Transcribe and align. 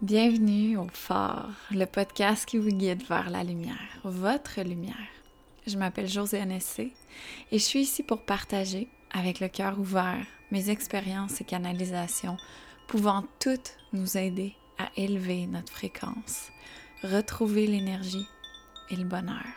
Bienvenue 0.00 0.76
au 0.76 0.86
Phare, 0.92 1.50
le 1.72 1.84
podcast 1.84 2.46
qui 2.46 2.56
vous 2.56 2.70
guide 2.70 3.02
vers 3.08 3.30
la 3.30 3.42
lumière, 3.42 3.98
votre 4.04 4.60
lumière. 4.60 4.94
Je 5.66 5.76
m'appelle 5.76 6.06
Josiane 6.06 6.52
Essé 6.52 6.92
et 7.50 7.58
je 7.58 7.64
suis 7.64 7.80
ici 7.80 8.04
pour 8.04 8.22
partager, 8.22 8.86
avec 9.10 9.40
le 9.40 9.48
cœur 9.48 9.76
ouvert, 9.76 10.24
mes 10.52 10.70
expériences 10.70 11.40
et 11.40 11.44
canalisations 11.44 12.36
pouvant 12.86 13.24
toutes 13.40 13.76
nous 13.92 14.16
aider 14.16 14.54
à 14.78 14.88
élever 14.96 15.48
notre 15.48 15.72
fréquence, 15.72 16.52
retrouver 17.02 17.66
l'énergie 17.66 18.28
et 18.90 18.96
le 18.96 19.04
bonheur. 19.04 19.48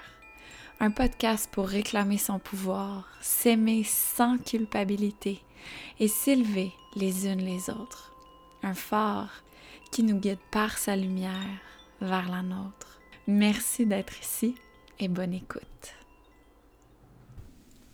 Un 0.80 0.89
podcast 0.89 1.52
pour 1.52 1.68
réclamer 1.68 2.18
son 2.18 2.39
pouvoir, 2.39 3.08
s'aimer 3.21 3.84
sans 3.84 4.39
culpabilité 4.39 5.39
et 6.00 6.08
s'élever 6.08 6.71
les 6.96 7.28
unes 7.28 7.46
les 7.46 7.70
autres. 7.70 8.12
Un 8.64 8.73
phare 8.73 9.44
qui 9.92 10.04
nous 10.04 10.18
guide 10.18 10.39
par 10.52 10.78
sa 10.78 10.96
lumière 10.96 11.60
vers 12.00 12.29
la 12.29 12.42
nôtre. 12.42 13.00
Merci 13.28 13.86
d'être 13.86 14.20
ici 14.21 14.56
et 15.00 15.07
bonne 15.07 15.34
écoute. 15.34 15.61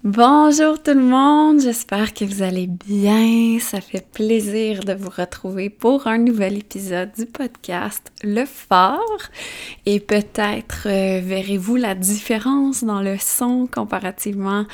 Bonjour 0.03 0.81
tout 0.81 0.93
le 0.93 1.01
monde, 1.01 1.59
j'espère 1.59 2.13
que 2.13 2.23
vous 2.23 2.43
allez 2.43 2.67
bien. 2.67 3.59
Ça 3.59 3.81
fait 3.81 4.07
plaisir 4.09 4.81
de 4.81 4.93
vous 4.93 5.09
retrouver 5.09 5.69
pour 5.71 6.05
un 6.05 6.19
nouvel 6.19 6.59
épisode 6.59 7.11
du 7.17 7.25
podcast 7.25 8.13
Le 8.23 8.45
Phare. 8.45 9.31
Et 9.85 9.99
peut-être 9.99 10.87
euh, 10.87 11.19
verrez-vous 11.21 11.75
la 11.75 11.95
différence 11.95 12.83
dans 12.83 13.01
le 13.01 13.17
son 13.17 13.67
comparativement 13.67 14.65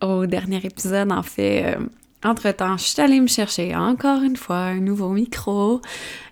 au 0.00 0.26
dernier 0.26 0.64
épisode. 0.64 1.10
En 1.10 1.24
fait, 1.24 1.74
euh, 1.76 1.84
entre-temps, 2.24 2.76
je 2.76 2.84
suis 2.84 3.00
allée 3.00 3.20
me 3.20 3.28
chercher 3.28 3.76
encore 3.76 4.22
une 4.22 4.36
fois 4.36 4.56
un 4.56 4.80
nouveau 4.80 5.10
micro. 5.10 5.80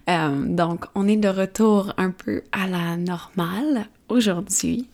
Euh, 0.09 0.45
donc, 0.45 0.87
on 0.95 1.07
est 1.07 1.17
de 1.17 1.29
retour 1.29 1.93
un 1.97 2.11
peu 2.11 2.43
à 2.53 2.67
la 2.67 2.97
normale 2.97 3.87
aujourd'hui. 4.09 4.89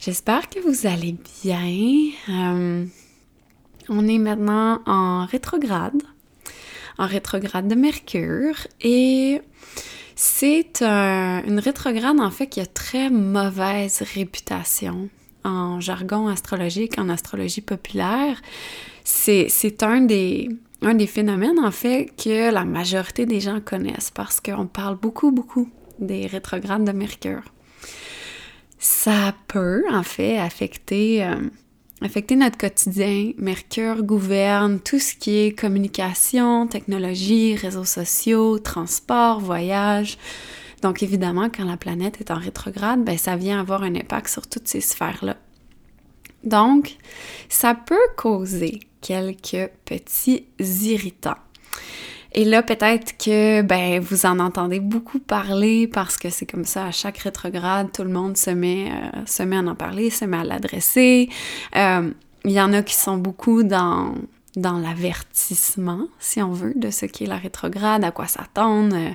J'espère 0.00 0.48
que 0.48 0.60
vous 0.60 0.86
allez 0.86 1.16
bien. 1.42 2.12
Euh, 2.30 2.86
on 3.90 4.08
est 4.08 4.18
maintenant 4.18 4.80
en 4.86 5.26
rétrograde, 5.26 6.02
en 6.96 7.06
rétrograde 7.06 7.68
de 7.68 7.74
Mercure 7.74 8.56
et 8.80 9.42
c'est 10.14 10.82
une 10.82 11.58
rétrograde 11.58 12.20
en 12.20 12.30
fait 12.30 12.46
qui 12.46 12.60
a 12.60 12.66
très 12.66 13.10
mauvaise 13.10 14.02
réputation 14.14 15.10
en 15.44 15.80
jargon 15.80 16.28
astrologique, 16.28 16.98
en 16.98 17.08
astrologie 17.08 17.62
populaire. 17.62 18.40
C'est 19.04 19.82
un 19.82 20.00
des, 20.02 20.48
un 20.82 20.94
des 20.94 21.06
phénomènes 21.06 21.58
en 21.58 21.70
fait 21.70 22.10
que 22.16 22.52
la 22.52 22.64
majorité 22.64 23.26
des 23.26 23.40
gens 23.40 23.60
connaissent 23.60 24.10
parce 24.10 24.40
qu'on 24.40 24.66
parle 24.66 24.96
beaucoup, 24.96 25.30
beaucoup 25.30 25.68
des 25.98 26.26
rétrogrades 26.26 26.84
de 26.84 26.92
Mercure 26.92 27.42
ça 28.80 29.34
peut 29.46 29.84
en 29.92 30.02
fait 30.02 30.38
affecter, 30.38 31.22
euh, 31.22 31.36
affecter 32.00 32.34
notre 32.34 32.56
quotidien. 32.56 33.32
Mercure 33.36 34.02
gouverne 34.02 34.80
tout 34.80 34.98
ce 34.98 35.14
qui 35.14 35.36
est 35.38 35.52
communication, 35.52 36.66
technologie, 36.66 37.54
réseaux 37.56 37.84
sociaux, 37.84 38.58
transport, 38.58 39.38
voyage. 39.38 40.16
Donc 40.80 41.02
évidemment, 41.02 41.50
quand 41.54 41.64
la 41.64 41.76
planète 41.76 42.20
est 42.20 42.30
en 42.30 42.38
rétrograde, 42.38 43.04
ben, 43.04 43.18
ça 43.18 43.36
vient 43.36 43.60
avoir 43.60 43.82
un 43.82 43.94
impact 43.94 44.28
sur 44.28 44.46
toutes 44.46 44.66
ces 44.66 44.80
sphères-là. 44.80 45.36
Donc, 46.42 46.96
ça 47.50 47.74
peut 47.74 47.96
causer 48.16 48.80
quelques 49.00 49.70
petits 49.84 50.46
irritants. 50.58 51.38
Et 52.32 52.44
là, 52.44 52.62
peut-être 52.62 53.16
que 53.18 53.62
ben 53.62 54.00
vous 54.00 54.24
en 54.24 54.38
entendez 54.38 54.78
beaucoup 54.78 55.18
parler 55.18 55.88
parce 55.88 56.16
que 56.16 56.30
c'est 56.30 56.46
comme 56.46 56.64
ça 56.64 56.86
à 56.86 56.90
chaque 56.92 57.18
rétrograde, 57.18 57.90
tout 57.92 58.04
le 58.04 58.10
monde 58.10 58.36
se 58.36 58.50
met, 58.50 58.90
euh, 58.90 59.26
se 59.26 59.42
met 59.42 59.56
à 59.56 59.60
en 59.60 59.74
parler, 59.74 60.10
se 60.10 60.24
met 60.24 60.36
à 60.36 60.44
l'adresser. 60.44 61.28
Euh, 61.76 62.10
il 62.44 62.52
y 62.52 62.60
en 62.60 62.72
a 62.72 62.82
qui 62.82 62.94
sont 62.94 63.16
beaucoup 63.16 63.62
dans 63.62 64.14
dans 64.56 64.78
l'avertissement, 64.78 66.08
si 66.18 66.42
on 66.42 66.50
veut, 66.50 66.72
de 66.74 66.90
ce 66.90 67.06
qu'est 67.06 67.26
la 67.26 67.36
rétrograde, 67.36 68.02
à 68.02 68.10
quoi 68.10 68.26
s'attendre. 68.26 68.96
Euh, 68.96 69.10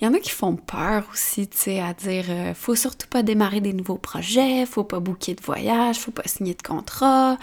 il 0.00 0.06
y 0.06 0.08
en 0.08 0.14
a 0.14 0.18
qui 0.18 0.30
font 0.30 0.56
peur 0.56 1.06
aussi, 1.12 1.46
tu 1.46 1.58
sais, 1.58 1.80
à 1.80 1.92
dire 1.92 2.24
faut 2.54 2.74
surtout 2.74 3.06
pas 3.06 3.22
démarrer 3.22 3.60
des 3.60 3.74
nouveaux 3.74 3.98
projets, 3.98 4.64
faut 4.64 4.84
pas 4.84 4.98
booker 4.98 5.34
de 5.34 5.42
voyage, 5.42 5.98
faut 5.98 6.10
pas 6.10 6.26
signer 6.26 6.54
de 6.54 6.62
contrat 6.62 7.36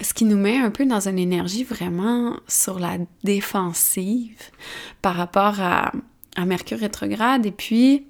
ce 0.00 0.14
qui 0.14 0.24
nous 0.24 0.36
met 0.36 0.56
un 0.58 0.70
peu 0.70 0.84
dans 0.86 1.08
une 1.08 1.18
énergie 1.18 1.64
vraiment 1.64 2.36
sur 2.46 2.78
la 2.78 2.98
défensive 3.24 4.42
par 5.02 5.14
rapport 5.14 5.60
à, 5.60 5.92
Mercure 6.46 6.78
rétrograde. 6.78 7.46
Et 7.46 7.50
puis, 7.50 7.94
il 7.94 8.06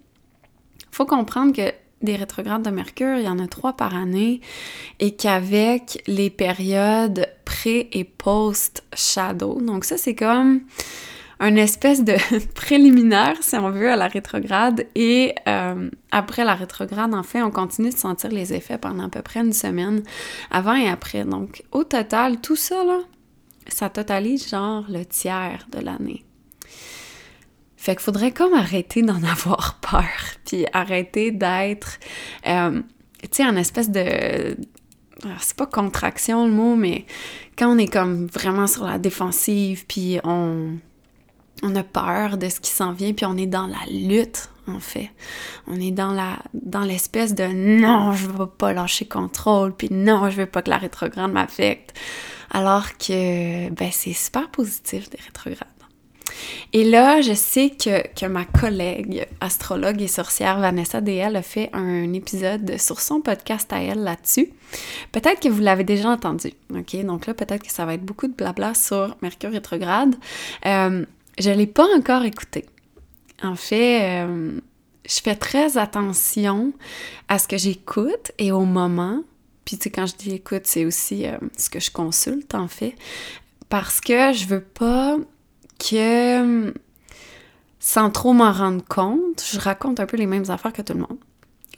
faut 0.90 1.06
comprendre 1.06 1.54
que 1.54 1.72
des 2.02 2.14
rétrogrades 2.14 2.62
de 2.62 2.68
Mercure, 2.68 3.16
il 3.16 3.24
y 3.24 3.28
en 3.28 3.38
a 3.38 3.46
trois 3.46 3.72
par 3.72 3.96
année, 3.96 4.42
et 5.00 5.16
qu'avec 5.16 6.02
les 6.06 6.28
périodes 6.28 7.26
pré- 7.46 7.88
et 7.92 8.04
post-shadow, 8.04 9.62
donc 9.62 9.86
ça 9.86 9.96
c'est 9.96 10.14
comme 10.14 10.60
un 11.40 11.56
espèce 11.56 12.04
de 12.04 12.16
préliminaire, 12.54 13.36
si 13.40 13.56
on 13.56 13.70
veut, 13.70 13.90
à 13.90 13.96
la 13.96 14.08
rétrograde. 14.08 14.86
Et 14.94 15.34
euh, 15.46 15.90
après 16.10 16.44
la 16.44 16.54
rétrograde, 16.54 17.14
en 17.14 17.22
fait, 17.22 17.42
on 17.42 17.50
continue 17.50 17.90
de 17.90 17.96
sentir 17.96 18.30
les 18.30 18.52
effets 18.52 18.78
pendant 18.78 19.04
à 19.04 19.08
peu 19.08 19.22
près 19.22 19.40
une 19.40 19.52
semaine, 19.52 20.02
avant 20.50 20.74
et 20.74 20.88
après. 20.88 21.24
Donc, 21.24 21.62
au 21.72 21.84
total, 21.84 22.40
tout 22.40 22.56
ça, 22.56 22.84
là, 22.84 23.00
ça 23.68 23.88
totalise 23.88 24.48
genre 24.48 24.84
le 24.88 25.04
tiers 25.04 25.66
de 25.70 25.80
l'année. 25.80 26.24
Fait 27.76 27.94
qu'il 27.94 28.02
faudrait 28.02 28.32
comme 28.32 28.54
arrêter 28.54 29.02
d'en 29.02 29.22
avoir 29.22 29.78
peur, 29.80 30.08
puis 30.44 30.66
arrêter 30.72 31.30
d'être, 31.30 31.98
euh, 32.46 32.82
tu 33.22 33.28
sais, 33.30 33.44
en 33.44 33.56
espèce 33.56 33.90
de... 33.90 34.56
C'est 35.40 35.56
pas 35.56 35.66
contraction 35.66 36.46
le 36.46 36.52
mot, 36.52 36.76
mais 36.76 37.04
quand 37.58 37.74
on 37.74 37.78
est 37.78 37.92
comme 37.92 38.26
vraiment 38.26 38.68
sur 38.68 38.84
la 38.84 39.00
défensive, 39.00 39.84
puis 39.88 40.20
on, 40.22 40.78
on 41.62 41.74
a 41.76 41.82
peur 41.82 42.38
de 42.38 42.48
ce 42.48 42.60
qui 42.60 42.70
s'en 42.70 42.92
vient, 42.92 43.12
puis 43.12 43.26
on 43.26 43.36
est 43.36 43.46
dans 43.46 43.66
la 43.66 43.78
lutte, 43.90 44.50
en 44.66 44.80
fait. 44.80 45.10
On 45.66 45.80
est 45.80 45.90
dans 45.90 46.84
l'espèce 46.84 47.34
de 47.34 47.46
non, 47.46 48.12
je 48.12 48.26
veux 48.26 48.46
pas 48.46 48.72
lâcher 48.72 49.06
contrôle, 49.06 49.72
puis 49.74 49.88
non, 49.90 50.30
je 50.30 50.36
veux 50.36 50.46
pas 50.46 50.62
que 50.62 50.70
la 50.70 50.78
rétrograde 50.78 51.32
m'affecte. 51.32 51.94
Alors 52.50 52.96
que 52.96 53.68
ben 53.70 53.90
c'est 53.92 54.14
super 54.14 54.48
positif 54.48 55.10
des 55.10 55.18
rétrogrades. 55.18 55.68
Et 56.72 56.84
là, 56.84 57.20
je 57.20 57.32
sais 57.32 57.70
que, 57.70 58.06
que, 58.14 58.26
ma 58.26 58.44
collègue 58.44 59.26
astrologue 59.40 60.00
et 60.02 60.08
sorcière 60.08 60.60
Vanessa 60.60 61.00
DL 61.00 61.34
a 61.34 61.42
fait 61.42 61.70
un 61.72 62.12
épisode 62.12 62.78
sur 62.78 63.00
son 63.00 63.20
podcast 63.20 63.72
à 63.72 63.82
elle 63.82 64.02
là-dessus. 64.04 64.50
Peut-être 65.12 65.40
que 65.40 65.48
vous 65.48 65.60
l'avez 65.60 65.84
déjà 65.84 66.10
entendu, 66.10 66.52
ok? 66.74 67.04
Donc 67.04 67.26
là, 67.26 67.34
peut-être 67.34 67.64
que 67.64 67.72
ça 67.72 67.84
va 67.86 67.94
être 67.94 68.04
beaucoup 68.04 68.26
de 68.26 68.34
blabla 68.34 68.74
sur 68.74 69.16
Mercure 69.22 69.50
rétrograde. 69.50 70.14
Euh, 70.66 71.04
je 71.38 71.50
l'ai 71.50 71.66
pas 71.66 71.86
encore 71.96 72.24
écouté. 72.24 72.66
En 73.42 73.54
fait, 73.54 74.24
euh, 74.24 74.60
je 75.08 75.20
fais 75.20 75.36
très 75.36 75.78
attention 75.78 76.72
à 77.28 77.38
ce 77.38 77.48
que 77.48 77.56
j'écoute 77.56 78.32
et 78.38 78.52
au 78.52 78.64
moment. 78.64 79.22
Puis, 79.64 79.76
tu 79.76 79.84
sais, 79.84 79.90
quand 79.90 80.06
je 80.06 80.16
dis 80.16 80.34
écoute, 80.34 80.62
c'est 80.64 80.84
aussi 80.84 81.26
euh, 81.26 81.36
ce 81.56 81.70
que 81.70 81.80
je 81.80 81.90
consulte, 81.90 82.54
en 82.54 82.68
fait. 82.68 82.94
Parce 83.68 84.00
que 84.00 84.32
je 84.32 84.46
veux 84.46 84.62
pas 84.62 85.18
que, 85.78 86.72
sans 87.78 88.10
trop 88.10 88.32
m'en 88.32 88.52
rendre 88.52 88.84
compte, 88.84 89.44
je 89.50 89.60
raconte 89.60 90.00
un 90.00 90.06
peu 90.06 90.16
les 90.16 90.26
mêmes 90.26 90.50
affaires 90.50 90.72
que 90.72 90.82
tout 90.82 90.94
le 90.94 91.00
monde. 91.00 91.18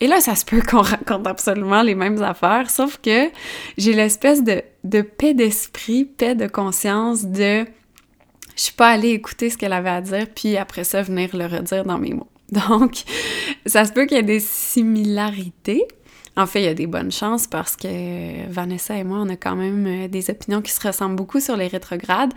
Et 0.03 0.07
là, 0.07 0.21
ça 0.21 0.35
se 0.35 0.47
peut 0.47 0.63
qu'on 0.63 0.81
raconte 0.81 1.27
absolument 1.27 1.83
les 1.83 1.95
mêmes 1.95 2.23
affaires, 2.23 2.71
sauf 2.71 2.99
que 3.03 3.29
j'ai 3.77 3.93
l'espèce 3.93 4.43
de 4.43 5.03
paix 5.03 5.35
d'esprit, 5.35 6.05
paix 6.07 6.35
de 6.35 6.47
conscience 6.47 7.27
de 7.27 7.67
je 8.61 8.65
suis 8.67 8.75
pas 8.75 8.91
allée 8.91 9.13
écouter 9.13 9.49
ce 9.49 9.57
qu'elle 9.57 9.73
avait 9.73 9.89
à 9.89 10.03
dire, 10.03 10.27
puis 10.35 10.59
après 10.59 10.85
ça, 10.85 11.01
venir 11.01 11.35
le 11.35 11.47
redire 11.47 11.83
dans 11.87 11.97
mes 11.97 12.13
mots. 12.13 12.29
Donc, 12.69 13.05
ça 13.65 13.87
se 13.87 13.93
peut 13.93 14.05
qu'il 14.05 14.19
y 14.19 14.21
ait 14.21 14.23
des 14.23 14.39
similarités. 14.39 15.89
En 16.37 16.47
fait, 16.47 16.61
il 16.61 16.65
y 16.67 16.69
a 16.69 16.75
des 16.75 16.87
bonnes 16.87 17.11
chances 17.11 17.47
parce 17.47 17.75
que 17.75 18.47
Vanessa 18.51 18.99
et 18.99 19.03
moi, 19.03 19.21
on 19.23 19.31
a 19.31 19.37
quand 19.37 19.57
même 19.57 19.87
euh, 19.87 20.09
des 20.09 20.29
opinions 20.29 20.61
qui 20.61 20.73
se 20.73 20.87
ressemblent 20.87 21.17
beaucoup 21.17 21.41
sur 21.41 21.57
les 21.57 21.69
rétrogrades. 21.69 22.35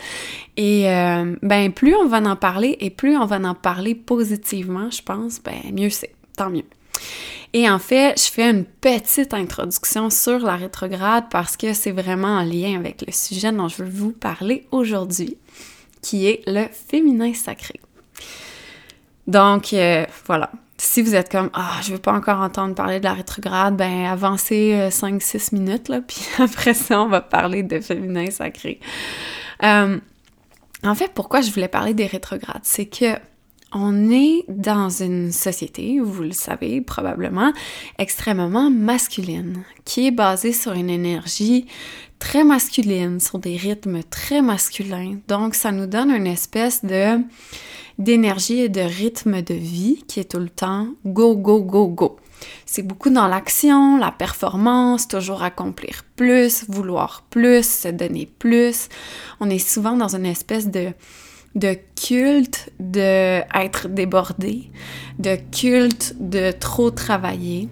Et 0.55 0.89
euh, 0.89 1.35
ben, 1.41 1.73
plus 1.73 1.93
on 1.93 2.07
va 2.07 2.19
en 2.19 2.37
parler 2.37 2.77
et 2.79 2.89
plus 2.89 3.17
on 3.17 3.25
va 3.25 3.35
en 3.37 3.53
parler 3.53 3.93
positivement, 3.93 4.89
je 4.91 5.01
pense, 5.01 5.41
ben, 5.43 5.59
mieux 5.73 5.89
c'est. 5.89 6.15
Tant 6.37 6.49
mieux. 6.49 6.63
Et 7.51 7.69
en 7.69 7.79
fait, 7.79 8.17
je 8.17 8.31
fais 8.31 8.49
une 8.49 8.63
petite 8.63 9.33
introduction 9.33 10.09
sur 10.09 10.39
la 10.39 10.55
rétrograde 10.55 11.25
parce 11.29 11.57
que 11.57 11.73
c'est 11.73 11.91
vraiment 11.91 12.37
en 12.37 12.43
lien 12.43 12.79
avec 12.79 13.03
le 13.05 13.11
sujet 13.11 13.51
dont 13.51 13.67
je 13.67 13.83
veux 13.83 13.89
vous 13.89 14.13
parler 14.13 14.65
aujourd'hui 14.71 15.37
qui 16.03 16.27
est 16.27 16.43
le 16.45 16.67
féminin 16.71 17.33
sacré. 17.33 17.79
Donc, 19.25 19.73
euh, 19.73 20.05
voilà. 20.27 20.51
Si 20.77 21.01
vous 21.01 21.15
êtes 21.15 21.31
comme 21.31 21.49
Ah, 21.53 21.79
je 21.81 21.93
veux 21.93 21.97
pas 21.97 22.11
encore 22.11 22.39
entendre 22.39 22.75
parler 22.75 22.99
de 22.99 23.05
la 23.05 23.13
rétrograde, 23.13 23.75
ben 23.77 24.05
avancez 24.05 24.89
5-6 24.91 25.35
euh, 25.55 25.57
minutes, 25.57 25.87
là, 25.87 26.01
puis 26.07 26.21
après 26.37 26.73
ça, 26.73 27.01
on 27.01 27.07
va 27.07 27.21
parler 27.21 27.63
de 27.63 27.79
féminin 27.79 28.29
sacré. 28.29 28.79
Euh, 29.63 29.97
en 30.83 30.95
fait, 30.95 31.11
pourquoi 31.13 31.41
je 31.41 31.51
voulais 31.51 31.69
parler 31.69 31.93
des 31.93 32.05
rétrogrades? 32.05 32.61
C'est 32.63 32.85
que 32.85 33.17
on 33.73 34.09
est 34.09 34.45
dans 34.47 34.89
une 34.89 35.31
société, 35.31 35.99
vous 35.99 36.23
le 36.23 36.31
savez 36.31 36.81
probablement, 36.81 37.53
extrêmement 37.97 38.69
masculine, 38.69 39.63
qui 39.85 40.07
est 40.07 40.11
basée 40.11 40.53
sur 40.53 40.73
une 40.73 40.89
énergie 40.89 41.65
très 42.19 42.43
masculine, 42.43 43.19
sur 43.19 43.39
des 43.39 43.57
rythmes 43.57 44.01
très 44.03 44.41
masculins. 44.41 45.17
Donc, 45.27 45.55
ça 45.55 45.71
nous 45.71 45.87
donne 45.87 46.11
une 46.11 46.27
espèce 46.27 46.85
de 46.85 47.19
d'énergie 47.99 48.59
et 48.61 48.69
de 48.69 48.81
rythme 48.81 49.43
de 49.43 49.53
vie 49.53 50.03
qui 50.07 50.19
est 50.19 50.31
tout 50.31 50.39
le 50.39 50.49
temps 50.49 50.87
go, 51.05 51.35
go, 51.35 51.61
go, 51.61 51.87
go. 51.87 52.17
C'est 52.65 52.81
beaucoup 52.81 53.09
dans 53.09 53.27
l'action, 53.27 53.97
la 53.97 54.11
performance, 54.11 55.07
toujours 55.07 55.43
accomplir 55.43 56.03
plus, 56.15 56.65
vouloir 56.67 57.23
plus, 57.29 57.63
se 57.67 57.87
donner 57.87 58.25
plus. 58.39 58.89
On 59.39 59.49
est 59.49 59.59
souvent 59.59 59.95
dans 59.95 60.15
une 60.15 60.25
espèce 60.25 60.67
de 60.67 60.91
de 61.55 61.77
culte 61.95 62.71
de 62.79 63.41
débordé, 63.87 64.71
de 65.19 65.37
culte 65.51 66.15
de 66.19 66.51
trop 66.51 66.91
travailler. 66.91 67.69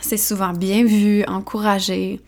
C'est 0.00 0.16
souvent 0.16 0.52
bien 0.52 0.84
vu, 0.84 1.24
encouragé. 1.26 2.20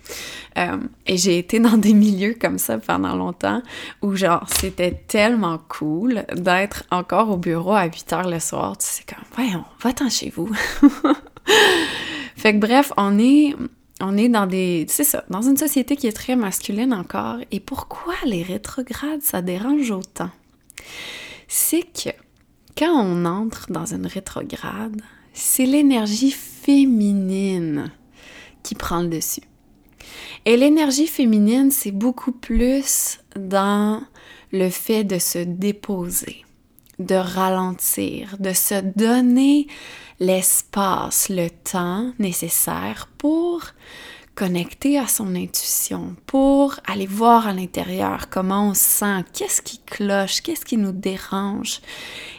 Euh, 0.58 0.78
et 1.06 1.16
j'ai 1.16 1.38
été 1.38 1.60
dans 1.60 1.76
des 1.76 1.94
milieux 1.94 2.34
comme 2.38 2.58
ça 2.58 2.78
pendant 2.78 3.14
longtemps 3.14 3.62
où, 4.02 4.16
genre, 4.16 4.44
c'était 4.48 4.92
tellement 5.06 5.58
cool 5.68 6.24
d'être 6.34 6.84
encore 6.90 7.30
au 7.30 7.36
bureau 7.36 7.72
à 7.72 7.84
8 7.84 8.12
heures 8.12 8.28
le 8.28 8.40
soir. 8.40 8.76
Tu 8.76 8.86
sais, 8.86 9.04
comme, 9.08 9.24
voyons, 9.34 9.64
va-t'en 9.80 10.10
chez 10.10 10.30
vous. 10.30 10.50
fait 12.36 12.54
que 12.54 12.58
bref, 12.58 12.92
on 12.96 13.18
est, 13.20 13.54
on 14.00 14.16
est 14.16 14.28
dans 14.28 14.46
des. 14.46 14.86
C'est 14.88 15.04
ça, 15.04 15.24
dans 15.30 15.42
une 15.42 15.56
société 15.56 15.94
qui 15.94 16.08
est 16.08 16.12
très 16.12 16.34
masculine 16.34 16.92
encore. 16.92 17.36
Et 17.52 17.60
pourquoi 17.60 18.14
les 18.24 18.42
rétrogrades, 18.42 19.22
ça 19.22 19.42
dérange 19.42 19.92
autant? 19.92 20.30
C'est 21.48 21.82
que 21.82 22.10
quand 22.76 22.92
on 22.92 23.24
entre 23.24 23.70
dans 23.70 23.86
une 23.86 24.06
rétrograde, 24.06 25.02
c'est 25.32 25.66
l'énergie 25.66 26.30
féminine 26.30 27.92
qui 28.62 28.74
prend 28.74 29.02
le 29.02 29.08
dessus. 29.08 29.42
Et 30.44 30.56
l'énergie 30.56 31.06
féminine, 31.06 31.70
c'est 31.70 31.90
beaucoup 31.90 32.32
plus 32.32 33.20
dans 33.36 34.02
le 34.52 34.70
fait 34.70 35.04
de 35.04 35.18
se 35.18 35.38
déposer, 35.38 36.44
de 36.98 37.14
ralentir, 37.14 38.36
de 38.38 38.52
se 38.52 38.80
donner 38.96 39.66
l'espace, 40.18 41.28
le 41.28 41.48
temps 41.50 42.12
nécessaire 42.18 43.08
pour 43.18 43.62
connecter 44.40 44.98
à 44.98 45.06
son 45.06 45.34
intuition, 45.34 46.16
pour 46.24 46.80
aller 46.86 47.04
voir 47.04 47.46
à 47.46 47.52
l'intérieur 47.52 48.30
comment 48.30 48.70
on 48.70 48.72
se 48.72 48.80
sent, 48.80 49.24
qu'est-ce 49.34 49.60
qui 49.60 49.80
cloche, 49.80 50.40
qu'est-ce 50.40 50.64
qui 50.64 50.78
nous 50.78 50.92
dérange. 50.92 51.82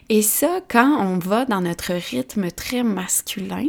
Et 0.10 0.24
ça, 0.24 0.62
quand 0.68 0.98
on 1.00 1.20
va 1.20 1.46
dans 1.46 1.62
notre 1.62 1.94
rythme 1.94 2.50
très 2.50 2.82
masculin, 2.82 3.68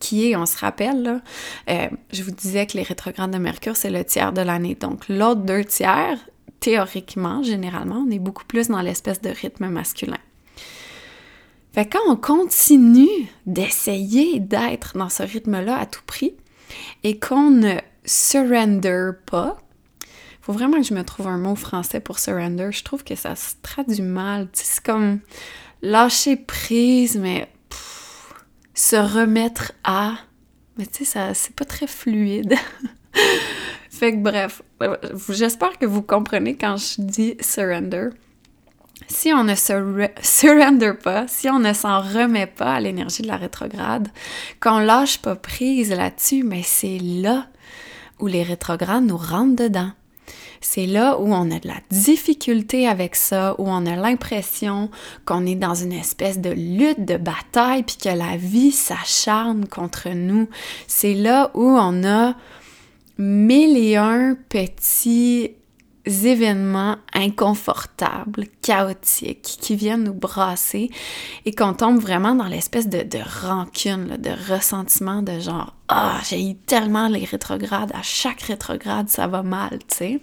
qui 0.00 0.28
est, 0.28 0.34
on 0.34 0.46
se 0.46 0.58
rappelle, 0.58 1.22
euh, 1.70 1.88
je 2.12 2.24
vous 2.24 2.32
disais 2.32 2.66
que 2.66 2.76
les 2.76 2.82
rétrogrades 2.82 3.30
de 3.30 3.38
Mercure, 3.38 3.76
c'est 3.76 3.90
le 3.90 4.04
tiers 4.04 4.32
de 4.32 4.40
l'année. 4.40 4.74
Donc, 4.74 5.08
l'autre 5.08 5.42
deux 5.42 5.64
tiers, 5.64 6.18
théoriquement, 6.58 7.44
généralement, 7.44 8.04
on 8.04 8.10
est 8.10 8.18
beaucoup 8.18 8.44
plus 8.44 8.66
dans 8.66 8.80
l'espèce 8.80 9.20
de 9.20 9.30
rythme 9.30 9.68
masculin. 9.68 10.18
Fait 11.72 11.86
quand 11.86 12.02
on 12.08 12.16
continue 12.16 13.28
d'essayer 13.46 14.40
d'être 14.40 14.98
dans 14.98 15.08
ce 15.08 15.22
rythme-là 15.22 15.78
à 15.78 15.86
tout 15.86 16.02
prix, 16.04 16.34
et 17.02 17.18
qu'on 17.18 17.50
ne 17.50 17.76
surrender 18.04 19.10
pas, 19.26 19.58
faut 20.40 20.52
vraiment 20.52 20.78
que 20.78 20.86
je 20.86 20.94
me 20.94 21.04
trouve 21.04 21.28
un 21.28 21.38
mot 21.38 21.54
français 21.54 22.00
pour 22.00 22.18
surrender. 22.18 22.70
Je 22.72 22.82
trouve 22.82 23.04
que 23.04 23.14
ça 23.14 23.36
se 23.36 23.54
traduit 23.62 24.02
mal. 24.02 24.48
C'est 24.52 24.82
comme 24.82 25.20
lâcher 25.82 26.36
prise, 26.36 27.16
mais 27.16 27.48
se 28.74 28.96
remettre 28.96 29.72
à. 29.84 30.14
Mais 30.76 30.86
tu 30.86 31.04
sais, 31.04 31.04
ça, 31.04 31.34
c'est 31.34 31.54
pas 31.54 31.64
très 31.64 31.86
fluide. 31.86 32.54
fait 33.90 34.12
que 34.12 34.18
bref, 34.18 34.62
j'espère 35.28 35.78
que 35.78 35.86
vous 35.86 36.02
comprenez 36.02 36.56
quand 36.56 36.76
je 36.76 37.02
dis 37.02 37.36
surrender 37.40 38.08
si 39.08 39.32
on 39.32 39.44
ne 39.44 39.54
se 39.54 39.72
surrender 40.22 40.92
pas, 40.94 41.26
si 41.28 41.48
on 41.48 41.58
ne 41.58 41.72
s'en 41.72 42.00
remet 42.00 42.46
pas 42.46 42.74
à 42.74 42.80
l'énergie 42.80 43.22
de 43.22 43.28
la 43.28 43.36
rétrograde, 43.36 44.08
qu'on 44.60 44.78
lâche 44.78 45.18
pas 45.18 45.36
prise 45.36 45.90
là-dessus, 45.90 46.42
mais 46.42 46.62
c'est 46.62 46.98
là 46.98 47.46
où 48.20 48.26
les 48.26 48.42
rétrogrades 48.42 49.04
nous 49.04 49.16
rentrent 49.16 49.62
dedans. 49.62 49.90
C'est 50.64 50.86
là 50.86 51.18
où 51.18 51.34
on 51.34 51.50
a 51.50 51.58
de 51.58 51.66
la 51.66 51.80
difficulté 51.90 52.86
avec 52.86 53.16
ça, 53.16 53.56
où 53.58 53.68
on 53.68 53.84
a 53.84 53.96
l'impression 53.96 54.90
qu'on 55.24 55.44
est 55.44 55.56
dans 55.56 55.74
une 55.74 55.92
espèce 55.92 56.38
de 56.38 56.50
lutte, 56.50 57.04
de 57.04 57.16
bataille, 57.16 57.82
puis 57.82 57.96
que 57.96 58.08
la 58.08 58.36
vie 58.36 58.70
s'acharne 58.70 59.66
contre 59.66 60.10
nous. 60.10 60.48
C'est 60.86 61.14
là 61.14 61.50
où 61.54 61.64
on 61.64 62.04
a 62.04 62.36
mille 63.18 63.76
et 63.76 63.96
un 63.96 64.36
petits 64.48 65.50
événements 66.04 66.96
inconfortables, 67.12 68.46
chaotiques, 68.60 69.58
qui 69.60 69.76
viennent 69.76 70.04
nous 70.04 70.14
brasser 70.14 70.90
et 71.44 71.54
qu'on 71.54 71.74
tombe 71.74 72.00
vraiment 72.00 72.34
dans 72.34 72.46
l'espèce 72.46 72.88
de, 72.88 73.06
rancune, 73.46 74.16
de 74.16 74.52
ressentiment 74.52 75.22
de 75.22 75.38
genre 75.38 75.74
Ah, 75.88 76.20
j'ai 76.28 76.50
eu 76.50 76.54
tellement 76.54 77.08
les 77.08 77.24
rétrogrades, 77.24 77.92
à 77.94 78.02
chaque 78.02 78.42
rétrograde, 78.42 79.08
ça 79.08 79.26
va 79.26 79.42
mal, 79.42 79.78
tu 79.88 79.96
sais. 79.96 80.20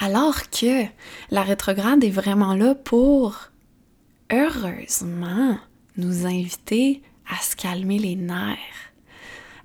Alors 0.00 0.48
que 0.50 0.84
la 1.30 1.42
rétrograde 1.42 2.04
est 2.04 2.10
vraiment 2.10 2.54
là 2.54 2.76
pour, 2.76 3.50
heureusement, 4.32 5.58
nous 5.96 6.24
inviter 6.24 7.02
à 7.28 7.42
se 7.42 7.56
calmer 7.56 7.98
les 7.98 8.14
nerfs 8.14 8.87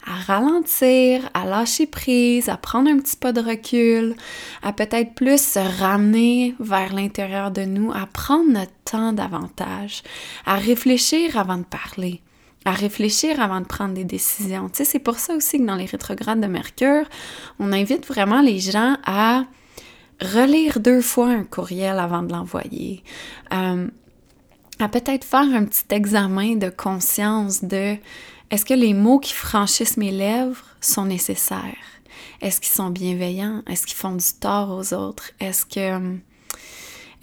à 0.05 0.15
ralentir, 0.15 1.29
à 1.33 1.45
lâcher 1.45 1.85
prise, 1.85 2.49
à 2.49 2.57
prendre 2.57 2.89
un 2.89 2.97
petit 2.97 3.15
pas 3.15 3.31
de 3.31 3.41
recul, 3.41 4.15
à 4.61 4.73
peut-être 4.73 5.13
plus 5.13 5.41
se 5.41 5.59
ramener 5.81 6.55
vers 6.59 6.93
l'intérieur 6.93 7.51
de 7.51 7.61
nous, 7.61 7.91
à 7.91 8.05
prendre 8.05 8.51
notre 8.51 8.73
temps 8.85 9.13
davantage, 9.13 10.03
à 10.45 10.55
réfléchir 10.55 11.37
avant 11.37 11.57
de 11.57 11.63
parler, 11.63 12.21
à 12.65 12.71
réfléchir 12.71 13.39
avant 13.39 13.61
de 13.61 13.65
prendre 13.65 13.93
des 13.93 14.03
décisions. 14.03 14.69
Tu 14.69 14.77
sais, 14.77 14.85
c'est 14.85 14.99
pour 14.99 15.19
ça 15.19 15.35
aussi 15.35 15.57
que 15.57 15.65
dans 15.65 15.75
les 15.75 15.85
rétrogrades 15.85 16.41
de 16.41 16.47
Mercure, 16.47 17.05
on 17.59 17.71
invite 17.71 18.05
vraiment 18.05 18.41
les 18.41 18.59
gens 18.59 18.97
à 19.05 19.45
relire 20.21 20.79
deux 20.79 21.01
fois 21.01 21.27
un 21.27 21.43
courriel 21.43 21.99
avant 21.99 22.23
de 22.23 22.31
l'envoyer. 22.33 23.03
Euh, 23.53 23.87
à 24.79 24.89
peut-être 24.89 25.23
faire 25.23 25.41
un 25.41 25.65
petit 25.65 25.85
examen 25.91 26.55
de 26.55 26.69
conscience 26.69 27.63
de 27.63 27.95
est-ce 28.53 28.65
que 28.65 28.75
les 28.75 28.93
mots 28.93 29.17
qui 29.17 29.33
franchissent 29.33 29.97
mes 29.97 30.11
lèvres 30.11 30.63
sont 30.79 31.05
nécessaires? 31.05 31.73
Est-ce 32.39 32.61
qu'ils 32.61 32.71
sont 32.71 32.91
bienveillants? 32.91 33.63
Est-ce 33.67 33.87
qu'ils 33.87 33.97
font 33.97 34.15
du 34.15 34.31
tort 34.39 34.69
aux 34.69 34.93
autres? 34.93 35.31
Est-ce 35.39 35.65
que 35.65 36.19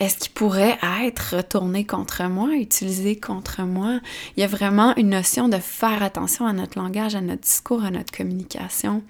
est-ce 0.01 0.19
qu'ils 0.19 0.33
pourraient 0.33 0.77
être 1.05 1.37
retournés 1.37 1.87
contre 1.87 2.25
moi, 2.25 2.57
utilisés 2.57 3.15
contre 3.15 3.63
moi? 3.63 4.01
Il 4.37 4.41
y 4.41 4.43
a 4.43 4.49
vraiment 4.49 4.97
une 4.97 5.11
notion 5.11 5.49
de 5.49 5.59
faire 5.59 6.03
attention 6.03 6.47
à 6.47 6.53
notre 6.53 6.77
langage, 6.77 7.15
à 7.15 7.21
notre 7.21 7.43
discours, 7.43 7.85
à 7.85 7.93
notre 7.93 8.11
communication. 8.11 9.05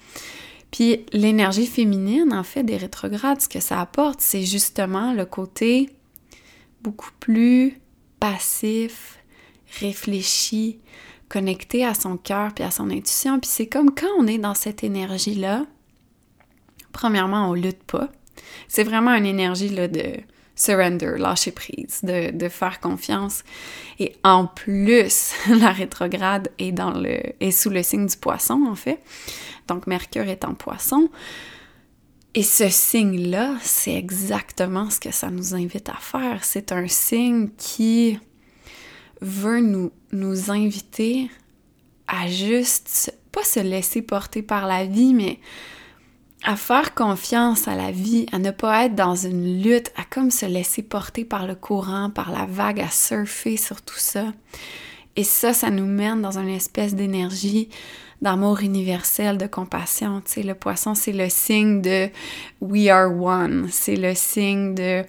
Puis 0.70 1.06
l'énergie 1.14 1.66
féminine, 1.66 2.34
en 2.34 2.42
fait, 2.42 2.64
des 2.64 2.76
rétrogrades, 2.76 3.40
ce 3.40 3.48
que 3.48 3.60
ça 3.60 3.80
apporte, 3.80 4.20
c'est 4.20 4.42
justement 4.42 5.14
le 5.14 5.24
côté 5.24 5.88
beaucoup 6.82 7.12
plus 7.18 7.80
passif, 8.18 9.20
réfléchi, 9.80 10.80
connecté 11.30 11.86
à 11.86 11.94
son 11.94 12.18
cœur 12.18 12.52
puis 12.52 12.64
à 12.64 12.70
son 12.70 12.90
intuition. 12.90 13.40
Puis 13.40 13.50
c'est 13.50 13.66
comme 13.66 13.94
quand 13.94 14.10
on 14.18 14.26
est 14.26 14.36
dans 14.36 14.54
cette 14.54 14.84
énergie-là, 14.84 15.64
premièrement, 16.92 17.48
on 17.48 17.54
lutte 17.54 17.82
pas. 17.84 18.10
C'est 18.68 18.84
vraiment 18.84 19.14
une 19.14 19.24
énergie 19.24 19.70
là, 19.70 19.88
de 19.88 20.16
surrender, 20.54 21.14
lâcher 21.16 21.52
prise, 21.52 22.00
de, 22.02 22.36
de, 22.36 22.48
faire 22.48 22.80
confiance. 22.80 23.44
Et 23.98 24.16
en 24.24 24.46
plus, 24.46 25.32
la 25.48 25.72
rétrograde 25.72 26.50
est, 26.58 26.72
dans 26.72 26.90
le, 26.90 27.20
est 27.40 27.50
sous 27.50 27.70
le 27.70 27.82
signe 27.82 28.06
du 28.06 28.16
poisson, 28.16 28.66
en 28.68 28.74
fait. 28.74 29.00
Donc, 29.68 29.86
Mercure 29.86 30.28
est 30.28 30.44
en 30.44 30.54
poisson. 30.54 31.08
Et 32.34 32.42
ce 32.42 32.68
signe-là, 32.68 33.56
c'est 33.62 33.94
exactement 33.94 34.90
ce 34.90 35.00
que 35.00 35.10
ça 35.10 35.30
nous 35.30 35.54
invite 35.54 35.88
à 35.88 35.96
faire. 36.00 36.44
C'est 36.44 36.72
un 36.72 36.86
signe 36.86 37.48
qui 37.56 38.18
veut 39.20 39.60
nous, 39.60 39.92
nous 40.12 40.50
inviter 40.50 41.30
à 42.06 42.26
juste, 42.28 43.14
pas 43.32 43.44
se 43.44 43.60
laisser 43.60 44.02
porter 44.02 44.42
par 44.42 44.66
la 44.66 44.84
vie, 44.84 45.14
mais 45.14 45.38
à 46.42 46.56
faire 46.56 46.94
confiance 46.94 47.68
à 47.68 47.76
la 47.76 47.90
vie, 47.90 48.26
à 48.32 48.38
ne 48.38 48.50
pas 48.50 48.86
être 48.86 48.94
dans 48.94 49.14
une 49.14 49.62
lutte, 49.62 49.92
à 49.96 50.04
comme 50.04 50.30
se 50.30 50.46
laisser 50.46 50.82
porter 50.82 51.24
par 51.24 51.46
le 51.46 51.54
courant, 51.54 52.10
par 52.10 52.30
la 52.32 52.46
vague, 52.46 52.80
à 52.80 52.88
surfer 52.88 53.56
sur 53.56 53.82
tout 53.82 53.98
ça. 53.98 54.32
Et 55.16 55.24
ça, 55.24 55.52
ça 55.52 55.70
nous 55.70 55.86
mène 55.86 56.22
dans 56.22 56.38
une 56.38 56.48
espèce 56.48 56.94
d'énergie 56.94 57.68
d'amour 58.22 58.60
universel, 58.60 59.38
de 59.38 59.46
compassion. 59.46 60.20
Tu 60.24 60.32
sais, 60.32 60.42
le 60.42 60.54
poisson, 60.54 60.94
c'est 60.94 61.12
le 61.12 61.28
signe 61.28 61.82
de 61.82 62.08
We 62.60 62.88
are 62.88 63.10
one. 63.10 63.68
C'est 63.70 63.96
le 63.96 64.14
signe 64.14 64.74
de 64.74 65.04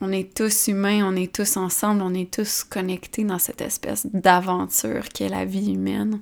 On 0.00 0.12
est 0.12 0.34
tous 0.34 0.68
humains, 0.68 1.04
on 1.04 1.16
est 1.16 1.32
tous 1.34 1.56
ensemble, 1.56 2.02
on 2.02 2.14
est 2.14 2.32
tous 2.32 2.62
connectés 2.62 3.24
dans 3.24 3.38
cette 3.38 3.60
espèce 3.60 4.06
d'aventure 4.06 5.08
qu'est 5.08 5.28
la 5.28 5.44
vie 5.44 5.72
humaine. 5.72 6.20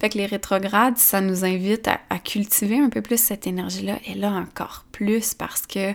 Fait 0.00 0.10
que 0.10 0.18
les 0.18 0.26
rétrogrades, 0.26 0.98
ça 0.98 1.20
nous 1.20 1.44
invite 1.44 1.88
à, 1.88 2.18
cultiver 2.18 2.78
un 2.78 2.88
peu 2.88 3.02
plus 3.02 3.20
cette 3.20 3.46
énergie-là, 3.46 3.98
et 4.06 4.14
là 4.14 4.32
encore 4.32 4.84
plus 4.90 5.34
parce 5.34 5.66
que 5.66 5.92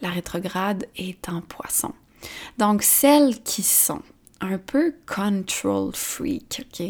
la 0.00 0.08
rétrograde 0.08 0.86
est 0.96 1.28
en 1.28 1.40
poisson. 1.40 1.92
Donc, 2.58 2.82
celles 2.82 3.42
qui 3.42 3.62
sont 3.62 4.00
un 4.40 4.58
peu 4.58 4.94
control 5.06 5.90
freak, 5.94 6.64
OK? 6.66 6.86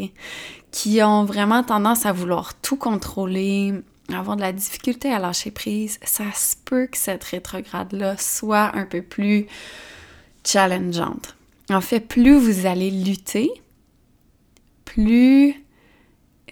Qui 0.71 1.03
ont 1.03 1.25
vraiment 1.25 1.63
tendance 1.63 2.07
à 2.07 2.13
vouloir 2.13 2.55
tout 2.55 2.77
contrôler, 2.77 3.75
avoir 4.13 4.37
de 4.37 4.43
la 4.43 4.53
difficulté 4.53 5.11
à 5.13 5.19
lâcher 5.19 5.51
prise, 5.51 5.99
ça 6.03 6.31
se 6.33 6.57
peut 6.65 6.87
que 6.87 6.99
cette 6.99 7.25
rétrograde-là 7.25 8.17
soit 8.19 8.77
un 8.77 8.85
peu 8.85 9.03
plus 9.03 9.47
challengeante. 10.45 11.37
En 11.71 11.81
fait, 11.81 12.01
plus 12.01 12.37
vous 12.37 12.67
allez 12.67 12.91
lutter, 12.91 13.51
plus 14.85 15.55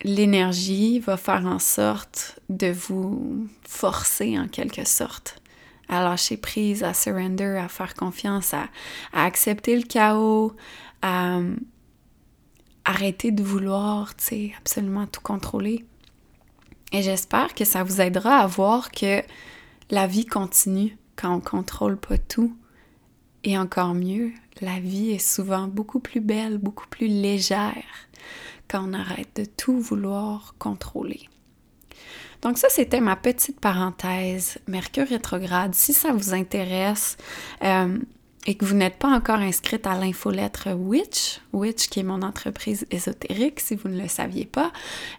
l'énergie 0.03 0.99
va 0.99 1.17
faire 1.17 1.45
en 1.47 1.59
sorte 1.59 2.41
de 2.49 2.73
vous 2.73 3.47
forcer 3.69 4.39
en 4.39 4.49
quelque 4.49 4.87
sorte 4.87 5.43
à 5.89 6.03
lâcher 6.03 6.39
prise, 6.39 6.83
à 6.83 6.95
surrender, 6.95 7.59
à 7.63 7.69
faire 7.69 7.95
confiance, 7.95 8.55
à, 8.55 8.69
accepter 9.13 9.77
le 9.77 9.83
chaos, 9.83 10.55
à 11.03 11.41
arrêter 12.85 13.31
de 13.31 13.43
vouloir, 13.43 14.17
tu 14.17 14.25
sais, 14.25 14.53
absolument 14.59 15.07
tout 15.07 15.21
contrôler. 15.21 15.85
Et 16.93 17.03
j'espère 17.03 17.55
que 17.55 17.65
ça 17.65 17.83
vous 17.83 18.01
aidera 18.01 18.39
à 18.39 18.47
voir 18.47 18.91
que 18.91 19.23
la 19.91 20.07
vie 20.07 20.27
continue 20.27 20.97
quand 21.17 21.35
on 21.35 21.41
contrôle 21.41 21.97
pas 21.97 22.19
tout. 22.19 22.55
Et 23.45 23.59
encore 23.59 23.95
mieux, 23.95 24.33
la 24.61 24.79
vie 24.79 25.11
est 25.11 25.19
souvent 25.19 25.67
beaucoup 25.67 26.01
plus 26.01 26.21
belle, 26.21 26.59
beaucoup 26.59 26.87
plus 26.89 27.09
légère 27.09 28.09
quand 28.69 28.89
on 28.89 28.93
arrête 28.93 29.35
de 29.35 29.45
tout 29.45 29.79
vouloir 29.79 30.55
contrôler. 30.59 31.29
Donc 32.43 32.59
ça, 32.59 32.69
c'était 32.69 33.01
ma 33.01 33.17
petite 33.17 33.61
parenthèse. 33.61 34.59
Mercure 34.67 35.09
rétrograde, 35.09 35.75
si 35.75 35.93
ça 35.93 36.13
vous 36.13 36.35
intéresse 36.35 37.17
euh, 37.63 37.99
et 38.47 38.55
que 38.55 38.65
vous 38.65 38.75
n'êtes 38.75 38.97
pas 38.97 39.09
encore 39.09 39.39
inscrite 39.39 39.87
à 39.87 39.95
l'infolettre 39.95 40.69
Witch, 40.73 41.41
Witch 41.53 41.89
qui 41.89 42.01
est 42.01 42.05
mon 42.05 42.23
entreprise 42.23 42.87
ésotérique, 42.91 43.61
si 43.61 43.77
vous 43.77 43.89
ne 43.89 44.01
le 44.01 44.09
saviez 44.09 44.47
pas, 44.47 44.73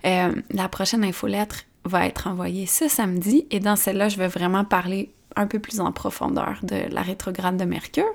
euh, 0.06 0.34
la 0.52 0.68
prochaine 0.68 1.04
infolettre 1.04 1.64
va 1.86 2.06
être 2.06 2.28
envoyée 2.28 2.66
ce 2.66 2.88
samedi 2.88 3.46
et 3.52 3.60
dans 3.60 3.76
celle-là, 3.76 4.10
je 4.10 4.18
vais 4.18 4.28
vraiment 4.28 4.66
parler 4.66 5.10
un 5.36 5.48
peu 5.48 5.60
plus 5.60 5.80
en 5.80 5.92
profondeur 5.92 6.60
de 6.64 6.84
la 6.90 7.02
rétrograde 7.02 7.58
de 7.58 7.66
Mercure. 7.66 8.14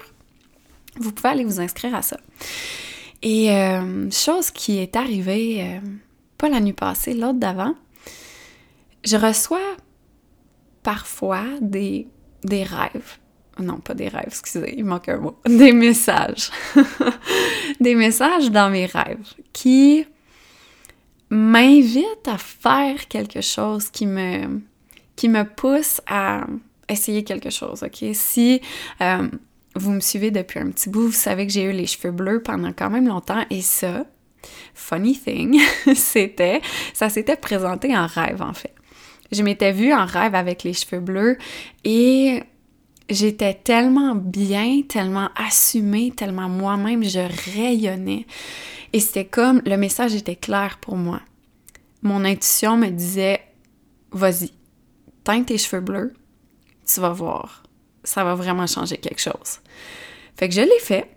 Vous 0.96 1.12
pouvez 1.12 1.30
aller 1.30 1.44
vous 1.44 1.60
inscrire 1.60 1.94
à 1.94 2.02
ça. 2.02 2.18
Et 3.22 3.50
euh, 3.52 4.10
chose 4.10 4.50
qui 4.50 4.78
est 4.78 4.94
arrivée, 4.94 5.80
pas 6.36 6.48
la 6.48 6.60
nuit 6.60 6.72
passée, 6.72 7.14
l'autre 7.14 7.38
d'avant, 7.38 7.74
je 9.04 9.16
reçois 9.16 9.76
parfois 10.82 11.44
des 11.60 12.06
rêves. 12.42 13.18
Non, 13.58 13.78
pas 13.78 13.94
des 13.94 14.08
rêves, 14.08 14.24
excusez, 14.28 14.74
il 14.76 14.84
manque 14.84 15.08
un 15.08 15.18
mot. 15.18 15.36
Des 15.46 15.72
messages. 15.72 16.50
des 17.80 17.94
messages 17.94 18.50
dans 18.50 18.70
mes 18.70 18.86
rêves 18.86 19.34
qui 19.52 20.06
m'invitent 21.30 22.28
à 22.28 22.38
faire 22.38 23.08
quelque 23.08 23.40
chose 23.40 23.90
qui 23.90 24.06
me, 24.06 24.60
qui 25.16 25.28
me 25.28 25.44
pousse 25.44 26.00
à 26.06 26.46
essayer 26.88 27.24
quelque 27.24 27.50
chose, 27.50 27.82
OK? 27.82 28.04
Si 28.14 28.60
euh, 29.00 29.28
vous 29.74 29.92
me 29.92 30.00
suivez 30.00 30.30
depuis 30.30 30.60
un 30.60 30.70
petit 30.70 30.88
bout, 30.88 31.06
vous 31.06 31.12
savez 31.12 31.46
que 31.46 31.52
j'ai 31.52 31.64
eu 31.64 31.72
les 31.72 31.86
cheveux 31.86 32.12
bleus 32.12 32.42
pendant 32.42 32.72
quand 32.72 32.90
même 32.90 33.08
longtemps 33.08 33.44
et 33.50 33.60
ça, 33.60 34.06
funny 34.74 35.18
thing, 35.18 35.60
c'était, 35.94 36.60
ça 36.94 37.08
s'était 37.08 37.36
présenté 37.36 37.96
en 37.96 38.06
rêve 38.06 38.40
en 38.40 38.54
fait. 38.54 38.74
Je 39.30 39.42
m'étais 39.42 39.72
vue 39.72 39.92
en 39.92 40.06
rêve 40.06 40.34
avec 40.34 40.62
les 40.62 40.72
cheveux 40.72 41.00
bleus 41.00 41.36
et 41.84 42.42
j'étais 43.08 43.54
tellement 43.54 44.14
bien, 44.14 44.82
tellement 44.82 45.30
assumée, 45.36 46.12
tellement 46.14 46.48
moi-même, 46.48 47.04
je 47.04 47.20
rayonnais. 47.54 48.26
Et 48.92 49.00
c'était 49.00 49.26
comme, 49.26 49.62
le 49.64 49.76
message 49.76 50.14
était 50.14 50.36
clair 50.36 50.78
pour 50.80 50.96
moi. 50.96 51.20
Mon 52.02 52.24
intuition 52.24 52.76
me 52.76 52.88
disait, 52.88 53.40
vas-y, 54.12 54.52
teins 55.24 55.42
tes 55.42 55.58
cheveux 55.58 55.82
bleus, 55.82 56.14
tu 56.86 57.00
vas 57.00 57.12
voir, 57.12 57.62
ça 58.04 58.24
va 58.24 58.34
vraiment 58.34 58.66
changer 58.66 58.96
quelque 58.96 59.20
chose. 59.20 59.60
Fait 60.36 60.48
que 60.48 60.54
je 60.54 60.60
l'ai 60.60 60.80
fait. 60.80 61.10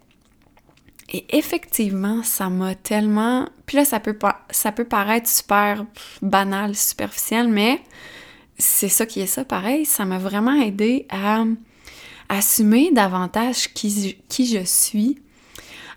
Et 1.14 1.38
effectivement, 1.38 2.24
ça 2.24 2.50
m'a 2.50 2.74
tellement... 2.74 3.50
Puis 3.66 3.78
là, 3.78 3.86
ça 3.86 4.00
peut, 4.00 4.18
pas... 4.18 4.46
ça 4.50 4.72
peut 4.72 4.86
paraître 4.86 5.30
super 5.30 5.86
banal, 6.22 6.76
superficiel, 6.76 7.50
mais 7.50 7.82
c'est 8.58 8.88
ça 8.88 9.06
qui 9.06 9.20
est 9.20 9.28
ça, 9.28 9.44
pareil. 9.44 9.86
Ça 9.86 10.06
m'a 10.06 10.18
vraiment 10.18 10.60
aidé 10.62 11.06
à 11.10 11.44
assumer 12.32 12.92
davantage 12.92 13.74
qui, 13.74 14.16
je 14.30 14.64
suis, 14.64 15.20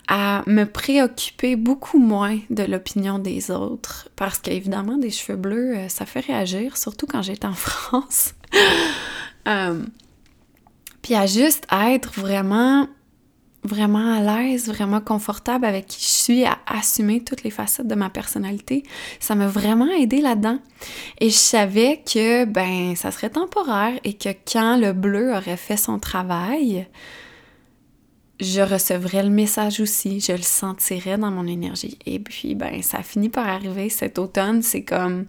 à 0.08 0.42
me 0.46 0.64
préoccuper 0.64 1.54
beaucoup 1.54 1.98
moins 1.98 2.38
de 2.50 2.64
l'opinion 2.64 3.18
des 3.18 3.50
autres, 3.50 4.08
parce 4.16 4.40
qu'évidemment, 4.40 4.98
des 4.98 5.10
cheveux 5.10 5.38
bleus, 5.38 5.76
euh, 5.76 5.88
ça 5.88 6.04
fait 6.04 6.20
réagir, 6.20 6.76
surtout 6.76 7.06
quand 7.06 7.22
j'étais 7.22 7.46
en 7.46 7.54
France. 7.54 8.34
Euh, 9.46 9.82
puis 11.02 11.14
à 11.14 11.26
juste 11.26 11.66
être 11.70 12.12
vraiment 12.18 12.88
vraiment 13.64 14.14
à 14.14 14.20
l'aise, 14.20 14.68
vraiment 14.68 15.00
confortable 15.00 15.64
avec 15.64 15.86
qui 15.86 16.00
je 16.00 16.22
suis, 16.22 16.44
à 16.44 16.58
assumer 16.66 17.24
toutes 17.24 17.42
les 17.42 17.50
facettes 17.50 17.88
de 17.88 17.94
ma 17.94 18.10
personnalité. 18.10 18.84
Ça 19.20 19.34
m'a 19.34 19.46
vraiment 19.46 19.90
aidé 19.90 20.20
là-dedans. 20.20 20.58
Et 21.20 21.30
je 21.30 21.36
savais 21.36 22.02
que, 22.04 22.44
ben, 22.44 22.94
ça 22.94 23.10
serait 23.10 23.30
temporaire 23.30 23.98
et 24.04 24.14
que 24.14 24.28
quand 24.50 24.76
le 24.76 24.92
bleu 24.92 25.32
aurait 25.34 25.56
fait 25.56 25.78
son 25.78 25.98
travail, 25.98 26.86
je 28.40 28.60
recevrais 28.60 29.22
le 29.22 29.30
message 29.30 29.80
aussi, 29.80 30.20
je 30.20 30.32
le 30.32 30.42
sentirais 30.42 31.16
dans 31.16 31.30
mon 31.30 31.46
énergie. 31.46 31.98
Et 32.04 32.18
puis, 32.18 32.54
ben, 32.54 32.82
ça 32.82 33.02
finit 33.02 33.30
par 33.30 33.48
arriver 33.48 33.88
cet 33.88 34.18
automne. 34.18 34.62
C'est 34.62 34.84
comme, 34.84 35.26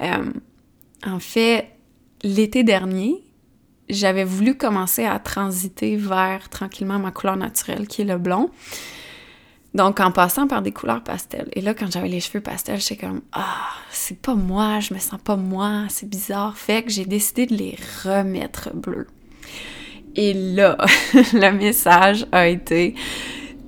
euh, 0.00 0.32
en 1.04 1.18
fait, 1.18 1.68
l'été 2.22 2.62
dernier, 2.62 3.22
j'avais 3.88 4.24
voulu 4.24 4.56
commencer 4.56 5.04
à 5.04 5.18
transiter 5.18 5.96
vers 5.96 6.48
tranquillement 6.48 6.98
ma 6.98 7.10
couleur 7.10 7.36
naturelle 7.36 7.86
qui 7.86 8.02
est 8.02 8.04
le 8.04 8.18
blond. 8.18 8.50
Donc, 9.74 10.00
en 10.00 10.10
passant 10.10 10.48
par 10.48 10.62
des 10.62 10.72
couleurs 10.72 11.02
pastel. 11.02 11.48
Et 11.52 11.60
là, 11.60 11.74
quand 11.74 11.90
j'avais 11.90 12.08
les 12.08 12.20
cheveux 12.20 12.40
pastel, 12.40 12.80
j'étais 12.80 13.06
comme 13.06 13.20
Ah, 13.32 13.68
c'est 13.90 14.20
pas 14.20 14.34
moi, 14.34 14.80
je 14.80 14.94
me 14.94 14.98
sens 14.98 15.20
pas 15.22 15.36
moi, 15.36 15.84
c'est 15.88 16.08
bizarre. 16.08 16.56
Fait 16.56 16.82
que 16.82 16.90
j'ai 16.90 17.04
décidé 17.04 17.46
de 17.46 17.54
les 17.54 17.76
remettre 18.02 18.74
bleus. 18.74 19.06
Et 20.16 20.32
là, 20.34 20.76
le 21.14 21.50
message 21.52 22.26
a 22.32 22.48
été 22.48 22.94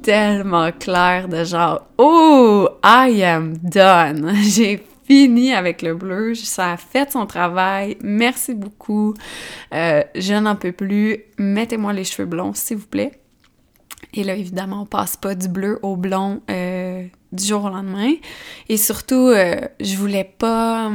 tellement 0.03 0.73
clair 0.73 1.29
de 1.29 1.45
genre 1.45 1.87
Oh, 1.99 2.69
I 2.83 3.23
am 3.23 3.59
done. 3.59 4.33
J'ai 4.43 4.83
fini 5.11 5.53
avec 5.53 5.83
le 5.83 5.97
bleu. 5.97 6.37
Ça 6.37 6.73
a 6.73 6.77
fait 6.77 7.11
son 7.11 7.27
travail. 7.27 7.97
Merci 8.01 8.55
beaucoup. 8.55 9.15
Euh, 9.75 10.05
je 10.15 10.35
n'en 10.35 10.55
peux 10.55 10.71
plus. 10.71 11.25
Mettez-moi 11.37 11.93
les 11.93 12.05
cheveux 12.05 12.27
blonds, 12.27 12.55
s'il 12.55 12.77
vous 12.77 12.87
plaît. 12.87 13.21
Et 14.15 14.23
là, 14.23 14.37
évidemment, 14.37 14.83
on 14.83 14.87
passe 14.87 15.17
pas 15.17 15.35
du 15.35 15.49
bleu 15.49 15.81
au 15.83 15.97
blond 15.97 16.43
euh, 16.49 17.05
du 17.33 17.45
jour 17.45 17.65
au 17.65 17.71
lendemain. 17.71 18.13
Et 18.69 18.77
surtout, 18.77 19.17
euh, 19.17 19.57
je 19.81 19.97
voulais 19.97 20.33
pas 20.39 20.93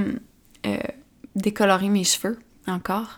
décolorer 1.35 1.89
mes 1.89 2.05
cheveux 2.05 2.39
encore. 2.67 3.17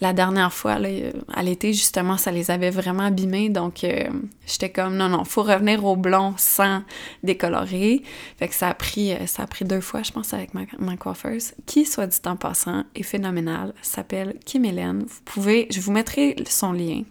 La 0.00 0.12
dernière 0.12 0.52
fois, 0.52 0.78
là, 0.78 0.88
à 1.32 1.42
l'été, 1.42 1.72
justement, 1.72 2.16
ça 2.16 2.30
les 2.30 2.50
avait 2.50 2.70
vraiment 2.70 3.04
abîmés. 3.04 3.48
Donc, 3.48 3.84
euh, 3.84 4.08
j'étais 4.46 4.70
comme, 4.70 4.96
non, 4.96 5.08
non, 5.08 5.24
faut 5.24 5.42
revenir 5.42 5.84
au 5.84 5.96
blond 5.96 6.34
sans 6.36 6.82
décolorer. 7.22 8.02
Fait 8.38 8.48
que 8.48 8.54
ça 8.54 8.68
a 8.68 8.74
pris, 8.74 9.12
euh, 9.12 9.26
ça 9.26 9.44
a 9.44 9.46
pris 9.46 9.64
deux 9.64 9.80
fois, 9.80 10.02
je 10.02 10.12
pense, 10.12 10.34
avec 10.34 10.54
ma, 10.54 10.62
ma 10.78 10.96
coiffeuse, 10.96 11.52
qui, 11.66 11.84
soit 11.84 12.06
dit 12.06 12.18
en 12.26 12.36
passant, 12.36 12.84
est 12.94 13.02
phénoménale. 13.02 13.74
S'appelle 13.82 14.38
Kim 14.44 14.64
Hélène. 14.64 15.04
Vous 15.06 15.20
pouvez, 15.24 15.66
je 15.70 15.80
vous 15.80 15.92
mettrai 15.92 16.36
son 16.46 16.72
lien 16.72 17.02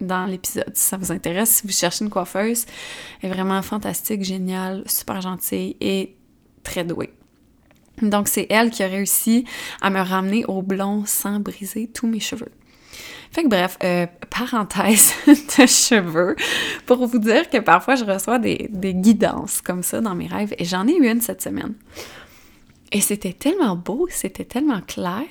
dans 0.00 0.26
l'épisode 0.26 0.72
si 0.74 0.82
ça 0.82 0.96
vous 0.96 1.12
intéresse. 1.12 1.50
Si 1.50 1.66
vous 1.66 1.72
cherchez 1.72 2.04
une 2.04 2.10
coiffeuse, 2.10 2.66
elle 3.22 3.30
est 3.30 3.32
vraiment 3.32 3.60
fantastique, 3.62 4.24
géniale, 4.24 4.82
super 4.86 5.20
gentille 5.20 5.76
et 5.80 6.16
très 6.62 6.84
douée. 6.84 7.12
Donc, 8.02 8.28
c'est 8.28 8.46
elle 8.50 8.70
qui 8.70 8.82
a 8.82 8.88
réussi 8.88 9.44
à 9.80 9.90
me 9.90 10.00
ramener 10.00 10.44
au 10.46 10.62
blond 10.62 11.04
sans 11.06 11.40
briser 11.40 11.88
tous 11.88 12.06
mes 12.06 12.20
cheveux. 12.20 12.52
Fait 13.32 13.44
que 13.44 13.48
bref, 13.48 13.78
euh, 13.84 14.06
parenthèse 14.28 15.12
de 15.26 15.66
cheveux, 15.66 16.34
pour 16.86 17.06
vous 17.06 17.18
dire 17.18 17.48
que 17.48 17.58
parfois 17.58 17.94
je 17.94 18.04
reçois 18.04 18.38
des, 18.38 18.68
guidances 18.72 19.60
comme 19.60 19.82
ça 19.82 20.00
dans 20.00 20.14
mes 20.14 20.26
rêves, 20.26 20.54
et 20.58 20.64
j'en 20.64 20.86
ai 20.88 20.96
eu 20.96 21.08
une 21.08 21.20
cette 21.20 21.42
semaine. 21.42 21.74
Et 22.90 23.00
c'était 23.00 23.32
tellement 23.32 23.76
beau, 23.76 24.08
c'était 24.10 24.44
tellement 24.44 24.80
clair, 24.80 25.26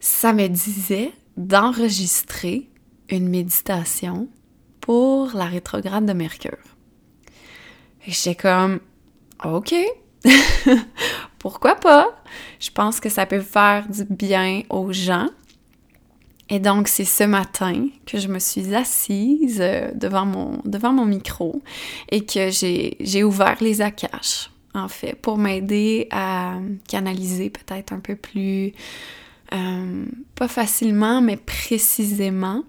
ça 0.00 0.32
me 0.32 0.48
disait 0.48 1.12
d'enregistrer 1.36 2.70
une 3.10 3.28
méditation 3.28 4.28
pour 4.80 5.32
la 5.34 5.44
rétrograde 5.44 6.06
de 6.06 6.14
Mercure. 6.14 6.56
Et 8.06 8.10
j'étais 8.10 8.34
comme, 8.34 8.80
OK, 9.44 9.74
pourquoi 11.42 11.74
pas? 11.74 12.22
Je 12.60 12.70
pense 12.70 13.00
que 13.00 13.08
ça 13.08 13.26
peut 13.26 13.40
faire 13.40 13.88
du 13.88 14.04
bien 14.04 14.62
aux 14.70 14.92
gens. 14.92 15.26
Et 16.48 16.60
donc, 16.60 16.86
c'est 16.86 17.04
ce 17.04 17.24
matin 17.24 17.88
que 18.06 18.16
je 18.16 18.28
me 18.28 18.38
suis 18.38 18.72
assise 18.76 19.58
euh, 19.60 19.90
devant 19.92 20.24
mon, 20.24 21.04
micro 21.04 21.60
et 22.12 22.24
que 22.24 22.50
j'ai 22.50 23.24
ouvert 23.24 23.56
les 23.60 23.82
akash, 23.82 24.50
en 24.72 24.86
fait, 24.86 25.14
pour 25.14 25.36
m'aider 25.36 26.06
à 26.12 26.58
canaliser 26.86 27.50
peut-être 27.50 27.92
un 27.92 27.98
peu 27.98 28.14
plus, 28.14 28.72
euh, 29.52 30.04
pas 30.36 30.48
facilement, 30.48 31.20
mais 31.22 31.36
précisément, 31.36 32.62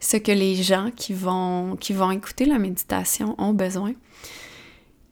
ce 0.00 0.16
que 0.16 0.32
les 0.32 0.54
gens 0.54 0.90
qui 0.96 1.12
vont 1.12 1.76
écouter 2.12 2.46
la 2.46 2.58
méditation 2.58 3.34
ont 3.36 3.52
besoin. 3.52 3.92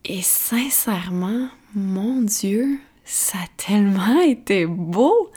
Et 0.06 0.22
sincèrement, 0.22 1.48
mon 1.74 2.22
Dieu, 2.22 2.78
ça 3.04 3.38
a 3.38 3.46
tellement 3.56 4.20
été 4.26 4.66
beau. 4.66 5.30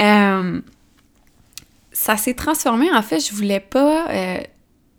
Euh, 0.00 0.60
ça 1.92 2.16
s'est 2.16 2.34
transformé. 2.34 2.90
En 2.92 3.02
fait, 3.02 3.20
je 3.20 3.34
voulais 3.34 3.60
pas. 3.60 4.08
Euh, 4.10 4.40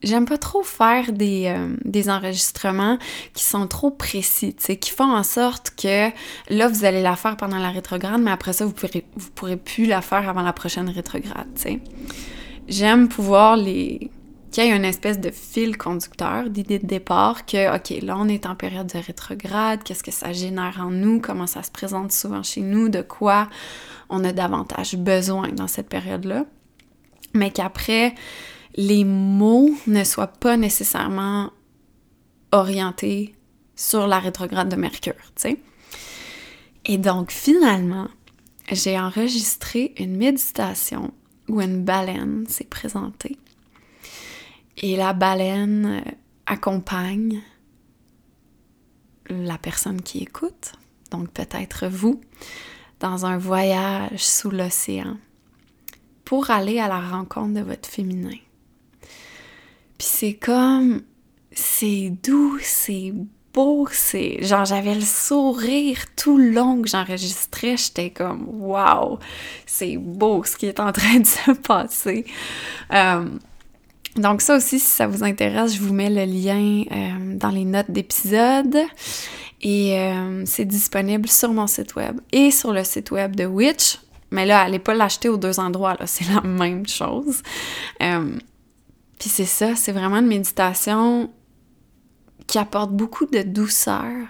j'aime 0.04 0.26
pas 0.26 0.38
trop 0.38 0.64
faire 0.64 1.12
des, 1.12 1.46
euh, 1.48 1.76
des, 1.86 2.10
enregistrements 2.10 2.98
qui 3.34 3.44
sont 3.44 3.68
trop 3.68 3.92
précis, 3.92 4.54
qui 4.54 4.92
font 4.92 5.12
en 5.12 5.24
sorte 5.24 5.72
que 5.72 6.10
là, 6.50 6.68
vous 6.68 6.86
allez 6.86 7.02
la 7.02 7.16
faire 7.16 7.38
pendant 7.38 7.58
la 7.58 7.70
rétrograde, 7.70 8.22
mais 8.22 8.32
après 8.32 8.54
ça, 8.54 8.66
vous 8.66 8.74
pourrez, 8.74 9.06
vous 9.16 9.30
pourrez 9.32 9.58
plus 9.58 9.86
la 9.86 10.02
faire 10.02 10.28
avant 10.28 10.42
la 10.42 10.54
prochaine 10.54 10.90
rétrograde. 10.90 11.48
J'aime 12.68 13.08
pouvoir 13.08 13.58
les 13.58 14.12
qu'il 14.50 14.64
y 14.64 14.68
ait 14.68 14.76
une 14.76 14.86
espèce 14.86 15.20
de 15.20 15.32
fil 15.32 15.78
conducteur, 15.78 16.50
d'idée 16.50 16.80
de 16.80 16.88
départ, 16.88 17.46
que, 17.46 17.76
OK, 17.76 18.02
là, 18.04 18.16
on 18.18 18.28
est 18.28 18.46
en 18.46 18.56
période 18.56 18.88
de 18.88 18.98
rétrograde, 18.98 19.84
qu'est-ce 19.84 20.04
que 20.04 20.12
ça 20.12 20.34
génère 20.34 20.80
en 20.80 20.90
nous, 20.90 21.20
comment 21.20 21.48
ça 21.48 21.64
se 21.64 21.72
présente 21.72 22.12
souvent 22.12 22.44
chez 22.44 22.62
nous, 22.62 22.90
de 22.90 23.02
quoi 23.02 23.50
on 24.10 24.24
a 24.24 24.32
davantage 24.32 24.96
besoin 24.96 25.50
dans 25.50 25.68
cette 25.68 25.90
période-là. 25.90 26.46
Mais 27.34 27.52
qu'après, 27.52 28.16
les 28.76 29.04
mots 29.04 29.70
ne 29.88 30.04
soient 30.04 30.28
pas 30.28 30.58
nécessairement 30.58 31.52
orientés 32.52 33.36
sur 33.76 34.08
la 34.08 34.20
rétrograde 34.20 34.70
de 34.70 34.76
Mercure, 34.76 35.14
tu 35.36 35.42
sais. 35.42 35.60
Et 36.86 36.98
donc, 36.98 37.32
finalement, 37.32 38.08
j'ai 38.72 39.00
enregistré 39.00 39.94
une 39.98 40.18
méditation 40.18 41.14
où 41.48 41.62
une 41.62 41.84
baleine 41.84 42.46
s'est 42.48 42.64
présentée 42.64 43.38
et 44.80 44.96
la 44.96 45.14
baleine 45.14 46.02
euh, 46.06 46.12
accompagne 46.46 47.42
la 49.30 49.58
personne 49.58 50.02
qui 50.02 50.20
écoute, 50.20 50.74
donc 51.12 51.30
peut-être 51.30 51.88
vous, 51.88 52.20
dans 53.00 53.26
un 53.26 53.38
voyage 53.38 54.26
sous 54.26 54.50
l'océan 54.50 55.18
pour 56.26 56.50
aller 56.50 56.80
à 56.80 56.88
la 56.88 57.00
rencontre 57.00 57.54
de 57.54 57.62
votre 57.62 57.88
féminin. 57.88 58.38
Puis 59.98 60.08
c'est 60.08 60.34
comme, 60.34 61.04
c'est 61.52 62.12
doux, 62.24 62.58
c'est 62.62 63.14
beau, 63.54 63.88
c'est 63.92 64.44
genre 64.44 64.66
j'avais 64.66 64.96
le 64.96 65.02
sourire 65.02 66.00
tout 66.16 66.38
long 66.38 66.82
que 66.82 66.88
j'enregistrais, 66.88 67.78
j'étais 67.78 68.10
comme 68.12 68.48
waouh, 68.48 69.20
c'est 69.66 69.98
beau 69.98 70.44
ce 70.44 70.56
qui 70.56 70.68
est 70.68 70.80
en 70.80 70.92
train 70.92 71.20
de 71.20 71.26
se 71.26 71.52
passer. 71.52 72.26
Euh, 72.94 73.26
donc 74.16 74.42
ça 74.42 74.58
aussi, 74.58 74.80
si 74.80 74.88
ça 74.88 75.08
vous 75.08 75.24
intéresse, 75.24 75.76
je 75.76 75.82
vous 75.82 75.94
mets 75.94 76.10
le 76.10 76.26
lien 76.26 76.84
euh, 76.92 77.36
dans 77.36 77.50
les 77.50 77.66
notes 77.66 77.92
d'épisode. 77.92 78.78
Et 79.62 80.00
euh, 80.00 80.44
c'est 80.46 80.66
disponible 80.66 81.28
sur 81.28 81.54
mon 81.54 81.68
site 81.68 81.96
web 81.96 82.20
et 82.32 82.50
sur 82.50 82.72
le 82.72 82.84
site 82.84 83.12
web 83.12 83.36
de 83.36 83.46
Witch. 83.46 84.00
Mais 84.32 84.46
là, 84.46 84.62
allez 84.62 84.80
pas 84.80 84.94
l'acheter 84.94 85.28
aux 85.28 85.38
deux 85.38 85.60
endroits, 85.60 85.96
là, 86.00 86.06
c'est 86.08 86.28
la 86.34 86.42
même 86.42 86.88
chose. 86.88 87.42
Euh, 88.02 88.36
puis 89.20 89.30
c'est 89.30 89.46
ça, 89.46 89.76
c'est 89.76 89.92
vraiment 89.92 90.18
une 90.18 90.28
méditation 90.28 91.30
qui 92.48 92.58
apporte 92.58 92.92
beaucoup 92.92 93.26
de 93.26 93.42
douceur 93.42 94.28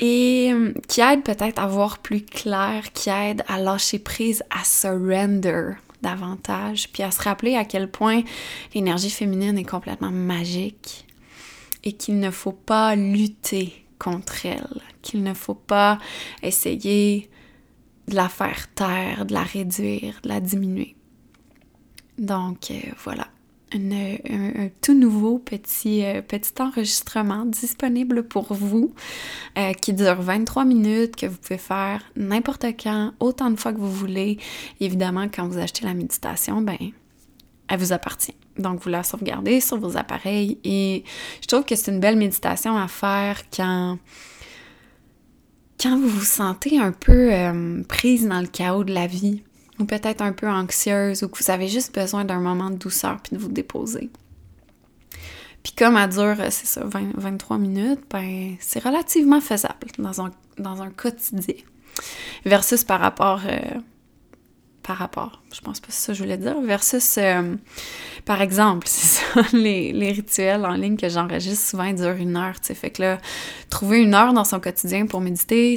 et 0.00 0.52
qui 0.88 1.00
aide 1.00 1.22
peut-être 1.22 1.60
à 1.60 1.66
voir 1.66 1.98
plus 1.98 2.22
clair, 2.22 2.92
qui 2.92 3.10
aide 3.10 3.42
à 3.48 3.58
lâcher 3.58 3.98
prise, 3.98 4.42
à 4.50 4.64
surrender 4.64 5.72
davantage, 6.04 6.88
puis 6.92 7.02
à 7.02 7.10
se 7.10 7.22
rappeler 7.22 7.56
à 7.56 7.64
quel 7.64 7.90
point 7.90 8.22
l'énergie 8.74 9.10
féminine 9.10 9.58
est 9.58 9.64
complètement 9.64 10.10
magique 10.10 11.06
et 11.82 11.92
qu'il 11.92 12.20
ne 12.20 12.30
faut 12.30 12.52
pas 12.52 12.94
lutter 12.94 13.84
contre 13.98 14.46
elle, 14.46 14.80
qu'il 15.02 15.22
ne 15.22 15.34
faut 15.34 15.54
pas 15.54 15.98
essayer 16.42 17.30
de 18.08 18.14
la 18.14 18.28
faire 18.28 18.72
taire, 18.74 19.24
de 19.24 19.32
la 19.32 19.42
réduire, 19.42 20.20
de 20.22 20.28
la 20.28 20.40
diminuer. 20.40 20.94
Donc 22.18 22.70
euh, 22.70 22.80
voilà, 23.02 23.28
un, 23.74 24.68
tout 24.80 24.94
nouveau 24.94 25.38
petit, 25.38 26.04
euh, 26.04 26.22
petit 26.22 26.52
enregistrement 26.60 27.44
disponible 27.44 28.22
pour 28.22 28.54
vous 28.54 28.94
euh, 29.58 29.72
qui 29.72 29.92
dure 29.92 30.20
23 30.20 30.64
minutes, 30.64 31.16
que 31.16 31.26
vous 31.26 31.36
pouvez 31.36 31.58
faire 31.58 32.02
n'importe 32.16 32.64
quand, 32.82 33.12
autant 33.20 33.50
de 33.50 33.56
fois 33.56 33.72
que 33.72 33.78
vous 33.78 33.92
voulez. 33.92 34.38
évidemment, 34.80 35.28
quand 35.34 35.48
vous 35.48 35.58
achetez 35.58 35.84
la 35.84 35.94
méditation, 35.94 36.60
ben, 36.60 36.78
elle 37.68 37.78
vous 37.78 37.92
appartient. 37.92 38.36
Donc, 38.58 38.82
vous 38.82 38.90
la 38.90 39.02
sauvegardez 39.02 39.60
sur 39.60 39.78
vos 39.78 39.96
appareils 39.96 40.58
et 40.64 41.02
je 41.40 41.46
trouve 41.46 41.64
que 41.64 41.74
c'est 41.74 41.90
une 41.90 42.00
belle 42.00 42.16
méditation 42.16 42.76
à 42.76 42.88
faire 42.88 43.42
quand 43.50 43.98
quand 45.80 45.98
vous 45.98 46.08
vous 46.08 46.24
sentez 46.24 46.78
un 46.78 46.92
peu 46.92 47.32
euh, 47.32 47.82
prise 47.82 48.26
dans 48.26 48.40
le 48.40 48.46
chaos 48.46 48.84
de 48.84 48.94
la 48.94 49.06
vie 49.06 49.42
ou 49.78 49.84
peut-être 49.84 50.22
un 50.22 50.32
peu 50.32 50.48
anxieuse 50.48 51.22
ou 51.22 51.28
que 51.28 51.42
vous 51.42 51.50
avez 51.50 51.68
juste 51.68 51.94
besoin 51.94 52.24
d'un 52.24 52.40
moment 52.40 52.70
de 52.70 52.76
douceur 52.76 53.18
puis 53.22 53.36
de 53.36 53.40
vous 53.40 53.48
déposer. 53.48 54.10
Puis 55.62 55.72
comme 55.72 55.96
elle 55.96 56.10
dure, 56.10 56.36
c'est 56.50 56.66
ça, 56.66 56.82
23 56.84 57.58
minutes, 57.58 58.02
ben 58.10 58.56
c'est 58.60 58.84
relativement 58.84 59.40
faisable 59.40 59.88
dans 59.98 60.20
un, 60.20 60.30
dans 60.58 60.82
un 60.82 60.90
quotidien. 60.90 61.56
Versus 62.44 62.84
par 62.84 63.00
rapport... 63.00 63.40
Euh, 63.46 63.80
par 64.82 64.98
rapport, 64.98 65.40
je 65.50 65.62
pense 65.62 65.80
pas 65.80 65.86
que 65.86 65.94
c'est 65.94 66.00
ça 66.00 66.12
que 66.12 66.18
je 66.18 66.22
voulais 66.22 66.36
dire, 66.36 66.60
versus, 66.60 67.16
euh, 67.16 67.56
par 68.26 68.42
exemple, 68.42 68.86
c'est 68.90 69.22
ça, 69.22 69.40
les, 69.54 69.92
les, 69.92 70.12
rituels 70.12 70.66
en 70.66 70.74
ligne 70.74 70.98
que 70.98 71.08
j'enregistre 71.08 71.70
souvent 71.70 71.90
durent 71.90 72.16
une 72.16 72.36
heure, 72.36 72.60
tu 72.60 72.66
sais, 72.66 72.74
fait 72.74 72.90
que 72.90 73.00
là, 73.00 73.18
trouver 73.70 74.02
une 74.02 74.14
heure 74.14 74.34
dans 74.34 74.44
son 74.44 74.60
quotidien 74.60 75.06
pour 75.06 75.22
méditer, 75.22 75.76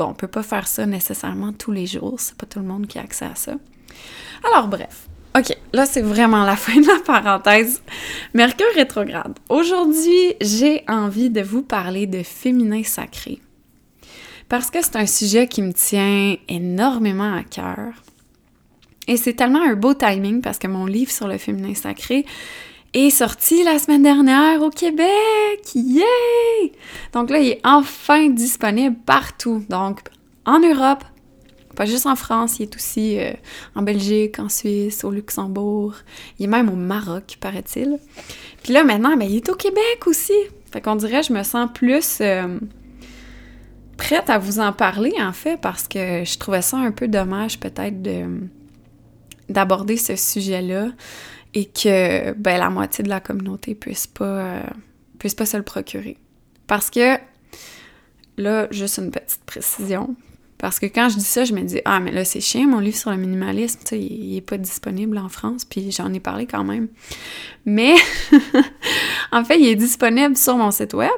Bon, 0.00 0.06
on 0.06 0.14
peut 0.14 0.28
pas 0.28 0.42
faire 0.42 0.66
ça 0.66 0.86
nécessairement 0.86 1.52
tous 1.52 1.72
les 1.72 1.84
jours, 1.84 2.14
c'est 2.20 2.34
pas 2.34 2.46
tout 2.46 2.58
le 2.58 2.64
monde 2.64 2.86
qui 2.86 2.98
a 2.98 3.02
accès 3.02 3.26
à 3.26 3.34
ça. 3.34 3.56
Alors 4.50 4.66
bref, 4.66 5.08
ok, 5.36 5.54
là 5.74 5.84
c'est 5.84 6.00
vraiment 6.00 6.42
la 6.44 6.56
fin 6.64 6.80
de 6.80 6.86
la 6.86 7.00
parenthèse. 7.04 7.82
Mercure 8.32 8.64
rétrograde. 8.74 9.38
Aujourd'hui, 9.50 10.36
j'ai 10.40 10.84
envie 10.88 11.28
de 11.28 11.42
vous 11.42 11.60
parler 11.60 12.06
de 12.06 12.22
féminin 12.22 12.82
sacré. 12.82 13.40
Parce 14.48 14.70
que 14.70 14.78
c'est 14.80 14.96
un 14.96 15.04
sujet 15.04 15.46
qui 15.46 15.60
me 15.60 15.74
tient 15.74 16.34
énormément 16.48 17.34
à 17.34 17.42
cœur. 17.42 17.92
Et 19.06 19.18
c'est 19.18 19.34
tellement 19.34 19.62
un 19.62 19.74
beau 19.74 19.92
timing 19.92 20.40
parce 20.40 20.56
que 20.56 20.66
mon 20.66 20.86
livre 20.86 21.12
sur 21.12 21.28
le 21.28 21.36
féminin 21.36 21.74
sacré 21.74 22.24
est 22.94 23.10
sorti 23.10 23.62
la 23.62 23.78
semaine 23.78 24.02
dernière 24.02 24.62
au 24.62 24.70
Québec. 24.70 25.74
Yay! 25.74 26.72
Donc 27.12 27.30
là, 27.30 27.38
il 27.38 27.48
est 27.50 27.60
enfin 27.64 28.28
disponible 28.28 28.96
partout. 29.06 29.64
Donc 29.68 30.00
en 30.44 30.58
Europe, 30.58 31.04
pas 31.76 31.86
juste 31.86 32.06
en 32.06 32.16
France, 32.16 32.58
il 32.58 32.64
est 32.64 32.76
aussi 32.76 33.18
euh, 33.18 33.32
en 33.74 33.82
Belgique, 33.82 34.38
en 34.38 34.48
Suisse, 34.48 35.04
au 35.04 35.10
Luxembourg. 35.10 35.94
Il 36.38 36.44
est 36.44 36.48
même 36.48 36.68
au 36.68 36.76
Maroc, 36.76 37.38
paraît-il. 37.40 37.98
Puis 38.62 38.72
là, 38.72 38.84
maintenant, 38.84 39.16
ben, 39.16 39.28
il 39.28 39.36
est 39.36 39.48
au 39.48 39.54
Québec 39.54 40.06
aussi. 40.06 40.34
Fait 40.72 40.80
qu'on 40.80 40.96
dirait, 40.96 41.22
je 41.22 41.32
me 41.32 41.42
sens 41.42 41.70
plus 41.72 42.18
euh, 42.20 42.58
prête 43.96 44.28
à 44.28 44.38
vous 44.38 44.58
en 44.60 44.72
parler, 44.72 45.14
en 45.20 45.32
fait, 45.32 45.58
parce 45.60 45.88
que 45.88 46.24
je 46.24 46.38
trouvais 46.38 46.62
ça 46.62 46.76
un 46.76 46.90
peu 46.90 47.08
dommage, 47.08 47.58
peut-être, 47.58 48.02
de 48.02 48.24
d'aborder 49.48 49.96
ce 49.96 50.14
sujet-là 50.14 50.90
et 51.54 51.66
que 51.66 52.32
ben, 52.32 52.58
la 52.58 52.70
moitié 52.70 53.04
de 53.04 53.08
la 53.08 53.20
communauté 53.20 53.74
puisse 53.74 54.06
pas, 54.06 54.24
euh, 54.24 54.62
puisse 55.18 55.34
pas 55.34 55.46
se 55.46 55.56
le 55.56 55.62
procurer. 55.62 56.16
Parce 56.66 56.90
que, 56.90 57.16
là, 58.36 58.68
juste 58.70 58.98
une 58.98 59.10
petite 59.10 59.44
précision, 59.44 60.14
parce 60.58 60.78
que 60.78 60.86
quand 60.86 61.08
je 61.08 61.16
dis 61.16 61.24
ça, 61.24 61.44
je 61.44 61.54
me 61.54 61.62
dis 61.62 61.80
Ah, 61.84 62.00
mais 62.00 62.12
là, 62.12 62.24
c'est 62.24 62.40
chiant, 62.40 62.66
mon 62.66 62.80
livre 62.80 62.96
sur 62.96 63.10
le 63.10 63.16
minimalisme, 63.16 63.80
il, 63.92 64.36
est 64.36 64.42
pas 64.42 64.58
disponible 64.58 65.16
en 65.18 65.28
France, 65.28 65.64
puis 65.64 65.90
j'en 65.90 66.12
ai 66.12 66.20
parlé 66.20 66.46
quand 66.46 66.64
même. 66.64 66.88
Mais, 67.64 67.94
en 69.32 69.42
fait, 69.42 69.58
il 69.58 69.66
est 69.68 69.76
disponible 69.76 70.36
sur 70.36 70.56
mon 70.56 70.70
site 70.70 70.94
web. 70.94 71.10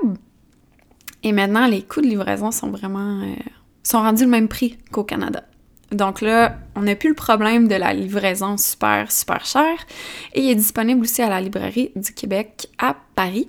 Et 1.24 1.32
maintenant, 1.32 1.66
les 1.66 1.82
coûts 1.82 2.00
de 2.00 2.06
livraison 2.06 2.50
sont 2.50 2.70
vraiment. 2.70 3.22
Euh, 3.22 3.34
sont 3.82 3.98
rendus 3.98 4.24
le 4.24 4.30
même 4.30 4.48
prix 4.48 4.78
qu'au 4.92 5.02
Canada. 5.02 5.44
Donc 5.92 6.20
là, 6.20 6.56
on 6.74 6.82
n'a 6.82 6.96
plus 6.96 7.10
le 7.10 7.14
problème 7.14 7.68
de 7.68 7.74
la 7.74 7.92
livraison 7.92 8.56
super, 8.56 9.12
super 9.12 9.44
chère. 9.44 9.86
Et 10.34 10.42
il 10.42 10.50
est 10.50 10.54
disponible 10.54 11.02
aussi 11.02 11.22
à 11.22 11.28
la 11.28 11.40
librairie 11.40 11.92
du 11.94 12.12
Québec 12.12 12.68
à 12.78 12.96
Paris. 13.14 13.48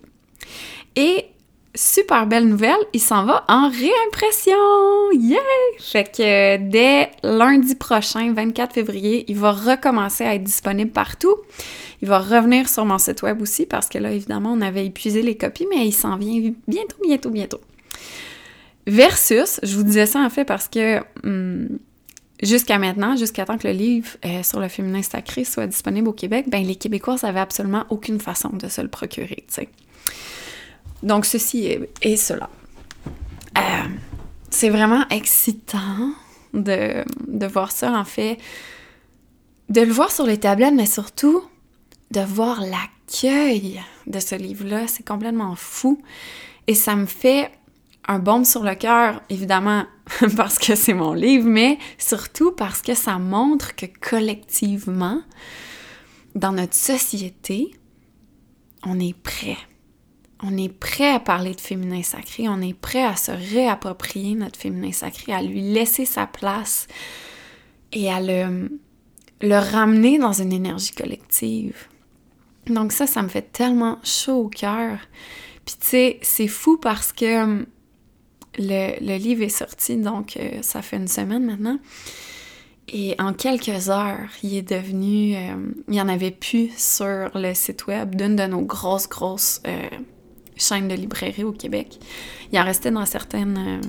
Et 0.95 1.25
super 1.75 2.27
belle 2.27 2.47
nouvelle, 2.47 2.75
il 2.93 2.99
s'en 2.99 3.25
va 3.25 3.45
en 3.47 3.69
réimpression! 3.69 5.11
Yeah! 5.13 5.39
Fait 5.79 6.03
que 6.03 6.57
dès 6.57 7.09
lundi 7.23 7.75
prochain, 7.75 8.33
24 8.33 8.73
février, 8.73 9.25
il 9.27 9.37
va 9.37 9.51
recommencer 9.51 10.23
à 10.23 10.35
être 10.35 10.43
disponible 10.43 10.91
partout. 10.91 11.35
Il 12.01 12.07
va 12.07 12.19
revenir 12.19 12.67
sur 12.67 12.85
mon 12.85 12.97
site 12.97 13.21
web 13.23 13.41
aussi 13.41 13.65
parce 13.65 13.87
que 13.87 13.97
là, 13.97 14.11
évidemment, 14.11 14.51
on 14.53 14.61
avait 14.61 14.85
épuisé 14.85 15.21
les 15.21 15.35
copies, 15.35 15.67
mais 15.69 15.87
il 15.87 15.93
s'en 15.93 16.17
vient 16.17 16.51
bientôt, 16.67 16.97
bientôt, 17.01 17.29
bientôt. 17.29 17.61
Versus, 18.85 19.61
je 19.63 19.77
vous 19.77 19.83
disais 19.83 20.05
ça 20.05 20.19
en 20.19 20.29
fait 20.29 20.43
parce 20.43 20.67
que 20.67 20.99
hum, 21.23 21.79
jusqu'à 22.43 22.77
maintenant, 22.77 23.15
jusqu'à 23.15 23.45
temps 23.45 23.57
que 23.57 23.67
le 23.67 23.73
livre 23.73 24.09
euh, 24.25 24.43
sur 24.43 24.59
le 24.59 24.67
féminin 24.67 25.01
sacré 25.01 25.43
soit 25.43 25.67
disponible 25.67 26.09
au 26.09 26.13
Québec, 26.13 26.45
ben 26.49 26.65
les 26.65 26.75
Québécois 26.75 27.15
n'avaient 27.23 27.39
absolument 27.39 27.85
aucune 27.89 28.19
façon 28.19 28.49
de 28.49 28.67
se 28.67 28.81
le 28.81 28.89
procurer. 28.89 29.45
Donc, 31.01 31.25
ceci 31.25 31.65
est, 32.01 32.15
cela. 32.15 32.49
Euh, 33.57 33.61
c'est 34.49 34.69
vraiment 34.69 35.07
excitant 35.09 36.13
de, 36.53 37.03
de, 37.27 37.45
voir 37.45 37.71
ça, 37.71 37.91
en 37.91 38.05
fait. 38.05 38.37
De 39.69 39.81
le 39.81 39.91
voir 39.91 40.11
sur 40.11 40.25
les 40.25 40.39
tablettes, 40.39 40.73
mais 40.73 40.85
surtout 40.85 41.43
de 42.11 42.21
voir 42.21 42.61
l'accueil 42.61 43.81
de 44.05 44.19
ce 44.19 44.35
livre-là. 44.35 44.87
C'est 44.87 45.05
complètement 45.05 45.55
fou. 45.55 46.01
Et 46.67 46.75
ça 46.75 46.95
me 46.95 47.05
fait 47.05 47.51
un 48.07 48.19
baume 48.19 48.45
sur 48.45 48.63
le 48.63 48.75
cœur, 48.75 49.21
évidemment, 49.29 49.85
parce 50.37 50.59
que 50.59 50.75
c'est 50.75 50.93
mon 50.93 51.13
livre, 51.13 51.47
mais 51.47 51.77
surtout 51.97 52.51
parce 52.51 52.81
que 52.81 52.93
ça 52.93 53.19
montre 53.19 53.75
que 53.75 53.85
collectivement, 53.85 55.21
dans 56.35 56.51
notre 56.51 56.75
société, 56.75 57.71
on 58.83 58.99
est 58.99 59.17
prêt. 59.17 59.57
On 60.41 60.57
est 60.57 60.73
prêt 60.73 61.09
à 61.09 61.19
parler 61.19 61.53
de 61.53 61.61
féminin 61.61 62.03
sacré, 62.03 62.49
on 62.49 62.61
est 62.61 62.73
prêt 62.73 63.03
à 63.03 63.15
se 63.15 63.31
réapproprier 63.31 64.35
notre 64.35 64.59
féminin 64.59 64.91
sacré, 64.91 65.33
à 65.33 65.41
lui 65.41 65.61
laisser 65.61 66.05
sa 66.05 66.27
place 66.27 66.87
et 67.93 68.11
à 68.11 68.19
le, 68.19 68.69
ramener 69.41 70.17
dans 70.17 70.33
une 70.33 70.51
énergie 70.51 70.91
collective. 70.91 71.87
Donc 72.67 72.91
ça, 72.91 73.07
ça 73.07 73.21
me 73.21 73.29
fait 73.29 73.53
tellement 73.53 73.99
chaud 74.03 74.45
au 74.45 74.49
cœur. 74.49 74.97
Puis 75.65 75.75
tu 75.79 75.87
sais, 75.87 76.19
c'est 76.21 76.47
fou 76.47 76.77
parce 76.77 77.13
que 77.13 77.65
le, 78.57 79.17
livre 79.17 79.43
est 79.43 79.49
sorti, 79.49 79.97
donc 79.97 80.37
euh, 80.37 80.61
ça 80.61 80.81
fait 80.81 80.97
une 80.97 81.07
semaine 81.07 81.45
maintenant. 81.45 81.79
Et 82.89 83.15
en 83.17 83.33
quelques 83.33 83.89
heures, 83.89 84.29
il 84.43 84.55
est 84.55 84.69
devenu... 84.69 85.35
Euh, 85.35 85.55
il 85.87 85.93
n'y 85.93 86.01
en 86.01 86.09
avait 86.09 86.31
plus 86.31 86.69
sur 86.77 87.29
le 87.33 87.53
site 87.53 87.87
web 87.87 88.15
d'une 88.15 88.35
de 88.35 88.45
nos 88.45 88.61
grosses, 88.61 89.07
grosses 89.07 89.61
euh, 89.65 89.89
chaînes 90.57 90.89
de 90.89 90.95
librairies 90.95 91.45
au 91.45 91.53
Québec. 91.53 91.99
Il 92.51 92.59
en 92.59 92.65
restait 92.65 92.91
dans 92.91 93.05
certaines, 93.05 93.81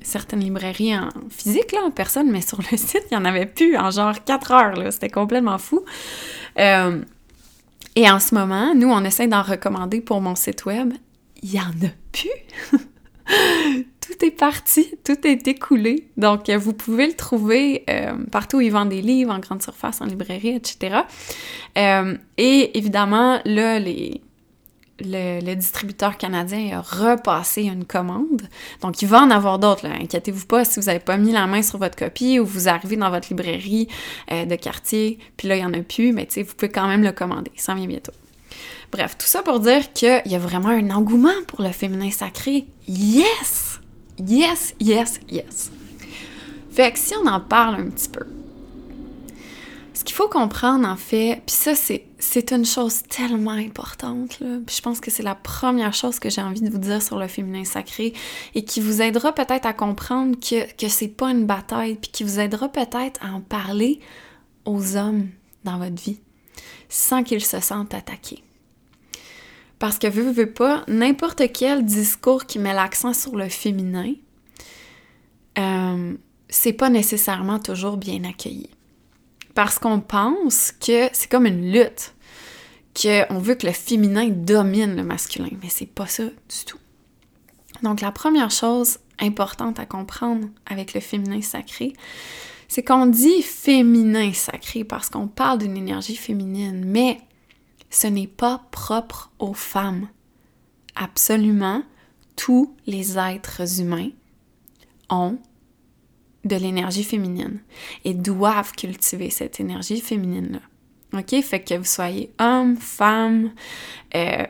certaines 0.00 0.40
librairies 0.40 0.96
en 0.96 1.10
physique, 1.28 1.72
là, 1.72 1.80
en 1.84 1.90
personne, 1.90 2.30
mais 2.30 2.40
sur 2.40 2.58
le 2.58 2.64
site, 2.76 3.04
il 3.10 3.16
n'y 3.16 3.22
en 3.22 3.26
avait 3.26 3.46
plus 3.46 3.76
en 3.76 3.90
genre 3.90 4.24
4 4.24 4.50
heures. 4.52 4.92
C'était 4.92 5.10
complètement 5.10 5.58
fou. 5.58 5.84
et 6.56 8.10
en 8.10 8.18
ce 8.18 8.34
moment, 8.34 8.74
nous, 8.74 8.88
on 8.88 9.04
essaie 9.04 9.28
d'en 9.28 9.42
recommander 9.42 10.00
pour 10.00 10.22
mon 10.22 10.34
site 10.34 10.64
web. 10.64 10.94
Il 11.42 11.50
n'y 11.50 11.60
en 11.60 11.64
a 11.64 11.90
plus. 12.10 13.82
tout 14.12 14.24
est 14.24 14.30
parti, 14.30 14.94
tout 15.04 15.26
est 15.26 15.46
écoulé. 15.48 16.08
Donc, 16.16 16.48
euh, 16.48 16.58
vous 16.58 16.72
pouvez 16.72 17.06
le 17.06 17.14
trouver 17.14 17.84
euh, 17.88 18.12
partout 18.30 18.58
où 18.58 18.60
ils 18.60 18.72
vendent 18.72 18.90
des 18.90 19.02
livres, 19.02 19.32
en 19.32 19.38
grande 19.38 19.62
surface, 19.62 20.00
en 20.00 20.06
librairie, 20.06 20.56
etc. 20.56 21.00
Euh, 21.78 22.16
et 22.36 22.76
évidemment, 22.76 23.40
là, 23.44 23.78
les, 23.78 24.20
le, 25.00 25.54
distributeur 25.54 26.18
canadien 26.18 26.78
a 26.78 26.80
repassé 26.80 27.62
une 27.62 27.84
commande. 27.84 28.42
Donc, 28.82 29.02
il 29.02 29.08
va 29.08 29.22
en 29.22 29.30
avoir 29.30 29.58
d'autres. 29.58 29.86
Inquiétez-vous 29.86 30.46
pas 30.46 30.64
si 30.64 30.80
vous 30.80 30.86
n'avez 30.86 31.00
pas 31.00 31.16
mis 31.16 31.32
la 31.32 31.46
main 31.46 31.62
sur 31.62 31.78
votre 31.78 31.96
copie 31.96 32.38
ou 32.38 32.44
vous 32.44 32.68
arrivez 32.68 32.96
dans 32.96 33.10
votre 33.10 33.28
librairie 33.30 33.88
de 34.30 34.54
quartier, 34.56 35.18
puis 35.36 35.48
là, 35.48 35.56
il 35.56 35.60
n'y 35.60 35.66
en 35.66 35.72
a 35.72 35.82
plus, 35.82 36.12
mais 36.12 36.28
vous 36.36 36.54
pouvez 36.54 36.70
quand 36.70 36.88
même 36.88 37.02
le 37.02 37.12
commander. 37.12 37.50
Ça 37.56 37.74
vient 37.74 37.86
bientôt. 37.86 38.12
Bref, 38.90 39.16
tout 39.16 39.26
ça 39.26 39.42
pour 39.42 39.60
dire 39.60 39.92
qu'il 39.92 40.22
y 40.26 40.34
a 40.34 40.38
vraiment 40.38 40.68
un 40.68 40.90
engouement 40.90 41.30
pour 41.48 41.62
le 41.62 41.70
féminin 41.70 42.10
sacré. 42.10 42.66
Yes! 42.86 43.71
Yes, 44.26 44.74
yes, 44.80 45.20
yes. 45.30 45.70
Fait 46.70 46.92
que 46.92 46.98
si 46.98 47.14
on 47.22 47.26
en 47.26 47.40
parle 47.40 47.76
un 47.76 47.90
petit 47.90 48.08
peu, 48.08 48.24
ce 49.94 50.04
qu'il 50.04 50.14
faut 50.14 50.28
comprendre 50.28 50.88
en 50.88 50.96
fait, 50.96 51.42
puis 51.46 51.54
ça 51.54 51.74
c'est 51.74 52.50
une 52.50 52.64
chose 52.64 53.02
tellement 53.08 53.50
importante, 53.50 54.40
là, 54.40 54.58
puis 54.66 54.76
je 54.76 54.82
pense 54.82 55.00
que 55.00 55.10
c'est 55.10 55.22
la 55.22 55.34
première 55.34 55.92
chose 55.92 56.18
que 56.18 56.30
j'ai 56.30 56.40
envie 56.40 56.62
de 56.62 56.70
vous 56.70 56.78
dire 56.78 57.02
sur 57.02 57.18
le 57.18 57.28
féminin 57.28 57.64
sacré 57.64 58.14
et 58.54 58.64
qui 58.64 58.80
vous 58.80 59.02
aidera 59.02 59.32
peut-être 59.32 59.66
à 59.66 59.72
comprendre 59.72 60.36
que, 60.40 60.72
que 60.74 60.88
c'est 60.88 61.08
pas 61.08 61.30
une 61.30 61.46
bataille, 61.46 61.96
puis 61.96 62.10
qui 62.10 62.24
vous 62.24 62.40
aidera 62.40 62.68
peut-être 62.68 63.20
à 63.22 63.32
en 63.32 63.40
parler 63.40 64.00
aux 64.64 64.96
hommes 64.96 65.28
dans 65.64 65.78
votre 65.78 66.02
vie 66.02 66.20
sans 66.88 67.22
qu'ils 67.22 67.44
se 67.44 67.60
sentent 67.60 67.94
attaqués. 67.94 68.42
Parce 69.82 69.98
que 69.98 70.06
vous 70.06 70.32
veux 70.32 70.48
pas, 70.48 70.84
n'importe 70.86 71.42
quel 71.52 71.84
discours 71.84 72.46
qui 72.46 72.60
met 72.60 72.72
l'accent 72.72 73.12
sur 73.12 73.34
le 73.34 73.48
féminin, 73.48 74.14
euh, 75.58 76.14
c'est 76.48 76.72
pas 76.72 76.88
nécessairement 76.88 77.58
toujours 77.58 77.96
bien 77.96 78.22
accueilli. 78.22 78.70
Parce 79.56 79.80
qu'on 79.80 79.98
pense 79.98 80.70
que 80.70 81.08
c'est 81.12 81.28
comme 81.28 81.46
une 81.46 81.72
lutte, 81.72 82.14
qu'on 82.94 83.40
veut 83.40 83.56
que 83.56 83.66
le 83.66 83.72
féminin 83.72 84.28
domine 84.28 84.94
le 84.94 85.02
masculin, 85.02 85.50
mais 85.60 85.68
c'est 85.68 85.92
pas 85.92 86.06
ça 86.06 86.26
du 86.26 86.64
tout. 86.64 86.78
Donc 87.82 88.02
la 88.02 88.12
première 88.12 88.52
chose 88.52 88.98
importante 89.18 89.80
à 89.80 89.84
comprendre 89.84 90.46
avec 90.66 90.94
le 90.94 91.00
féminin 91.00 91.42
sacré, 91.42 91.92
c'est 92.68 92.84
qu'on 92.84 93.06
dit 93.06 93.42
féminin 93.42 94.32
sacré 94.32 94.84
parce 94.84 95.10
qu'on 95.10 95.26
parle 95.26 95.58
d'une 95.58 95.76
énergie 95.76 96.14
féminine, 96.14 96.84
mais 96.86 97.18
ce 97.92 98.06
n'est 98.08 98.26
pas 98.26 98.64
propre 98.72 99.30
aux 99.38 99.54
femmes. 99.54 100.08
Absolument 100.96 101.84
tous 102.34 102.74
les 102.86 103.18
êtres 103.18 103.80
humains 103.80 104.10
ont 105.10 105.38
de 106.44 106.56
l'énergie 106.56 107.04
féminine 107.04 107.60
et 108.04 108.14
doivent 108.14 108.72
cultiver 108.72 109.30
cette 109.30 109.60
énergie 109.60 110.00
féminine-là. 110.00 111.18
OK? 111.18 111.40
Fait 111.42 111.62
que 111.62 111.74
vous 111.74 111.84
soyez 111.84 112.32
homme, 112.40 112.76
femme, 112.76 113.52
euh, 114.16 114.46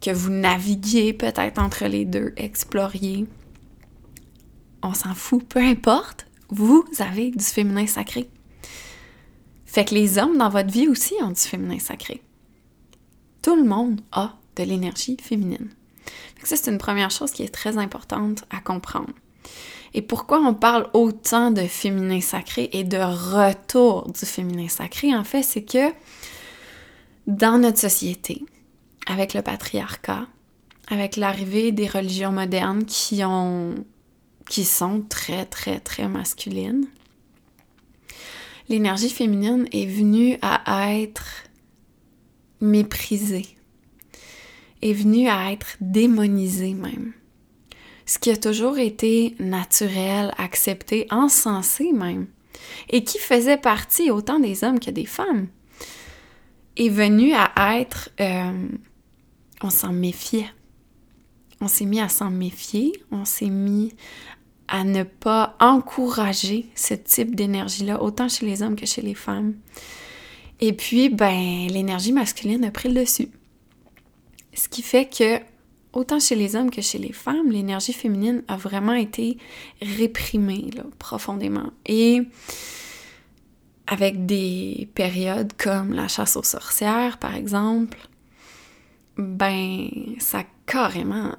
que 0.00 0.10
vous 0.10 0.30
naviguiez 0.30 1.12
peut-être 1.12 1.58
entre 1.58 1.84
les 1.84 2.06
deux, 2.06 2.32
exploriez. 2.36 3.26
On 4.82 4.94
s'en 4.94 5.14
fout, 5.14 5.46
peu 5.46 5.60
importe, 5.60 6.26
vous 6.48 6.84
avez 6.98 7.30
du 7.30 7.44
féminin 7.44 7.86
sacré. 7.86 8.28
Fait 9.66 9.84
que 9.84 9.94
les 9.94 10.18
hommes 10.18 10.38
dans 10.38 10.48
votre 10.48 10.70
vie 10.70 10.88
aussi 10.88 11.14
ont 11.22 11.30
du 11.30 11.40
féminin 11.40 11.78
sacré. 11.78 12.22
Tout 13.42 13.56
le 13.56 13.64
monde 13.64 14.00
a 14.12 14.36
de 14.56 14.62
l'énergie 14.62 15.16
féminine. 15.20 15.68
ça, 16.44 16.56
c'est 16.56 16.70
une 16.70 16.78
première 16.78 17.10
chose 17.10 17.32
qui 17.32 17.42
est 17.42 17.52
très 17.54 17.76
importante 17.76 18.44
à 18.50 18.60
comprendre. 18.60 19.12
Et 19.94 20.02
pourquoi 20.02 20.38
on 20.38 20.54
parle 20.54 20.88
autant 20.94 21.50
de 21.50 21.62
féminin 21.62 22.20
sacré 22.20 22.70
et 22.72 22.84
de 22.84 22.98
retour 22.98 24.10
du 24.10 24.24
féminin 24.24 24.68
sacré, 24.68 25.14
en 25.14 25.24
fait, 25.24 25.42
c'est 25.42 25.64
que 25.64 25.92
dans 27.26 27.58
notre 27.58 27.78
société, 27.78 28.44
avec 29.06 29.34
le 29.34 29.42
patriarcat, 29.42 30.26
avec 30.88 31.16
l'arrivée 31.16 31.72
des 31.72 31.88
religions 31.88 32.32
modernes 32.32 32.84
qui 32.84 33.22
qui 34.48 34.64
sont 34.64 35.02
très 35.08 35.46
très 35.46 35.80
très 35.80 36.08
masculines, 36.08 36.86
l'énergie 38.68 39.10
féminine 39.10 39.68
est 39.72 39.86
venue 39.86 40.38
à 40.42 40.94
être 40.94 41.44
méprisé, 42.62 43.46
est 44.80 44.94
venu 44.94 45.28
à 45.28 45.52
être 45.52 45.76
démonisé 45.80 46.74
même. 46.74 47.12
Ce 48.06 48.18
qui 48.18 48.30
a 48.30 48.36
toujours 48.36 48.78
été 48.78 49.34
naturel, 49.38 50.32
accepté, 50.38 51.06
encensé 51.10 51.92
même, 51.92 52.26
et 52.88 53.04
qui 53.04 53.18
faisait 53.18 53.56
partie 53.56 54.10
autant 54.10 54.40
des 54.40 54.64
hommes 54.64 54.80
que 54.80 54.90
des 54.90 55.06
femmes, 55.06 55.48
est 56.76 56.88
venu 56.88 57.32
à 57.34 57.78
être... 57.78 58.10
Euh, 58.20 58.68
on 59.62 59.70
s'en 59.70 59.92
méfiait. 59.92 60.48
On 61.60 61.68
s'est 61.68 61.84
mis 61.84 62.00
à 62.00 62.08
s'en 62.08 62.30
méfier, 62.30 62.92
on 63.12 63.24
s'est 63.24 63.50
mis 63.50 63.94
à 64.66 64.84
ne 64.84 65.04
pas 65.04 65.56
encourager 65.60 66.66
ce 66.74 66.94
type 66.94 67.36
d'énergie-là, 67.36 68.02
autant 68.02 68.28
chez 68.28 68.46
les 68.46 68.62
hommes 68.62 68.74
que 68.74 68.86
chez 68.86 69.02
les 69.02 69.14
femmes. 69.14 69.54
Et 70.62 70.72
puis, 70.72 71.08
ben, 71.08 71.66
l'énergie 71.68 72.12
masculine 72.12 72.64
a 72.64 72.70
pris 72.70 72.88
le 72.88 73.00
dessus. 73.00 73.28
Ce 74.54 74.68
qui 74.68 74.80
fait 74.80 75.06
que 75.06 75.40
autant 75.92 76.20
chez 76.20 76.36
les 76.36 76.54
hommes 76.54 76.70
que 76.70 76.80
chez 76.80 76.98
les 76.98 77.12
femmes, 77.12 77.50
l'énergie 77.50 77.92
féminine 77.92 78.44
a 78.46 78.56
vraiment 78.56 78.94
été 78.94 79.38
réprimée 79.82 80.70
profondément. 81.00 81.72
Et 81.84 82.22
avec 83.88 84.24
des 84.24 84.88
périodes 84.94 85.52
comme 85.58 85.94
la 85.94 86.06
chasse 86.06 86.36
aux 86.36 86.44
sorcières, 86.44 87.18
par 87.18 87.34
exemple, 87.34 87.98
ben, 89.16 89.88
ça 90.20 90.38
a 90.38 90.44
carrément 90.66 91.34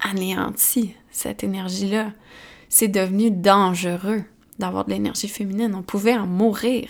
anéanti 0.00 0.94
cette 1.12 1.44
énergie-là. 1.44 2.12
C'est 2.68 2.88
devenu 2.88 3.30
dangereux 3.30 4.24
d'avoir 4.58 4.86
de 4.86 4.90
l'énergie 4.90 5.28
féminine. 5.28 5.72
On 5.76 5.82
pouvait 5.82 6.16
en 6.16 6.26
mourir. 6.26 6.88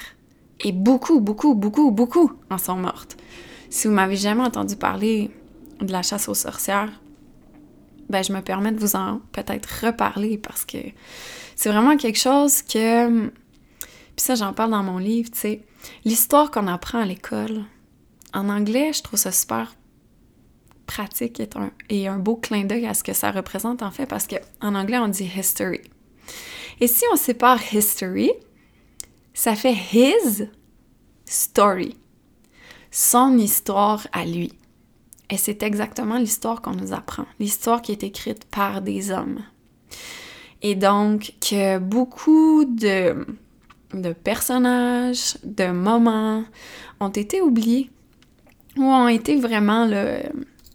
Et 0.63 0.73
beaucoup, 0.73 1.21
beaucoup, 1.21 1.55
beaucoup, 1.55 1.91
beaucoup 1.91 2.33
en 2.51 2.59
sont 2.59 2.77
mortes. 2.77 3.17
Si 3.71 3.89
vous 3.89 3.95
m'avez 3.95 4.17
jamais 4.17 4.43
entendu 4.43 4.77
parler 4.77 5.31
de 5.81 5.93
la 5.93 6.03
chasse 6.03 6.29
aux 6.29 6.35
sorcières, 6.35 6.91
ben 8.09 8.23
je 8.23 8.33
me 8.33 8.41
permets 8.41 8.73
de 8.73 8.81
vous 8.81 8.97
en 8.97 9.21
peut-être 9.33 9.87
reparler 9.87 10.37
parce 10.37 10.65
que 10.65 10.79
c'est 11.55 11.71
vraiment 11.71 11.97
quelque 11.97 12.19
chose 12.19 12.63
que 12.63 13.29
puis 13.29 14.27
ça 14.27 14.35
j'en 14.35 14.53
parle 14.53 14.73
dans 14.73 14.83
mon 14.83 14.99
livre, 14.99 15.31
tu 15.31 15.39
sais, 15.39 15.63
l'histoire 16.05 16.51
qu'on 16.51 16.67
apprend 16.67 17.01
à 17.01 17.07
l'école. 17.07 17.63
En 18.35 18.49
anglais, 18.49 18.93
je 18.93 19.03
trouve 19.03 19.19
ça 19.19 19.33
super 19.33 19.75
pratique 20.87 21.41
et 21.41 21.49
un, 21.55 21.71
et 21.89 22.09
un 22.09 22.19
beau 22.19 22.37
clin 22.37 22.65
d'œil 22.65 22.87
à 22.87 22.95
ce 22.95 23.05
que 23.05 23.13
ça 23.13 23.31
représente 23.31 23.83
en 23.83 23.93
fait 23.93 24.07
parce 24.07 24.27
que 24.27 24.37
anglais 24.61 24.99
on 24.99 25.09
dit 25.09 25.31
history. 25.37 25.81
Et 26.81 26.89
si 26.89 27.05
on 27.13 27.17
sépare 27.17 27.61
history, 27.73 28.33
ça 29.35 29.55
fait 29.55 29.77
his 29.93 30.49
story, 31.25 31.97
son 32.91 33.39
histoire 33.39 34.07
à 34.13 34.25
lui. 34.25 34.53
Et 35.31 35.37
c'est 35.37 35.63
exactement 35.63 36.19
l'histoire 36.19 36.61
qu'on 36.61 36.75
nous 36.75 36.93
apprend, 36.93 37.27
l'histoire 37.39 37.83
qui 37.83 37.93
est 37.93 38.03
écrite 38.03 38.45
par 38.47 38.83
des 38.83 39.13
hommes. 39.13 39.41
Et 40.63 40.75
donc 40.75 41.35
que 41.41 41.79
beaucoup 41.79 42.65
de, 42.65 43.27
de 43.95 44.13
personnages, 44.13 45.37
de 45.45 45.71
moments 45.71 46.45
ont 46.99 47.09
été 47.09 47.41
oubliés 47.41 47.91
ou 48.77 48.83
ont 48.83 49.09
été 49.09 49.37
vraiment 49.37 49.87
le, 49.87 50.21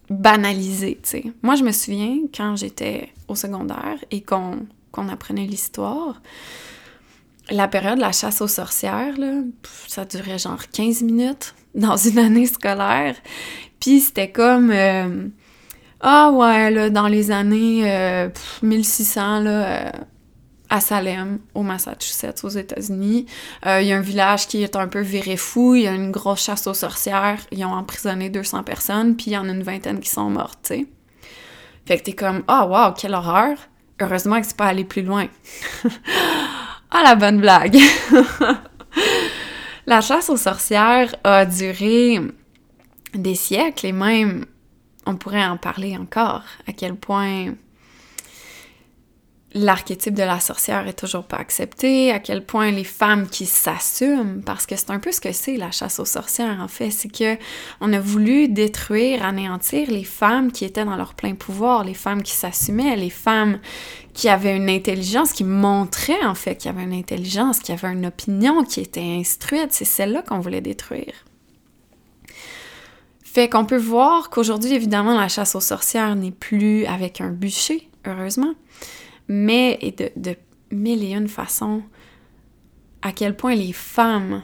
banalisé, 0.09 0.99
tu 1.01 1.09
sais. 1.09 1.23
Moi, 1.41 1.55
je 1.55 1.63
me 1.63 1.71
souviens, 1.71 2.19
quand 2.35 2.55
j'étais 2.55 3.09
au 3.27 3.35
secondaire 3.35 3.97
et 4.11 4.21
qu'on 4.21 4.67
apprenait 4.95 5.45
l'histoire, 5.45 6.21
la 7.49 7.67
période 7.67 7.97
de 7.97 8.01
la 8.01 8.11
chasse 8.11 8.41
aux 8.41 8.47
sorcières, 8.47 9.17
là, 9.17 9.41
ça 9.87 10.05
durait 10.05 10.39
genre 10.39 10.61
15 10.73 11.03
minutes 11.03 11.53
dans 11.73 11.97
une 11.97 12.19
année 12.19 12.45
scolaire. 12.45 13.15
Puis 13.79 13.99
c'était 13.99 14.31
comme... 14.31 14.71
Euh, 14.71 15.27
ah 16.01 16.31
ouais, 16.31 16.71
là, 16.71 16.89
dans 16.89 17.07
les 17.07 17.31
années 17.31 18.29
1600, 18.61 19.21
euh, 19.21 19.43
là, 19.43 19.49
euh, 19.49 19.91
à 20.69 20.79
Salem, 20.79 21.39
au 21.53 21.63
Massachusetts, 21.63 22.43
aux 22.43 22.49
États-Unis. 22.49 23.27
Il 23.65 23.85
y 23.85 23.93
a 23.93 23.97
un 23.97 24.01
village 24.01 24.47
qui 24.47 24.63
est 24.63 24.75
un 24.75 24.87
peu 24.87 25.01
viré 25.01 25.37
fou, 25.37 25.75
il 25.75 25.83
y 25.83 25.87
a 25.87 25.93
une 25.93 26.11
grosse 26.11 26.43
chasse 26.43 26.67
aux 26.67 26.73
sorcières, 26.73 27.39
ils 27.51 27.63
ont 27.65 27.73
emprisonné 27.73 28.29
200 28.29 28.63
personnes, 28.63 29.15
puis 29.15 29.27
il 29.27 29.33
y 29.33 29.37
en 29.37 29.47
a 29.47 29.51
une 29.51 29.63
vingtaine 29.63 29.99
qui 29.99 30.09
sont 30.09 30.29
mortes, 30.29 30.59
tu 30.63 30.73
sais. 30.75 30.85
Fait 31.85 31.99
que 31.99 32.03
t'es 32.03 32.13
comme, 32.13 32.43
ah 32.47 32.65
wow, 32.65 32.93
quelle 32.93 33.13
horreur! 33.13 33.57
Heureusement 34.01 34.41
que 34.41 34.47
c'est 34.47 34.57
pas 34.57 34.65
allé 34.65 34.83
plus 34.83 35.03
loin. 35.03 35.27
ah, 36.91 37.01
la 37.03 37.15
bonne 37.15 37.39
blague! 37.41 37.77
la 39.85 40.01
chasse 40.01 40.29
aux 40.29 40.37
sorcières 40.37 41.15
a 41.23 41.45
duré 41.45 42.19
des 43.13 43.35
siècles 43.35 43.87
et 43.87 43.91
même, 43.91 44.45
on 45.05 45.15
pourrait 45.15 45.45
en 45.45 45.57
parler 45.57 45.97
encore, 45.97 46.43
à 46.67 46.73
quel 46.73 46.95
point 46.95 47.53
l'archétype 49.55 50.13
de 50.13 50.21
la 50.21 50.41
sorcière 50.41 50.85
est 50.85 50.99
toujours 50.99 51.23
pas 51.23 51.37
accepté, 51.37 52.11
à 52.11 52.19
quel 52.19 52.45
point 52.45 52.71
les 52.71 52.83
femmes 52.83 53.27
qui 53.27 53.45
s'assument, 53.45 54.41
parce 54.45 54.65
que 54.65 54.75
c'est 54.75 54.91
un 54.91 54.99
peu 54.99 55.13
ce 55.13 55.21
que 55.21 55.31
c'est 55.31 55.55
la 55.55 55.71
chasse 55.71 55.97
aux 55.99 56.05
sorcières 56.05 56.59
en 56.61 56.67
fait, 56.67 56.91
c'est 56.91 57.07
que 57.07 57.37
on 57.79 57.93
a 57.93 57.99
voulu 58.01 58.49
détruire, 58.49 59.23
anéantir 59.25 59.89
les 59.89 60.03
femmes 60.03 60.51
qui 60.51 60.65
étaient 60.65 60.83
dans 60.83 60.97
leur 60.97 61.13
plein 61.13 61.35
pouvoir, 61.35 61.85
les 61.85 61.93
femmes 61.93 62.21
qui 62.21 62.33
s'assumaient, 62.33 62.97
les 62.97 63.09
femmes 63.09 63.59
qui 64.13 64.27
avaient 64.27 64.57
une 64.57 64.69
intelligence, 64.69 65.31
qui 65.31 65.45
montraient 65.45 66.25
en 66.25 66.35
fait 66.35 66.57
qu'il 66.57 66.69
y 66.69 66.75
avait 66.75 66.83
une 66.83 66.93
intelligence, 66.93 67.59
qui 67.59 67.71
avait 67.71 67.93
une 67.93 68.05
opinion, 68.05 68.65
qui 68.65 68.81
était 68.81 68.99
instruite, 69.01 69.71
c'est 69.71 69.85
celle-là 69.85 70.21
qu'on 70.21 70.39
voulait 70.39 70.61
détruire. 70.61 71.13
Fait 73.23 73.47
qu'on 73.47 73.65
peut 73.65 73.77
voir 73.77 74.29
qu'aujourd'hui, 74.29 74.73
évidemment, 74.73 75.17
la 75.17 75.29
chasse 75.29 75.55
aux 75.55 75.61
sorcières 75.61 76.15
n'est 76.15 76.31
plus 76.31 76.85
avec 76.85 77.21
un 77.21 77.29
bûcher, 77.29 77.89
heureusement, 78.05 78.53
mais 79.27 79.77
et 79.81 79.91
de, 79.91 80.11
de 80.15 80.35
mille 80.71 81.03
et 81.03 81.13
une 81.13 81.27
façons 81.27 81.83
à 83.01 83.11
quel 83.11 83.35
point 83.35 83.55
les 83.55 83.73
femmes 83.73 84.41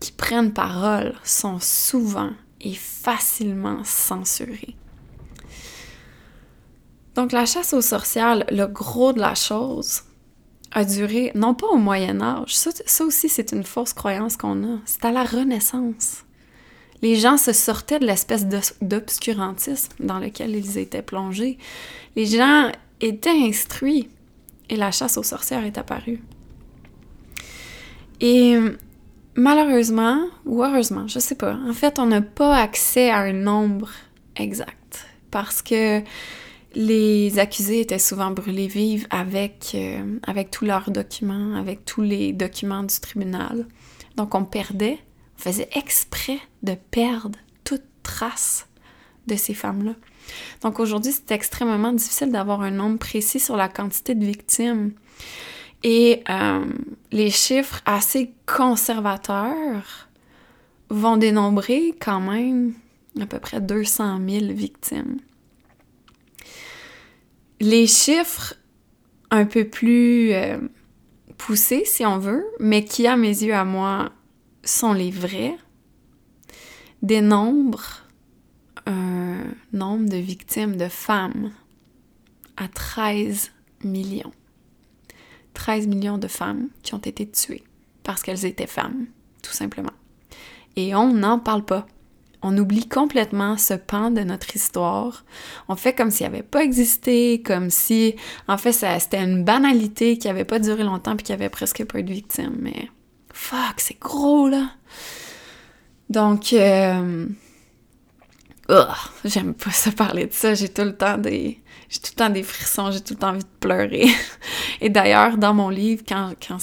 qui 0.00 0.12
prennent 0.12 0.52
parole 0.52 1.14
sont 1.22 1.58
souvent 1.60 2.30
et 2.60 2.74
facilement 2.74 3.82
censurées. 3.84 4.76
Donc 7.14 7.32
la 7.32 7.46
chasse 7.46 7.72
aux 7.72 7.80
sorcières, 7.80 8.44
le 8.50 8.66
gros 8.66 9.12
de 9.12 9.20
la 9.20 9.34
chose, 9.34 10.02
a 10.72 10.84
duré, 10.84 11.32
non 11.34 11.54
pas 11.54 11.66
au 11.66 11.76
Moyen 11.76 12.20
Âge, 12.20 12.56
ça, 12.56 12.70
ça 12.86 13.04
aussi 13.04 13.28
c'est 13.28 13.52
une 13.52 13.64
fausse 13.64 13.92
croyance 13.92 14.36
qu'on 14.36 14.62
a, 14.64 14.78
c'est 14.84 15.04
à 15.04 15.10
la 15.10 15.24
Renaissance. 15.24 16.24
Les 17.02 17.16
gens 17.16 17.36
se 17.36 17.52
sortaient 17.52 17.98
de 17.98 18.06
l'espèce 18.06 18.46
d'obscurantisme 18.82 19.92
dans 20.00 20.18
lequel 20.18 20.54
ils 20.54 20.78
étaient 20.78 21.02
plongés. 21.02 21.56
Les 22.14 22.26
gens 22.26 22.70
était 23.00 23.30
instruit 23.30 24.08
et 24.68 24.76
la 24.76 24.90
chasse 24.90 25.16
aux 25.16 25.22
sorcières 25.22 25.64
est 25.64 25.78
apparue. 25.78 26.20
Et 28.20 28.58
malheureusement, 29.34 30.26
ou 30.44 30.62
heureusement, 30.62 31.06
je 31.08 31.18
sais 31.18 31.34
pas, 31.34 31.58
en 31.66 31.72
fait, 31.72 31.98
on 31.98 32.06
n'a 32.06 32.22
pas 32.22 32.56
accès 32.56 33.10
à 33.10 33.20
un 33.20 33.32
nombre 33.32 33.90
exact 34.36 35.06
parce 35.30 35.62
que 35.62 36.02
les 36.74 37.38
accusés 37.38 37.80
étaient 37.80 37.98
souvent 37.98 38.30
brûlés 38.30 38.68
vifs 38.68 39.06
avec, 39.10 39.72
euh, 39.74 40.18
avec 40.26 40.50
tous 40.50 40.64
leurs 40.64 40.90
documents, 40.90 41.56
avec 41.56 41.84
tous 41.84 42.02
les 42.02 42.32
documents 42.32 42.82
du 42.82 43.00
tribunal. 43.00 43.66
Donc 44.16 44.34
on 44.34 44.44
perdait, 44.44 44.98
on 45.38 45.42
faisait 45.42 45.68
exprès 45.74 46.38
de 46.62 46.74
perdre 46.90 47.38
toute 47.64 47.82
trace 48.02 48.68
de 49.26 49.34
ces 49.34 49.54
femmes-là. 49.54 49.94
Donc 50.62 50.80
aujourd'hui, 50.80 51.12
c'est 51.12 51.32
extrêmement 51.32 51.92
difficile 51.92 52.30
d'avoir 52.30 52.62
un 52.62 52.70
nombre 52.70 52.98
précis 52.98 53.40
sur 53.40 53.56
la 53.56 53.68
quantité 53.68 54.14
de 54.14 54.24
victimes. 54.24 54.92
Et 55.82 56.22
euh, 56.28 56.64
les 57.10 57.30
chiffres 57.30 57.80
assez 57.86 58.32
conservateurs 58.46 60.08
vont 60.90 61.16
dénombrer 61.16 61.94
quand 62.00 62.20
même 62.20 62.74
à 63.20 63.26
peu 63.26 63.38
près 63.38 63.60
200 63.60 64.20
000 64.28 64.52
victimes. 64.52 65.18
Les 67.60 67.86
chiffres 67.86 68.54
un 69.30 69.44
peu 69.44 69.64
plus 69.64 70.32
euh, 70.32 70.58
poussés, 71.38 71.84
si 71.84 72.04
on 72.04 72.18
veut, 72.18 72.44
mais 72.58 72.84
qui, 72.84 73.06
à 73.06 73.16
mes 73.16 73.42
yeux, 73.42 73.54
à 73.54 73.64
moi, 73.64 74.10
sont 74.64 74.92
les 74.92 75.10
vrais, 75.10 75.56
dénombrent 77.02 77.99
un 78.86 79.38
nombre 79.72 80.08
de 80.08 80.16
victimes 80.16 80.76
de 80.76 80.88
femmes 80.88 81.52
à 82.56 82.68
13 82.68 83.50
millions. 83.84 84.32
13 85.54 85.86
millions 85.86 86.18
de 86.18 86.28
femmes 86.28 86.68
qui 86.82 86.94
ont 86.94 86.98
été 86.98 87.28
tuées 87.28 87.64
parce 88.02 88.22
qu'elles 88.22 88.44
étaient 88.44 88.66
femmes, 88.66 89.06
tout 89.42 89.52
simplement. 89.52 89.92
Et 90.76 90.94
on 90.94 91.12
n'en 91.12 91.38
parle 91.38 91.64
pas. 91.64 91.86
On 92.42 92.56
oublie 92.56 92.88
complètement 92.88 93.58
ce 93.58 93.74
pan 93.74 94.10
de 94.10 94.22
notre 94.22 94.56
histoire. 94.56 95.24
On 95.68 95.76
fait 95.76 95.94
comme 95.94 96.10
s'il 96.10 96.26
avait 96.26 96.42
pas 96.42 96.62
existé, 96.62 97.42
comme 97.42 97.68
si, 97.68 98.14
en 98.48 98.56
fait, 98.56 98.72
c'était 98.72 99.22
une 99.22 99.44
banalité 99.44 100.16
qui 100.16 100.28
avait 100.28 100.46
pas 100.46 100.58
duré 100.58 100.82
longtemps 100.82 101.16
puis 101.16 101.24
qui 101.24 101.32
avait 101.32 101.50
presque 101.50 101.84
pas 101.84 102.00
de 102.00 102.12
victimes. 102.12 102.56
Mais 102.58 102.88
fuck, 103.32 103.74
c'est 103.78 104.00
gros 104.00 104.48
là. 104.48 104.70
Donc, 106.08 106.54
euh, 106.54 107.26
j'aime 109.24 109.54
pas 109.54 109.70
ça 109.70 109.92
parler 109.92 110.26
de 110.26 110.32
ça, 110.32 110.54
j'ai 110.54 110.68
tout 110.68 110.82
le 110.82 110.96
temps 110.96 111.18
des 111.18 111.60
j'ai 111.88 111.98
tout 111.98 112.12
le 112.12 112.18
temps 112.18 112.30
des 112.30 112.44
frissons, 112.44 112.92
j'ai 112.92 113.00
tout 113.00 113.14
le 113.14 113.18
temps 113.18 113.30
envie 113.30 113.40
de 113.40 113.58
pleurer. 113.58 114.06
Et 114.80 114.90
d'ailleurs, 114.90 115.36
dans 115.36 115.54
mon 115.54 115.70
livre, 115.70 116.04
quand, 116.08 116.34
quand 116.40 116.58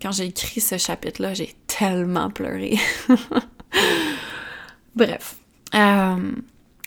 quand 0.00 0.12
j'ai 0.12 0.26
écrit 0.26 0.60
ce 0.60 0.78
chapitre-là, 0.78 1.34
j'ai 1.34 1.56
tellement 1.66 2.30
pleuré. 2.30 2.78
Bref. 4.94 5.36
Euh, 5.74 6.32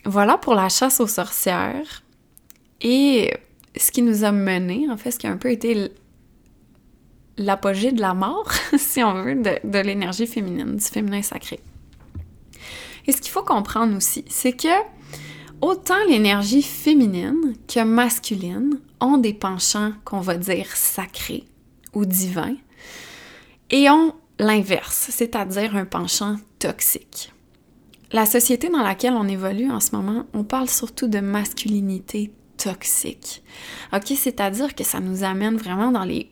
voilà 0.06 0.38
pour 0.38 0.54
la 0.54 0.70
chasse 0.70 1.00
aux 1.00 1.06
sorcières. 1.06 2.02
Et 2.80 3.34
ce 3.76 3.92
qui 3.92 4.00
nous 4.00 4.24
a 4.24 4.32
mené, 4.32 4.86
en 4.90 4.96
fait, 4.96 5.10
ce 5.10 5.18
qui 5.18 5.26
a 5.26 5.30
un 5.30 5.36
peu 5.36 5.50
été 5.50 5.92
l'apogée 7.36 7.92
de 7.92 8.00
la 8.00 8.14
mort, 8.14 8.50
si 8.78 9.02
on 9.02 9.22
veut, 9.22 9.34
de, 9.34 9.68
de 9.68 9.78
l'énergie 9.80 10.26
féminine, 10.26 10.76
du 10.76 10.84
féminin 10.84 11.20
sacré. 11.20 11.60
Et 13.06 13.12
ce 13.12 13.20
qu'il 13.20 13.30
faut 13.30 13.42
comprendre 13.42 13.96
aussi, 13.96 14.24
c'est 14.28 14.52
que 14.52 14.68
autant 15.60 16.02
l'énergie 16.08 16.62
féminine 16.62 17.54
que 17.68 17.82
masculine 17.82 18.80
ont 19.00 19.18
des 19.18 19.34
penchants 19.34 19.92
qu'on 20.04 20.20
va 20.20 20.36
dire 20.36 20.66
sacrés 20.74 21.44
ou 21.94 22.04
divins 22.04 22.56
et 23.70 23.90
ont 23.90 24.14
l'inverse, 24.38 25.08
c'est-à-dire 25.10 25.76
un 25.76 25.84
penchant 25.84 26.36
toxique. 26.58 27.32
La 28.12 28.26
société 28.26 28.68
dans 28.68 28.82
laquelle 28.82 29.12
on 29.12 29.28
évolue 29.28 29.70
en 29.70 29.80
ce 29.80 29.94
moment, 29.94 30.24
on 30.32 30.42
parle 30.42 30.68
surtout 30.68 31.06
de 31.06 31.20
masculinité 31.20 32.32
toxique. 32.56 33.42
OK, 33.92 34.06
c'est-à-dire 34.16 34.74
que 34.74 34.82
ça 34.82 35.00
nous 35.00 35.22
amène 35.22 35.56
vraiment 35.56 35.92
dans 35.92 36.04
les, 36.04 36.30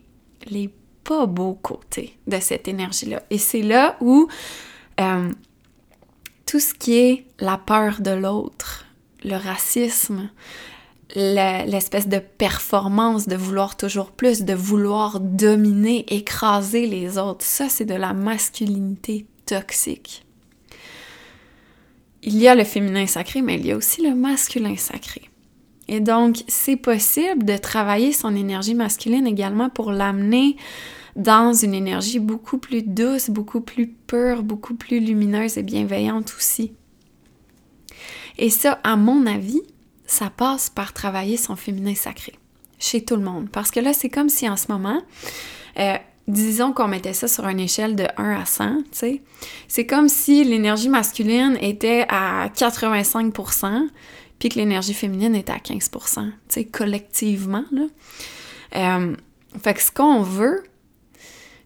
les 0.49 0.73
pas 1.03 1.25
beaux 1.25 1.53
côtés 1.53 2.17
de 2.27 2.37
cette 2.39 2.67
énergie-là. 2.67 3.23
Et 3.29 3.37
c'est 3.37 3.61
là 3.61 3.97
où 4.01 4.27
euh, 4.99 5.31
tout 6.49 6.59
ce 6.59 6.73
qui 6.73 6.97
est 6.97 7.25
la 7.39 7.59
peur 7.59 8.01
de 8.01 8.09
l'autre, 8.09 8.85
le 9.23 9.35
racisme, 9.35 10.31
l'espèce 11.15 12.07
de 12.07 12.17
performance, 12.17 13.27
de 13.27 13.35
vouloir 13.35 13.77
toujours 13.77 14.09
plus, 14.09 14.41
de 14.41 14.55
vouloir 14.55 15.19
dominer, 15.19 16.11
écraser 16.11 16.87
les 16.87 17.19
autres, 17.19 17.45
ça 17.45 17.69
c'est 17.69 17.85
de 17.85 17.93
la 17.93 18.13
masculinité 18.13 19.27
toxique. 19.45 20.25
Il 22.23 22.35
y 22.37 22.47
a 22.47 22.55
le 22.55 22.63
féminin 22.63 23.05
sacré, 23.05 23.43
mais 23.43 23.53
il 23.53 23.67
y 23.67 23.71
a 23.71 23.77
aussi 23.77 24.01
le 24.01 24.15
masculin 24.15 24.75
sacré. 24.75 25.29
Et 25.87 25.99
donc, 25.99 26.43
c'est 26.47 26.77
possible 26.77 27.45
de 27.45 27.57
travailler 27.57 28.11
son 28.11 28.35
énergie 28.35 28.73
masculine 28.73 29.27
également 29.27 29.69
pour 29.69 29.91
l'amener 29.91 30.57
dans 31.15 31.53
une 31.53 31.73
énergie 31.73 32.19
beaucoup 32.19 32.57
plus 32.57 32.83
douce, 32.83 33.29
beaucoup 33.29 33.61
plus 33.61 33.87
pure, 33.87 34.43
beaucoup 34.43 34.75
plus 34.75 34.99
lumineuse 34.99 35.57
et 35.57 35.63
bienveillante 35.63 36.33
aussi. 36.37 36.73
Et 38.37 38.49
ça, 38.49 38.79
à 38.83 38.95
mon 38.95 39.25
avis, 39.25 39.61
ça 40.05 40.29
passe 40.29 40.69
par 40.69 40.93
travailler 40.93 41.37
son 41.37 41.55
féminin 41.55 41.93
sacré 41.95 42.33
chez 42.79 43.03
tout 43.03 43.15
le 43.15 43.21
monde. 43.21 43.49
Parce 43.49 43.69
que 43.69 43.79
là, 43.79 43.93
c'est 43.93 44.09
comme 44.09 44.29
si 44.29 44.49
en 44.49 44.55
ce 44.55 44.71
moment, 44.71 45.01
euh, 45.77 45.97
disons 46.27 46.71
qu'on 46.73 46.87
mettait 46.87 47.13
ça 47.13 47.27
sur 47.27 47.47
une 47.47 47.59
échelle 47.59 47.95
de 47.95 48.05
1 48.17 48.39
à 48.39 48.45
100, 48.45 48.77
tu 48.77 48.83
sais, 48.93 49.21
c'est 49.67 49.85
comme 49.85 50.07
si 50.07 50.43
l'énergie 50.43 50.89
masculine 50.89 51.57
était 51.61 52.05
à 52.07 52.47
85%, 52.49 53.87
puis 54.39 54.49
que 54.49 54.55
l'énergie 54.55 54.93
féminine 54.93 55.35
était 55.35 55.51
à 55.51 55.57
15%, 55.57 56.25
tu 56.25 56.31
sais, 56.47 56.65
collectivement, 56.65 57.65
là. 57.71 57.83
Euh, 58.75 59.15
fait 59.63 59.73
que 59.73 59.81
ce 59.81 59.91
qu'on 59.91 60.21
veut, 60.21 60.63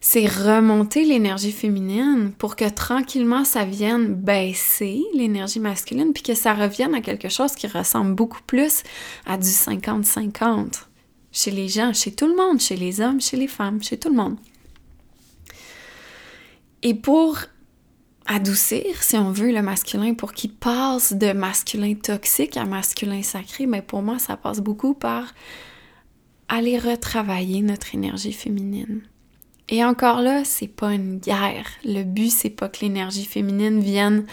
c'est 0.06 0.28
remonter 0.28 1.06
l'énergie 1.06 1.54
féminine 1.54 2.34
pour 2.38 2.58
que 2.58 2.68
tranquillement 2.68 3.46
ça 3.46 3.64
vienne 3.64 4.14
baisser 4.14 5.02
l'énergie 5.14 5.62
masculine, 5.62 6.12
puis 6.12 6.24
que 6.24 6.36
ça 6.36 6.54
revienne 6.54 6.94
à 6.94 7.00
quelque 7.00 7.30
chose 7.30 7.54
qui 7.54 7.68
ressemble 7.68 8.14
beaucoup 8.14 8.42
plus 8.46 8.84
à 9.26 9.38
du 9.38 9.48
50-50 9.48 10.88
chez 11.32 11.52
les 11.52 11.70
gens, 11.70 11.94
chez 11.94 12.14
tout 12.14 12.28
le 12.28 12.36
monde, 12.36 12.60
chez 12.60 12.76
les 12.76 13.00
hommes, 13.00 13.22
chez 13.22 13.38
les 13.38 13.48
femmes, 13.48 13.82
chez 13.82 13.98
tout 13.98 14.10
le 14.10 14.16
monde. 14.16 14.36
Et 16.82 16.96
pour 16.96 17.38
adoucir, 18.26 19.02
si 19.02 19.16
on 19.16 19.32
veut, 19.32 19.54
le 19.54 19.62
masculin, 19.62 20.16
pour 20.16 20.34
qu'il 20.34 20.52
passe 20.52 21.14
de 21.14 21.32
masculin 21.32 21.94
toxique 21.96 22.58
à 22.58 22.66
masculin 22.66 23.24
sacré, 23.24 23.68
mais 23.68 23.82
pour 23.82 24.02
moi, 24.02 24.20
ça 24.20 24.36
passe 24.36 24.60
beaucoup 24.60 24.96
par 24.96 25.34
aller 26.50 26.78
retravailler 26.78 27.62
notre 27.62 27.96
énergie 27.96 28.34
féminine. 28.34 29.02
Et 29.70 29.84
encore 29.84 30.22
là, 30.22 30.44
c'est 30.44 30.68
pas 30.68 30.94
une 30.94 31.20
guerre. 31.20 31.66
Le 31.86 32.04
but, 32.04 32.30
c'est 32.30 32.50
pas 32.50 32.68
que 32.68 32.82
l'énergie 32.82 33.26
féminine 33.26 33.80
vienne 33.80 34.26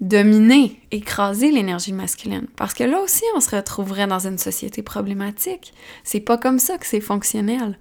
dominer, 0.00 0.80
écraser 0.90 1.52
l'énergie 1.52 1.92
masculine. 1.92 2.48
Parce 2.56 2.74
que 2.74 2.82
là 2.82 3.00
aussi, 3.00 3.22
on 3.36 3.40
se 3.40 3.54
retrouverait 3.54 4.08
dans 4.08 4.26
une 4.26 4.38
société 4.38 4.82
problématique. 4.82 5.72
C'est 6.02 6.20
pas 6.20 6.36
comme 6.36 6.58
ça 6.58 6.78
que 6.78 6.86
c'est 6.86 7.00
fonctionnel. 7.00 7.78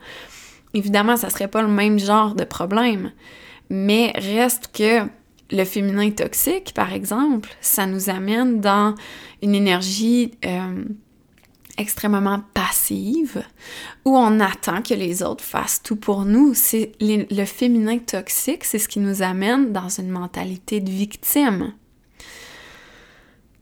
Évidemment, 0.74 1.18
ça 1.18 1.32
serait 1.32 1.48
pas 1.48 1.64
le 1.64 1.68
même 1.68 1.98
genre 1.98 2.36
de 2.36 2.44
problème. 2.44 3.12
Mais 3.70 4.14
reste 4.16 4.70
que 4.72 5.08
le 5.50 5.66
féminin 5.66 6.12
toxique, 6.12 6.74
par 6.76 6.94
exemple, 6.94 7.50
ça 7.62 7.88
nous 7.88 8.10
amène 8.10 8.62
dans 8.62 8.96
une 9.42 9.56
énergie 9.56 10.32
euh, 10.46 10.84
extrêmement 11.78 12.42
passive, 12.54 13.44
où 14.06 14.18
on 14.18 14.40
attend 14.40 14.82
que 14.82 14.94
les 14.94 15.24
autres 15.24 15.44
fassent 15.44 15.82
tout 15.84 15.96
pour 15.96 16.26
nous. 16.26 16.54
C'est 16.54 16.92
le 17.00 17.46
féminin 17.46 18.00
toxique, 18.00 18.64
c'est 18.64 18.80
ce 18.80 18.88
qui 18.88 19.00
nous 19.00 19.22
amène 19.22 19.72
dans 19.72 19.90
une 19.90 20.10
mentalité 20.10 20.80
de 20.80 20.90
victime. 20.90 21.74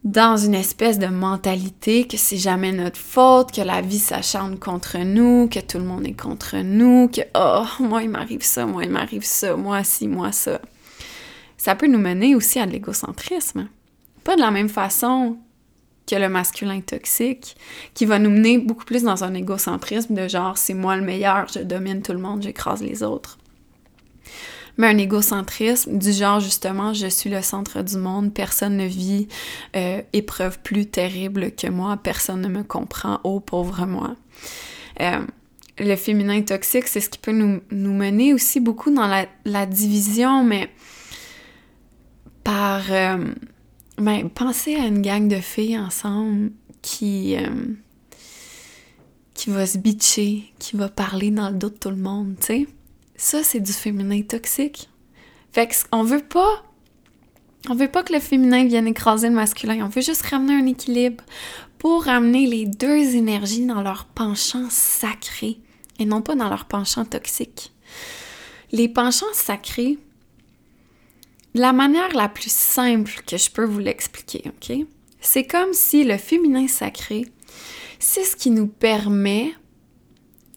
Dans 0.03 0.37
une 0.37 0.55
espèce 0.55 0.97
de 0.97 1.07
mentalité 1.07 2.07
que 2.07 2.15
c'est 2.15 2.37
jamais 2.37 2.71
notre 2.71 2.99
faute, 2.99 3.51
que 3.51 3.61
la 3.61 3.81
vie 3.81 3.99
s'acharne 3.99 4.57
contre 4.57 4.97
nous, 4.99 5.49
que 5.49 5.59
tout 5.59 5.77
le 5.77 5.83
monde 5.83 6.07
est 6.07 6.19
contre 6.19 6.57
nous, 6.57 7.09
que 7.09 7.21
oh, 7.35 7.65
moi 7.83 8.03
il 8.03 8.09
m'arrive 8.09 8.43
ça, 8.43 8.65
moi 8.65 8.85
il 8.85 8.91
m'arrive 8.91 9.25
ça, 9.25 9.57
moi 9.57 9.83
ci, 9.83 10.07
moi 10.07 10.31
ça. 10.31 10.61
Ça 11.57 11.75
peut 11.75 11.87
nous 11.87 11.99
mener 11.99 12.33
aussi 12.33 12.59
à 12.59 12.65
de 12.65 12.71
l'égocentrisme. 12.71 13.67
Pas 14.23 14.37
de 14.37 14.41
la 14.41 14.51
même 14.51 14.69
façon 14.69 15.37
que 16.09 16.15
le 16.15 16.29
masculin 16.29 16.81
toxique, 16.81 17.55
qui 17.93 18.05
va 18.05 18.19
nous 18.19 18.29
mener 18.29 18.57
beaucoup 18.57 18.85
plus 18.85 19.03
dans 19.03 19.23
un 19.23 19.33
égocentrisme 19.33 20.15
de 20.15 20.27
genre 20.27 20.57
c'est 20.57 20.73
moi 20.73 20.95
le 20.95 21.03
meilleur, 21.03 21.47
je 21.53 21.59
domine 21.59 22.01
tout 22.01 22.13
le 22.13 22.19
monde, 22.19 22.41
j'écrase 22.41 22.81
les 22.81 23.03
autres. 23.03 23.37
Mais 24.77 24.87
un 24.87 24.97
égocentrisme 24.97 25.97
du 25.97 26.11
genre 26.13 26.39
justement 26.39 26.93
je 26.93 27.07
suis 27.07 27.29
le 27.29 27.41
centre 27.41 27.81
du 27.83 27.97
monde, 27.97 28.33
personne 28.33 28.77
ne 28.77 28.85
vit 28.85 29.27
euh, 29.75 30.01
épreuve 30.13 30.59
plus 30.59 30.85
terrible 30.85 31.51
que 31.51 31.67
moi, 31.67 31.97
personne 31.97 32.41
ne 32.41 32.47
me 32.47 32.63
comprend, 32.63 33.19
oh 33.23 33.39
pauvre 33.39 33.85
moi. 33.85 34.15
Euh, 35.01 35.19
le 35.77 35.95
féminin 35.95 36.41
toxique, 36.41 36.87
c'est 36.87 37.01
ce 37.01 37.09
qui 37.09 37.19
peut 37.19 37.31
nous, 37.31 37.61
mener 37.71 38.33
aussi 38.33 38.59
beaucoup 38.59 38.91
dans 38.91 39.07
la, 39.45 39.65
division, 39.65 40.43
mais 40.43 40.69
par... 42.43 42.81
Euh, 42.89 43.33
ben, 43.99 44.29
pensez 44.29 44.75
à 44.75 44.85
une 44.85 45.01
gang 45.01 45.27
de 45.27 45.39
filles 45.39 45.77
ensemble 45.77 46.51
qui, 46.81 47.35
euh, 47.35 47.65
qui 49.33 49.49
va 49.49 49.65
se 49.65 49.77
bitcher, 49.77 50.51
qui 50.59 50.75
va 50.75 50.89
parler 50.89 51.31
dans 51.31 51.49
le 51.49 51.55
dos 51.55 51.69
de 51.69 51.75
tout 51.75 51.89
le 51.89 51.95
monde, 51.95 52.35
tu 52.39 52.45
sais. 52.45 52.67
Ça, 53.15 53.43
c'est 53.43 53.59
du 53.59 53.73
féminin 53.73 54.21
toxique. 54.21 54.89
Fait 55.51 55.69
qu'on 55.91 56.03
veut 56.03 56.23
pas. 56.23 56.63
On 57.69 57.75
veut 57.75 57.89
pas 57.89 58.03
que 58.03 58.13
le 58.13 58.21
féminin 58.21 58.65
vienne 58.65 58.87
écraser 58.87 59.27
le 59.27 59.35
masculin. 59.35 59.85
On 59.85 59.89
veut 59.89 60.01
juste 60.01 60.25
ramener 60.27 60.53
un 60.53 60.65
équilibre 60.65 61.23
pour 61.77 62.05
ramener 62.05 62.47
les 62.47 62.65
deux 62.65 63.15
énergies 63.15 63.65
dans 63.65 63.81
leur 63.81 64.05
penchant 64.05 64.67
sacré 64.69 65.59
et 65.99 66.05
non 66.05 66.21
pas 66.21 66.35
dans 66.35 66.47
leur 66.47 66.65
penchant 66.65 67.03
toxique. 67.03 67.73
Les 68.71 68.87
penchants 68.87 69.25
sacrés, 69.33 69.97
la 71.53 71.73
manière 71.73 72.13
la 72.15 72.29
plus 72.29 72.51
simple 72.51 73.21
que 73.25 73.37
je 73.37 73.49
peux 73.49 73.65
vous 73.65 73.79
l'expliquer, 73.79 74.43
OK? 74.47 74.75
C'est 75.21 75.45
comme 75.45 75.73
si 75.73 76.03
le 76.03 76.17
féminin 76.17 76.67
sacré, 76.67 77.25
c'est 77.99 78.23
ce 78.23 78.35
qui 78.35 78.51
nous 78.51 78.67
permet 78.67 79.53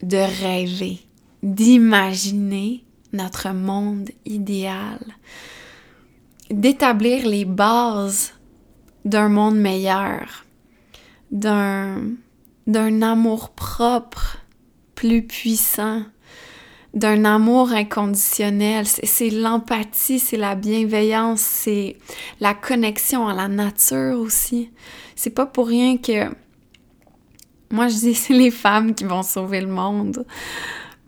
de 0.02 0.18
rêver, 0.18 1.00
d'imaginer 1.42 2.84
notre 3.12 3.50
monde 3.50 4.10
idéal, 4.24 5.00
d'établir 6.50 7.26
les 7.26 7.44
bases 7.44 8.32
d'un 9.04 9.28
monde 9.28 9.56
meilleur, 9.56 10.44
d'un, 11.30 12.12
d'un 12.66 13.02
amour 13.02 13.50
propre 13.50 14.38
plus 14.94 15.22
puissant, 15.22 16.04
d'un 16.94 17.24
amour 17.24 17.72
inconditionnel. 17.72 18.86
C'est 18.86 19.30
l'empathie, 19.30 20.18
c'est 20.18 20.36
la 20.36 20.54
bienveillance, 20.54 21.40
c'est 21.40 21.96
la 22.40 22.54
connexion 22.54 23.26
à 23.28 23.34
la 23.34 23.48
nature 23.48 24.18
aussi. 24.18 24.70
C'est 25.16 25.30
pas 25.30 25.46
pour 25.46 25.68
rien 25.68 25.96
que 25.96 26.30
moi 27.70 27.88
je 27.88 27.96
dis 27.96 28.14
c'est 28.16 28.34
les 28.34 28.50
femmes 28.50 28.94
qui 28.94 29.04
vont 29.04 29.22
sauver 29.22 29.60
le 29.60 29.68
monde 29.68 30.26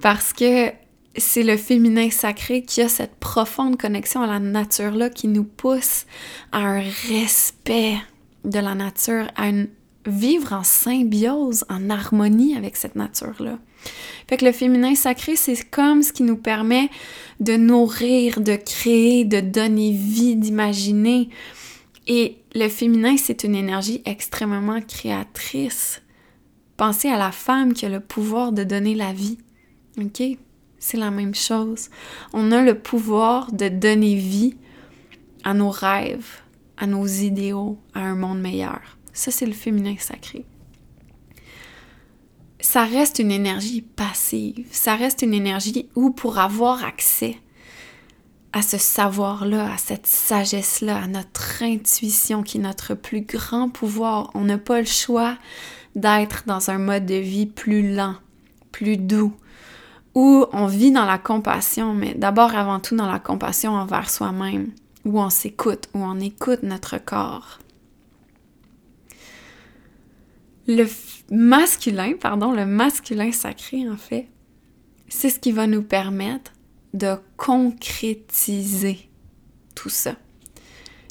parce 0.00 0.32
que 0.32 0.72
c'est 1.16 1.44
le 1.44 1.56
féminin 1.56 2.10
sacré 2.10 2.62
qui 2.62 2.80
a 2.80 2.88
cette 2.88 3.14
profonde 3.16 3.76
connexion 3.76 4.22
à 4.22 4.26
la 4.26 4.40
nature-là 4.40 5.10
qui 5.10 5.28
nous 5.28 5.44
pousse 5.44 6.06
à 6.50 6.58
un 6.58 6.82
respect 7.08 7.96
de 8.44 8.58
la 8.58 8.74
nature, 8.74 9.26
à 9.36 9.48
une 9.48 9.68
vivre 10.06 10.52
en 10.52 10.62
symbiose, 10.62 11.64
en 11.68 11.90
harmonie 11.90 12.56
avec 12.56 12.76
cette 12.76 12.96
nature-là. 12.96 13.58
Fait 14.28 14.36
que 14.36 14.44
le 14.44 14.52
féminin 14.52 14.94
sacré, 14.94 15.36
c'est 15.36 15.68
comme 15.70 16.02
ce 16.02 16.12
qui 16.12 16.22
nous 16.22 16.36
permet 16.36 16.88
de 17.40 17.56
nourrir, 17.56 18.40
de 18.40 18.56
créer, 18.56 19.24
de 19.24 19.40
donner 19.40 19.92
vie, 19.92 20.36
d'imaginer. 20.36 21.28
Et 22.06 22.38
le 22.54 22.68
féminin, 22.68 23.16
c'est 23.16 23.44
une 23.44 23.54
énergie 23.54 24.02
extrêmement 24.04 24.80
créatrice. 24.80 26.02
Pensez 26.76 27.08
à 27.08 27.18
la 27.18 27.32
femme 27.32 27.72
qui 27.72 27.86
a 27.86 27.88
le 27.88 28.00
pouvoir 28.00 28.52
de 28.52 28.64
donner 28.64 28.94
la 28.94 29.12
vie. 29.12 29.38
OK? 29.98 30.22
C'est 30.78 30.96
la 30.98 31.10
même 31.10 31.34
chose. 31.34 31.88
On 32.32 32.52
a 32.52 32.62
le 32.62 32.78
pouvoir 32.78 33.52
de 33.52 33.68
donner 33.68 34.16
vie 34.16 34.56
à 35.44 35.54
nos 35.54 35.70
rêves, 35.70 36.42
à 36.76 36.86
nos 36.86 37.06
idéaux, 37.06 37.78
à 37.94 38.00
un 38.00 38.16
monde 38.16 38.40
meilleur. 38.40 38.80
Ça, 39.14 39.30
c'est 39.30 39.46
le 39.46 39.52
féminin 39.52 39.94
sacré. 39.98 40.44
Ça 42.60 42.84
reste 42.84 43.20
une 43.20 43.30
énergie 43.30 43.80
passive. 43.80 44.66
Ça 44.70 44.96
reste 44.96 45.22
une 45.22 45.32
énergie 45.32 45.88
où 45.94 46.10
pour 46.10 46.38
avoir 46.38 46.84
accès 46.84 47.36
à 48.52 48.62
ce 48.62 48.78
savoir-là, 48.78 49.72
à 49.72 49.78
cette 49.78 50.06
sagesse-là, 50.06 51.02
à 51.02 51.06
notre 51.06 51.62
intuition 51.62 52.42
qui 52.42 52.58
est 52.58 52.60
notre 52.60 52.94
plus 52.94 53.22
grand 53.22 53.68
pouvoir, 53.68 54.30
on 54.34 54.42
n'a 54.42 54.58
pas 54.58 54.78
le 54.78 54.86
choix 54.86 55.36
d'être 55.96 56.44
dans 56.46 56.70
un 56.70 56.78
mode 56.78 57.04
de 57.04 57.14
vie 57.14 57.46
plus 57.46 57.94
lent, 57.94 58.14
plus 58.70 58.96
doux, 58.96 59.34
où 60.14 60.46
on 60.52 60.66
vit 60.66 60.92
dans 60.92 61.04
la 61.04 61.18
compassion, 61.18 61.94
mais 61.94 62.14
d'abord 62.14 62.54
avant 62.54 62.78
tout 62.78 62.94
dans 62.94 63.10
la 63.10 63.18
compassion 63.18 63.72
envers 63.72 64.08
soi-même, 64.08 64.70
où 65.04 65.20
on 65.20 65.30
s'écoute, 65.30 65.88
où 65.92 65.98
on 65.98 66.20
écoute 66.20 66.62
notre 66.62 66.98
corps. 66.98 67.58
Le 70.66 70.86
masculin, 71.30 72.12
pardon, 72.18 72.52
le 72.52 72.66
masculin 72.66 73.32
sacré 73.32 73.88
en 73.88 73.96
fait, 73.96 74.28
c'est 75.08 75.30
ce 75.30 75.38
qui 75.38 75.52
va 75.52 75.66
nous 75.66 75.82
permettre 75.82 76.52
de 76.94 77.16
concrétiser 77.36 79.10
tout 79.74 79.88
ça. 79.88 80.16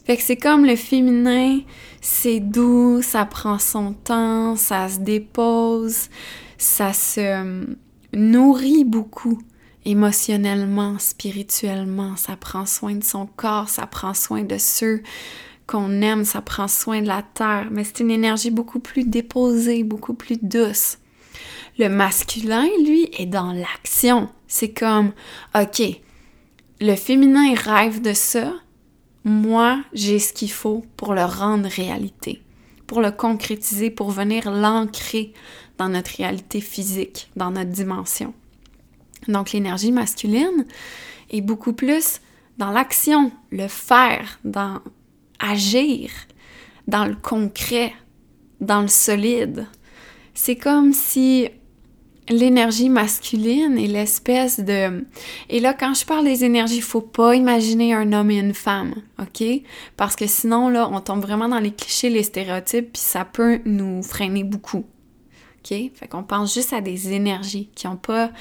Fait 0.06 0.18
que 0.18 0.24
c'est 0.24 0.38
comme 0.38 0.66
le 0.66 0.76
féminin, 0.76 1.60
c'est 2.02 2.40
doux, 2.42 3.02
ça 3.02 3.26
prend 3.26 3.58
son 3.58 3.94
temps, 3.94 4.56
ça 4.56 4.90
se 4.90 5.00
dépose, 5.00 6.10
ça 6.58 6.92
se 6.92 7.66
nourrit 8.14 8.84
beaucoup 8.84 9.42
émotionnellement, 9.86 10.98
spirituellement, 11.00 12.16
ça 12.16 12.36
prend 12.36 12.66
soin 12.66 12.96
de 12.96 13.04
son 13.04 13.26
corps, 13.26 13.70
ça 13.70 13.88
prend 13.88 14.14
soin 14.14 14.44
de 14.44 14.58
ceux 14.58 15.02
qu'on 15.68 16.02
aime, 16.02 16.26
ça 16.26 16.42
prend 16.42 16.68
soin 16.68 17.02
de 17.02 17.08
la 17.08 17.24
terre, 17.24 17.68
mais 17.72 17.84
c'est 17.84 18.02
une 18.02 18.12
énergie 18.12 18.52
beaucoup 18.52 18.80
plus 18.80 19.04
déposée, 19.04 19.84
beaucoup 19.84 20.14
plus 20.14 20.38
douce. 20.42 20.98
Le 21.80 21.88
masculin, 21.88 22.68
lui, 22.86 23.10
est 23.18 23.26
dans 23.26 23.52
l'action. 23.52 24.30
C'est 24.48 24.74
comme, 24.74 25.14
OK, 25.56 25.82
le 26.82 26.96
féminin 26.96 27.56
rêve 27.56 28.02
de 28.02 28.14
ça, 28.14 28.54
moi, 29.24 29.82
j'ai 29.94 30.20
ce 30.20 30.34
qu'il 30.34 30.52
faut 30.52 30.84
pour 30.98 31.14
le 31.14 31.24
rendre 31.24 31.70
réalité, 31.70 32.42
pour 32.88 33.02
le 33.02 33.12
concrétiser, 33.12 33.90
pour 33.90 34.12
venir 34.12 34.52
l'ancrer 34.52 35.34
dans 35.78 35.90
notre 35.90 36.12
réalité 36.18 36.62
physique, 36.62 37.32
dans 37.36 37.52
notre 37.52 37.72
dimension. 37.72 38.34
Donc 39.28 39.52
l'énergie 39.54 39.92
masculine 39.92 40.66
est 41.30 41.42
beaucoup 41.42 41.74
plus 41.74 42.20
dans 42.58 42.72
l'action, 42.72 43.32
le 43.52 43.68
faire, 43.68 44.40
dans 44.44 44.82
agir, 45.52 46.10
dans 46.88 47.06
le 47.06 47.16
concret, 47.16 47.94
dans 48.62 48.82
le 48.82 48.88
solide. 48.88 49.68
C'est 50.34 50.56
comme 50.56 50.94
si 50.94 51.50
l'énergie 52.30 52.90
masculine 52.90 53.78
est 53.78 53.88
l'espèce 53.88 54.60
de... 54.60 55.06
Et 55.50 55.60
là, 55.60 55.74
quand 55.74 55.94
je 55.94 56.06
parle 56.06 56.26
des 56.26 56.44
énergies, 56.44 56.78
il 56.78 56.84
faut 56.84 57.02
pas 57.02 57.36
imaginer 57.36 57.94
un 57.94 58.14
homme 58.14 58.32
et 58.32 58.40
une 58.40 58.54
femme, 58.54 58.96
OK? 59.20 59.44
Parce 59.98 60.16
que 60.16 60.28
sinon, 60.28 60.70
là, 60.70 60.90
on 60.92 61.02
tombe 61.02 61.22
vraiment 61.22 61.50
dans 61.50 61.60
les 61.60 61.74
clichés, 61.74 62.10
les 62.10 62.24
stéréotypes, 62.24 62.94
puis 62.94 63.02
ça 63.02 63.26
peut 63.26 63.60
nous 63.66 64.02
freiner 64.04 64.44
beaucoup. 64.44 64.86
OK? 65.60 65.92
Fait 65.94 66.08
qu'on 66.10 66.24
pense 66.24 66.54
juste 66.54 66.74
à 66.74 66.82
des 66.82 67.14
énergies 67.14 67.70
qui 67.76 67.88
ont 67.88 67.98
pas... 67.98 68.32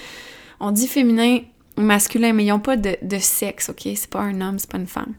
On 0.61 0.71
dit 0.71 0.87
féminin 0.87 1.41
ou 1.77 1.81
masculin, 1.81 2.33
mais 2.33 2.45
ils 2.45 2.51
n'ont 2.51 2.61
pas 2.61 2.77
de, 2.77 3.19
sexe, 3.19 3.69
OK? 3.69 3.83
C'est 3.83 4.11
pas 4.11 4.21
un 4.21 4.41
homme, 4.41 4.59
c'est 4.59 4.71
pas 4.71 4.79
une 4.79 4.87
femme. 4.87 5.15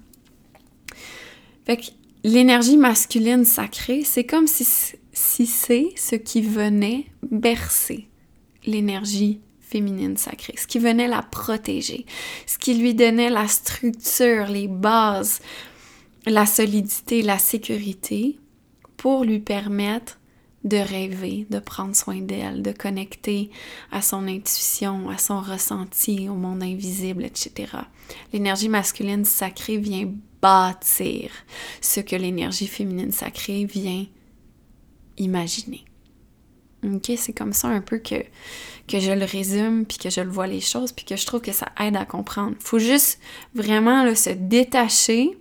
Fait 1.66 1.78
que 1.78 1.84
l'énergie 2.24 2.78
masculine 2.78 3.46
sacrée, 3.46 4.04
c'est 4.04 4.26
comme 4.26 4.48
si, 4.48 4.66
si 5.14 5.46
c'est 5.46 5.90
ce 5.96 6.16
qui 6.16 6.42
venait 6.42 7.06
bercer 7.32 8.08
l'énergie 8.66 9.40
féminine 9.60 10.18
sacrée, 10.18 10.56
ce 10.58 10.68
qui 10.68 10.80
venait 10.80 11.08
la 11.08 11.22
protéger, 11.22 12.06
ce 12.46 12.58
qui 12.58 12.76
lui 12.76 12.94
donnait 12.94 13.30
la 13.30 13.48
structure, 13.48 14.48
les 14.48 14.68
bases, 14.68 15.40
la 16.26 16.46
solidité, 16.46 17.22
la 17.22 17.40
sécurité 17.40 18.38
pour 18.98 19.24
lui 19.24 19.40
permettre 19.40 20.20
de 20.64 20.78
rêver, 20.78 21.46
de 21.50 21.60
prendre 21.60 21.96
soin 21.96 22.22
d'elle, 22.22 22.62
de 22.62 22.72
connecter 22.72 23.50
à 23.92 24.02
son 24.02 24.28
intuition, 24.28 25.10
à 25.10 25.18
son 25.18 25.42
ressenti, 25.42 26.30
au 26.30 26.36
monde 26.36 26.64
invisible, 26.64 27.26
etc. 27.26 27.74
L'énergie 28.32 28.70
masculine 28.70 29.26
sacrée 29.26 29.78
vient 29.78 30.10
bâtir 30.44 31.32
ce 31.80 32.02
que 32.02 32.18
l'énergie 32.18 32.68
féminine 32.68 33.14
sacrée 33.14 33.64
vient 33.64 34.06
imaginer. 35.18 35.86
OK, 36.84 37.12
c'est 37.16 37.32
comme 37.32 37.54
ça 37.54 37.70
un 37.70 37.80
peu 37.80 37.98
que, 37.98 38.16
que 38.90 39.00
je 39.00 39.12
le 39.12 39.24
résume, 39.24 39.86
puis 39.86 39.98
que 39.98 40.10
je 40.10 40.20
le 40.20 40.30
vois 40.30 40.48
les 40.48 40.60
choses, 40.60 40.92
puis 40.92 41.06
que 41.06 41.16
je 41.16 41.26
trouve 41.26 41.40
que 41.40 41.54
ça 41.54 41.72
aide 41.80 41.96
à 41.96 42.04
comprendre. 42.04 42.58
faut 42.60 42.78
juste 42.78 43.20
vraiment 43.56 44.14
se 44.16 44.32
détacher 44.32 45.38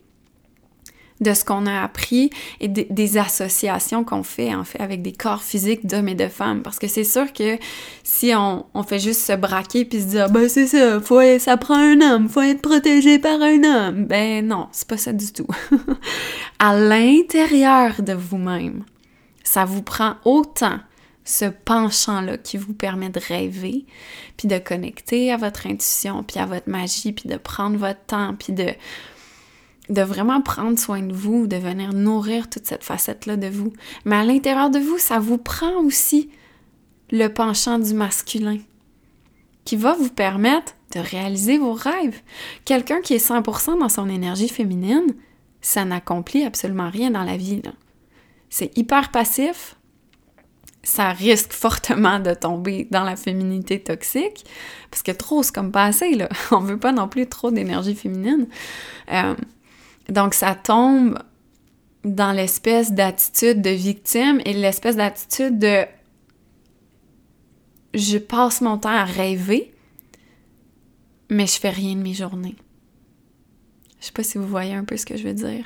de 1.22 1.34
ce 1.34 1.44
qu'on 1.44 1.66
a 1.66 1.82
appris 1.82 2.30
et 2.60 2.68
des 2.68 3.18
associations 3.18 4.04
qu'on 4.04 4.22
fait 4.22 4.54
en 4.54 4.64
fait 4.64 4.80
avec 4.80 5.02
des 5.02 5.12
corps 5.12 5.42
physiques 5.42 5.86
d'hommes 5.86 6.08
et 6.08 6.14
de 6.14 6.28
femmes. 6.28 6.62
Parce 6.62 6.78
que 6.78 6.88
c'est 6.88 7.04
sûr 7.04 7.32
que 7.32 7.58
si 8.02 8.32
on, 8.34 8.64
fait 8.82 8.98
juste 8.98 9.20
se 9.20 9.32
braquer 9.32 9.84
puis 9.84 10.00
se 10.00 10.06
dire 10.06 10.30
ben 10.30 10.48
c'est 10.48 10.66
ça 10.66 11.00
faut 11.00 11.20
ça 11.38 11.56
prend 11.56 11.78
un 11.78 12.00
homme 12.00 12.28
faut 12.28 12.40
être 12.40 12.60
protégé 12.60 13.18
par 13.18 13.40
un 13.40 13.62
homme. 13.62 14.06
Ben 14.06 14.46
non 14.46 14.68
c'est 14.72 14.88
pas 14.88 14.96
ça 14.96 15.12
du 15.12 15.32
tout. 15.32 15.46
À 16.58 16.76
l'intérieur 16.76 18.02
de 18.02 18.12
vous-même 18.12 18.84
ça 19.44 19.64
vous 19.64 19.82
prend 19.82 20.16
autant 20.24 20.78
ce 21.24 21.44
penchant-là 21.44 22.36
qui 22.36 22.56
vous 22.56 22.72
permet 22.72 23.08
de 23.08 23.20
rêver, 23.20 23.84
puis 24.36 24.48
de 24.48 24.58
connecter 24.58 25.32
à 25.32 25.36
votre 25.36 25.66
intuition, 25.66 26.22
puis 26.22 26.40
à 26.40 26.46
votre 26.46 26.68
magie, 26.68 27.12
puis 27.12 27.28
de 27.28 27.36
prendre 27.36 27.76
votre 27.76 28.04
temps, 28.06 28.34
puis 28.34 28.52
de 28.52 28.68
de 29.88 30.02
vraiment 30.02 30.40
prendre 30.40 30.78
soin 30.78 31.02
de 31.02 31.12
vous, 31.12 31.46
de 31.46 31.56
venir 31.56 31.92
nourrir 31.92 32.48
toute 32.48 32.66
cette 32.66 32.84
facette-là 32.84 33.36
de 33.36 33.48
vous. 33.48 33.72
Mais 34.04 34.16
à 34.16 34.24
l'intérieur 34.24 34.70
de 34.70 34.78
vous, 34.78 34.98
ça 34.98 35.18
vous 35.18 35.38
prend 35.38 35.74
aussi 35.82 36.30
le 37.10 37.28
penchant 37.28 37.78
du 37.78 37.92
masculin 37.92 38.58
qui 39.64 39.76
va 39.76 39.94
vous 39.94 40.08
permettre 40.08 40.74
de 40.94 41.00
réaliser 41.00 41.58
vos 41.58 41.72
rêves. 41.72 42.20
Quelqu'un 42.64 43.00
qui 43.00 43.14
est 43.14 43.26
100% 43.28 43.78
dans 43.78 43.88
son 43.88 44.08
énergie 44.08 44.48
féminine, 44.48 45.14
ça 45.60 45.84
n'accomplit 45.84 46.44
absolument 46.44 46.90
rien 46.90 47.10
dans 47.10 47.22
la 47.22 47.36
vie. 47.36 47.62
C'est 48.50 48.76
hyper 48.76 49.10
passif, 49.10 49.76
ça 50.82 51.12
risque 51.12 51.52
fortement 51.52 52.18
de 52.18 52.34
tomber 52.34 52.88
dans 52.90 53.04
la 53.04 53.16
féminité 53.16 53.80
toxique, 53.80 54.44
parce 54.90 55.02
que 55.02 55.12
trop, 55.12 55.42
c'est 55.42 55.54
comme 55.54 55.70
pas 55.70 55.84
assez, 55.84 56.14
là. 56.14 56.28
On 56.50 56.60
veut 56.60 56.78
pas 56.78 56.92
non 56.92 57.08
plus 57.08 57.28
trop 57.28 57.50
d'énergie 57.50 57.94
féminine. 57.94 58.48
Euh, 59.12 59.34
donc, 60.12 60.34
ça 60.34 60.54
tombe 60.54 61.18
dans 62.04 62.32
l'espèce 62.32 62.92
d'attitude 62.92 63.62
de 63.62 63.70
victime 63.70 64.40
et 64.44 64.52
l'espèce 64.52 64.96
d'attitude 64.96 65.58
de 65.58 65.84
je 67.94 68.18
passe 68.18 68.60
mon 68.60 68.78
temps 68.78 68.88
à 68.88 69.04
rêver, 69.04 69.72
mais 71.28 71.46
je 71.46 71.58
fais 71.58 71.70
rien 71.70 71.94
de 71.94 72.00
mes 72.00 72.14
journées. 72.14 72.56
Je 74.00 74.06
sais 74.06 74.12
pas 74.12 74.24
si 74.24 74.36
vous 74.36 74.48
voyez 74.48 74.74
un 74.74 74.82
peu 74.82 74.96
ce 74.96 75.06
que 75.06 75.16
je 75.16 75.22
veux 75.22 75.34
dire. 75.34 75.64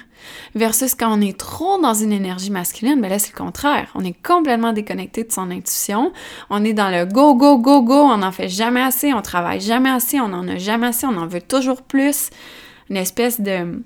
Versus 0.55 0.95
quand 0.95 1.17
on 1.17 1.23
est 1.23 1.39
trop 1.39 1.81
dans 1.81 1.95
une 1.95 2.13
énergie 2.13 2.51
masculine, 2.51 3.01
ben 3.01 3.09
là 3.09 3.19
c'est 3.19 3.33
le 3.33 3.39
contraire. 3.39 3.91
On 3.95 4.05
est 4.05 4.21
complètement 4.23 4.75
déconnecté 4.75 5.25
de 5.25 5.33
son 5.33 5.51
intuition. 5.51 6.13
On 6.51 6.63
est 6.63 6.75
dans 6.75 6.91
le 6.91 7.07
go, 7.07 7.35
go, 7.35 7.57
go, 7.57 7.81
go. 7.81 7.95
On 7.95 8.19
n'en 8.19 8.33
fait 8.33 8.51
jamais 8.51 8.83
assez, 8.83 9.15
on 9.15 9.23
travaille 9.23 9.61
jamais 9.61 9.89
assez, 9.89 10.21
on 10.21 10.29
n'en 10.29 10.47
a 10.49 10.59
jamais 10.59 10.89
assez, 10.89 11.07
on 11.07 11.17
en 11.17 11.27
veut 11.27 11.41
toujours 11.41 11.81
plus. 11.81 12.29
Une 12.91 12.99
espèce 12.99 13.41
de 13.41 13.83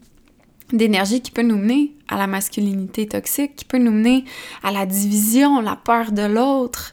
d'énergie 0.72 1.20
qui 1.20 1.30
peut 1.30 1.42
nous 1.42 1.56
mener 1.56 1.96
à 2.08 2.16
la 2.16 2.26
masculinité 2.26 3.06
toxique, 3.06 3.56
qui 3.56 3.64
peut 3.64 3.78
nous 3.78 3.92
mener 3.92 4.24
à 4.62 4.70
la 4.70 4.86
division, 4.86 5.60
la 5.60 5.76
peur 5.76 6.12
de 6.12 6.22
l'autre, 6.22 6.92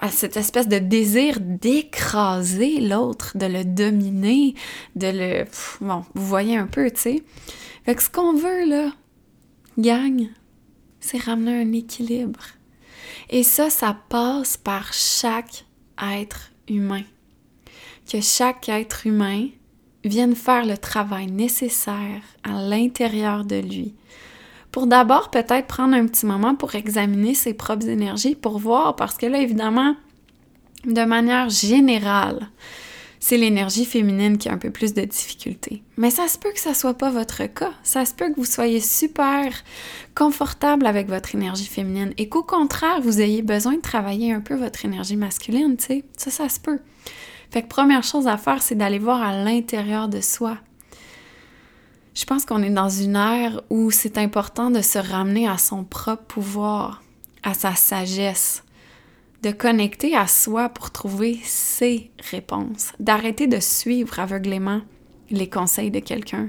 à 0.00 0.10
cette 0.10 0.36
espèce 0.36 0.68
de 0.68 0.78
désir 0.78 1.38
d'écraser 1.40 2.80
l'autre, 2.80 3.36
de 3.36 3.46
le 3.46 3.64
dominer, 3.64 4.54
de 4.94 5.06
le... 5.08 5.44
Bon, 5.80 6.04
vous 6.14 6.26
voyez 6.26 6.56
un 6.56 6.66
peu, 6.66 6.90
tu 6.90 7.00
sais. 7.00 7.22
Fait 7.84 7.94
que 7.94 8.02
ce 8.02 8.10
qu'on 8.10 8.34
veut, 8.34 8.68
là, 8.68 8.92
gagne, 9.78 10.30
c'est 11.00 11.22
ramener 11.22 11.62
un 11.62 11.72
équilibre. 11.72 12.44
Et 13.30 13.42
ça, 13.42 13.70
ça 13.70 13.96
passe 14.08 14.56
par 14.56 14.92
chaque 14.92 15.64
être 16.02 16.50
humain. 16.68 17.04
Que 18.10 18.20
chaque 18.20 18.68
être 18.68 19.06
humain 19.06 19.48
vienne 20.08 20.34
faire 20.34 20.64
le 20.64 20.76
travail 20.76 21.30
nécessaire 21.30 22.22
à 22.44 22.60
l'intérieur 22.62 23.44
de 23.44 23.56
lui. 23.56 23.94
Pour 24.72 24.86
d'abord 24.86 25.30
peut-être 25.30 25.66
prendre 25.66 25.94
un 25.94 26.06
petit 26.06 26.26
moment 26.26 26.54
pour 26.54 26.74
examiner 26.74 27.34
ses 27.34 27.54
propres 27.54 27.88
énergies, 27.88 28.34
pour 28.34 28.58
voir, 28.58 28.96
parce 28.96 29.16
que 29.16 29.26
là, 29.26 29.38
évidemment, 29.38 29.96
de 30.84 31.04
manière 31.04 31.48
générale, 31.48 32.50
c'est 33.18 33.38
l'énergie 33.38 33.84
féminine 33.84 34.38
qui 34.38 34.48
a 34.48 34.52
un 34.52 34.58
peu 34.58 34.70
plus 34.70 34.94
de 34.94 35.02
difficultés. 35.02 35.82
Mais 35.96 36.10
ça 36.10 36.28
se 36.28 36.38
peut 36.38 36.52
que 36.52 36.60
ça 36.60 36.74
soit 36.74 36.94
pas 36.94 37.10
votre 37.10 37.46
cas. 37.46 37.72
Ça 37.82 38.04
se 38.04 38.14
peut 38.14 38.28
que 38.28 38.36
vous 38.36 38.44
soyez 38.44 38.80
super 38.80 39.50
confortable 40.14 40.86
avec 40.86 41.08
votre 41.08 41.34
énergie 41.34 41.66
féminine 41.66 42.12
et 42.18 42.28
qu'au 42.28 42.42
contraire, 42.42 43.00
vous 43.00 43.20
ayez 43.20 43.42
besoin 43.42 43.74
de 43.76 43.80
travailler 43.80 44.32
un 44.32 44.40
peu 44.40 44.54
votre 44.54 44.84
énergie 44.84 45.16
masculine, 45.16 45.76
tu 45.76 45.86
sais. 45.86 46.04
Ça, 46.16 46.30
ça 46.30 46.48
se 46.48 46.60
peut. 46.60 46.78
Fait 47.50 47.62
que 47.62 47.68
première 47.68 48.02
chose 48.02 48.26
à 48.26 48.36
faire, 48.36 48.62
c'est 48.62 48.74
d'aller 48.74 48.98
voir 48.98 49.22
à 49.22 49.32
l'intérieur 49.32 50.08
de 50.08 50.20
soi. 50.20 50.58
Je 52.14 52.24
pense 52.24 52.46
qu'on 52.46 52.62
est 52.62 52.70
dans 52.70 52.88
une 52.88 53.16
ère 53.16 53.60
où 53.68 53.90
c'est 53.90 54.16
important 54.16 54.70
de 54.70 54.80
se 54.80 54.98
ramener 54.98 55.46
à 55.46 55.58
son 55.58 55.84
propre 55.84 56.24
pouvoir, 56.26 57.02
à 57.42 57.52
sa 57.52 57.74
sagesse, 57.74 58.64
de 59.42 59.50
connecter 59.50 60.16
à 60.16 60.26
soi 60.26 60.70
pour 60.70 60.90
trouver 60.90 61.38
ses 61.44 62.10
réponses, 62.30 62.92
d'arrêter 63.00 63.46
de 63.46 63.60
suivre 63.60 64.18
aveuglément 64.18 64.80
les 65.30 65.48
conseils 65.48 65.90
de 65.90 66.00
quelqu'un, 66.00 66.48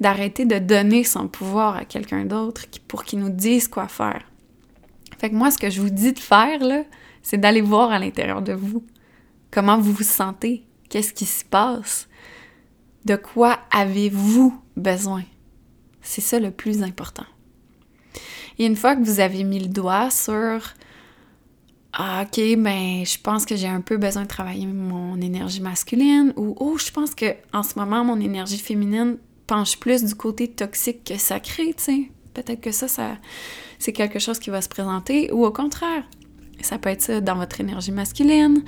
d'arrêter 0.00 0.44
de 0.44 0.58
donner 0.58 1.04
son 1.04 1.28
pouvoir 1.28 1.76
à 1.76 1.84
quelqu'un 1.84 2.24
d'autre 2.24 2.62
pour 2.88 3.04
qu'il 3.04 3.18
nous 3.18 3.30
dise 3.30 3.68
quoi 3.68 3.88
faire. 3.88 4.22
Fait 5.18 5.30
que 5.30 5.34
moi, 5.34 5.50
ce 5.50 5.58
que 5.58 5.70
je 5.70 5.80
vous 5.80 5.90
dis 5.90 6.12
de 6.12 6.18
faire, 6.18 6.60
là, 6.60 6.84
c'est 7.22 7.38
d'aller 7.38 7.60
voir 7.60 7.90
à 7.90 7.98
l'intérieur 7.98 8.42
de 8.42 8.52
vous. 8.52 8.82
Comment 9.52 9.78
vous 9.78 9.92
vous 9.92 10.02
sentez? 10.02 10.64
Qu'est-ce 10.88 11.12
qui 11.12 11.26
se 11.26 11.44
passe? 11.44 12.08
De 13.04 13.16
quoi 13.16 13.58
avez-vous 13.70 14.58
besoin? 14.76 15.24
C'est 16.00 16.22
ça 16.22 16.40
le 16.40 16.50
plus 16.50 16.82
important. 16.82 17.26
Et 18.58 18.64
une 18.64 18.76
fois 18.76 18.96
que 18.96 19.02
vous 19.02 19.20
avez 19.20 19.44
mis 19.44 19.60
le 19.60 19.68
doigt 19.68 20.10
sur 20.10 20.74
ah, 21.94 22.24
ok, 22.24 22.40
ben, 22.56 23.04
je 23.04 23.18
pense 23.18 23.44
que 23.44 23.54
j'ai 23.54 23.68
un 23.68 23.82
peu 23.82 23.98
besoin 23.98 24.22
de 24.22 24.28
travailler 24.28 24.66
mon 24.66 25.20
énergie 25.20 25.60
masculine 25.60 26.32
ou 26.36 26.56
oh, 26.58 26.78
je 26.78 26.90
pense 26.90 27.14
que 27.14 27.34
en 27.52 27.62
ce 27.62 27.78
moment, 27.78 28.02
mon 28.02 28.18
énergie 28.18 28.58
féminine 28.58 29.18
penche 29.46 29.78
plus 29.78 30.02
du 30.02 30.14
côté 30.14 30.48
toxique 30.48 31.04
que 31.04 31.18
sacré, 31.18 31.74
tu 31.74 31.82
sais. 31.82 32.10
Peut-être 32.32 32.62
que 32.62 32.72
ça, 32.72 32.88
ça 32.88 33.18
c'est 33.78 33.92
quelque 33.92 34.18
chose 34.18 34.38
qui 34.38 34.48
va 34.48 34.62
se 34.62 34.70
présenter 34.70 35.30
ou 35.32 35.44
au 35.44 35.52
contraire. 35.52 36.04
Ça 36.62 36.78
peut 36.78 36.88
être 36.88 37.02
ça 37.02 37.20
dans 37.20 37.36
votre 37.36 37.60
énergie 37.60 37.92
masculine. 37.92 38.64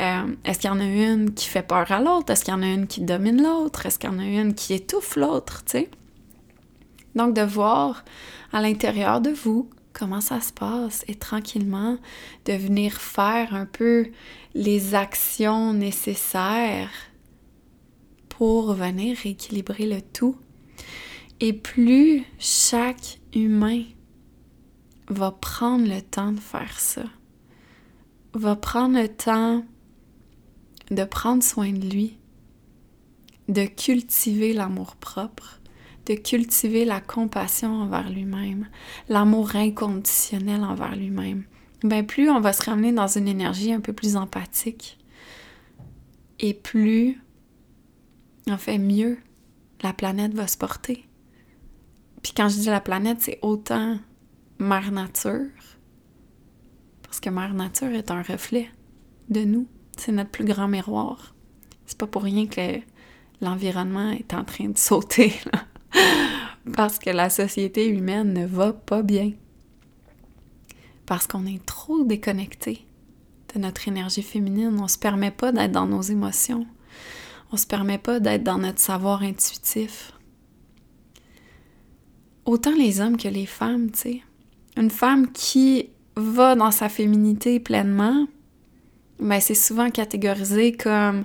Euh, 0.00 0.34
est-ce 0.44 0.58
qu'il 0.58 0.70
y 0.70 0.72
en 0.72 0.80
a 0.80 0.84
une 0.84 1.32
qui 1.32 1.48
fait 1.48 1.62
peur 1.62 1.90
à 1.92 2.00
l'autre? 2.00 2.32
Est-ce 2.32 2.44
qu'il 2.44 2.54
y 2.54 2.56
en 2.56 2.62
a 2.62 2.66
une 2.66 2.86
qui 2.86 3.02
domine 3.02 3.42
l'autre? 3.42 3.86
Est-ce 3.86 3.98
qu'il 3.98 4.10
y 4.10 4.12
en 4.12 4.18
a 4.18 4.24
une 4.24 4.54
qui 4.54 4.74
étouffe 4.74 5.16
l'autre? 5.16 5.62
Donc, 7.14 7.34
de 7.34 7.42
voir 7.42 8.04
à 8.52 8.60
l'intérieur 8.60 9.20
de 9.20 9.30
vous 9.30 9.70
comment 9.92 10.20
ça 10.20 10.40
se 10.40 10.52
passe 10.52 11.04
et 11.06 11.14
tranquillement 11.14 11.98
de 12.44 12.52
venir 12.52 12.92
faire 12.94 13.54
un 13.54 13.66
peu 13.66 14.08
les 14.54 14.94
actions 14.94 15.72
nécessaires 15.72 16.90
pour 18.28 18.74
venir 18.74 19.16
rééquilibrer 19.22 19.86
le 19.86 20.02
tout. 20.02 20.36
Et 21.40 21.52
plus 21.52 22.24
chaque 22.38 23.18
humain 23.34 23.84
va 25.08 25.30
prendre 25.30 25.86
le 25.88 26.00
temps 26.00 26.32
de 26.32 26.40
faire 26.40 26.78
ça, 26.78 27.04
va 28.34 28.56
prendre 28.56 29.00
le 29.00 29.08
temps 29.08 29.64
de 30.90 31.04
prendre 31.04 31.42
soin 31.42 31.72
de 31.72 31.88
lui, 31.88 32.18
de 33.48 33.64
cultiver 33.64 34.52
l'amour 34.52 34.96
propre, 34.96 35.60
de 36.06 36.14
cultiver 36.14 36.84
la 36.84 37.00
compassion 37.00 37.82
envers 37.82 38.10
lui-même, 38.10 38.68
l'amour 39.08 39.56
inconditionnel 39.56 40.62
envers 40.62 40.96
lui-même, 40.96 41.44
ben 41.82 42.06
plus 42.06 42.30
on 42.30 42.40
va 42.40 42.52
se 42.52 42.64
ramener 42.64 42.92
dans 42.92 43.08
une 43.08 43.28
énergie 43.28 43.72
un 43.72 43.80
peu 43.80 43.92
plus 43.92 44.16
empathique 44.16 44.98
et 46.40 46.54
plus, 46.54 47.20
en 48.50 48.58
fait, 48.58 48.78
mieux 48.78 49.18
la 49.82 49.92
planète 49.92 50.34
va 50.34 50.46
se 50.46 50.56
porter. 50.56 51.06
Puis 52.22 52.32
quand 52.34 52.48
je 52.48 52.58
dis 52.58 52.66
la 52.66 52.80
planète, 52.80 53.20
c'est 53.20 53.38
autant 53.42 53.98
Mère 54.58 54.92
Nature, 54.92 55.50
parce 57.14 57.20
que 57.20 57.30
Mère 57.30 57.54
Nature 57.54 57.92
est 57.92 58.10
un 58.10 58.22
reflet 58.22 58.68
de 59.28 59.44
nous. 59.44 59.68
C'est 59.96 60.10
notre 60.10 60.30
plus 60.30 60.44
grand 60.44 60.66
miroir. 60.66 61.32
C'est 61.86 61.96
pas 61.96 62.08
pour 62.08 62.24
rien 62.24 62.48
que 62.48 62.80
l'environnement 63.40 64.10
est 64.10 64.34
en 64.34 64.42
train 64.42 64.68
de 64.68 64.76
sauter. 64.76 65.32
Parce 66.74 66.98
que 66.98 67.10
la 67.10 67.30
société 67.30 67.86
humaine 67.86 68.32
ne 68.32 68.44
va 68.44 68.72
pas 68.72 69.02
bien. 69.02 69.30
Parce 71.06 71.28
qu'on 71.28 71.46
est 71.46 71.64
trop 71.64 72.02
déconnecté 72.02 72.84
de 73.54 73.60
notre 73.60 73.86
énergie 73.86 74.22
féminine. 74.22 74.76
On 74.80 74.88
se 74.88 74.98
permet 74.98 75.30
pas 75.30 75.52
d'être 75.52 75.70
dans 75.70 75.86
nos 75.86 76.02
émotions. 76.02 76.66
On 77.52 77.56
se 77.56 77.68
permet 77.68 77.98
pas 77.98 78.18
d'être 78.18 78.42
dans 78.42 78.58
notre 78.58 78.80
savoir 78.80 79.22
intuitif. 79.22 80.10
Autant 82.44 82.74
les 82.74 83.00
hommes 83.00 83.16
que 83.16 83.28
les 83.28 83.46
femmes, 83.46 83.92
tu 83.92 83.98
sais. 84.00 84.22
Une 84.76 84.90
femme 84.90 85.30
qui 85.30 85.90
va 86.16 86.54
dans 86.54 86.70
sa 86.70 86.88
féminité 86.88 87.60
pleinement, 87.60 88.26
ben 89.18 89.40
c'est 89.40 89.54
souvent 89.54 89.90
catégorisé 89.90 90.72
comme 90.72 91.24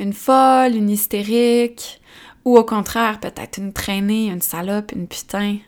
une 0.00 0.12
folle, 0.12 0.74
une 0.74 0.90
hystérique, 0.90 2.00
ou 2.44 2.56
au 2.56 2.64
contraire, 2.64 3.20
peut-être 3.20 3.58
une 3.58 3.72
traînée, 3.72 4.28
une 4.28 4.40
salope, 4.40 4.92
une 4.92 5.06
putain. 5.06 5.58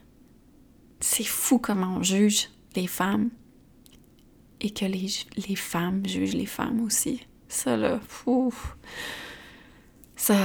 C'est 1.01 1.25
fou 1.25 1.59
comment 1.59 1.97
on 1.99 2.03
juge 2.03 2.49
les 2.75 2.87
femmes. 2.87 3.31
Et 4.61 4.71
que 4.71 4.85
les, 4.85 5.09
les 5.49 5.57
femmes 5.57 6.07
jugent 6.07 6.35
les 6.35 6.47
femmes 6.47 6.81
aussi. 6.81 7.27
Ça, 7.49 7.77
là. 7.77 8.01
Ça, 10.17 10.37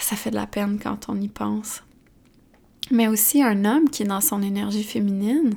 ça 0.00 0.16
fait 0.16 0.30
de 0.30 0.36
la 0.36 0.46
peine 0.46 0.78
quand 0.78 1.08
on 1.08 1.20
y 1.20 1.28
pense. 1.28 1.82
Mais 2.90 3.08
aussi 3.08 3.42
un 3.42 3.64
homme 3.64 3.88
qui 3.88 4.02
est 4.02 4.06
dans 4.06 4.20
son 4.20 4.42
énergie 4.42 4.84
féminine, 4.84 5.54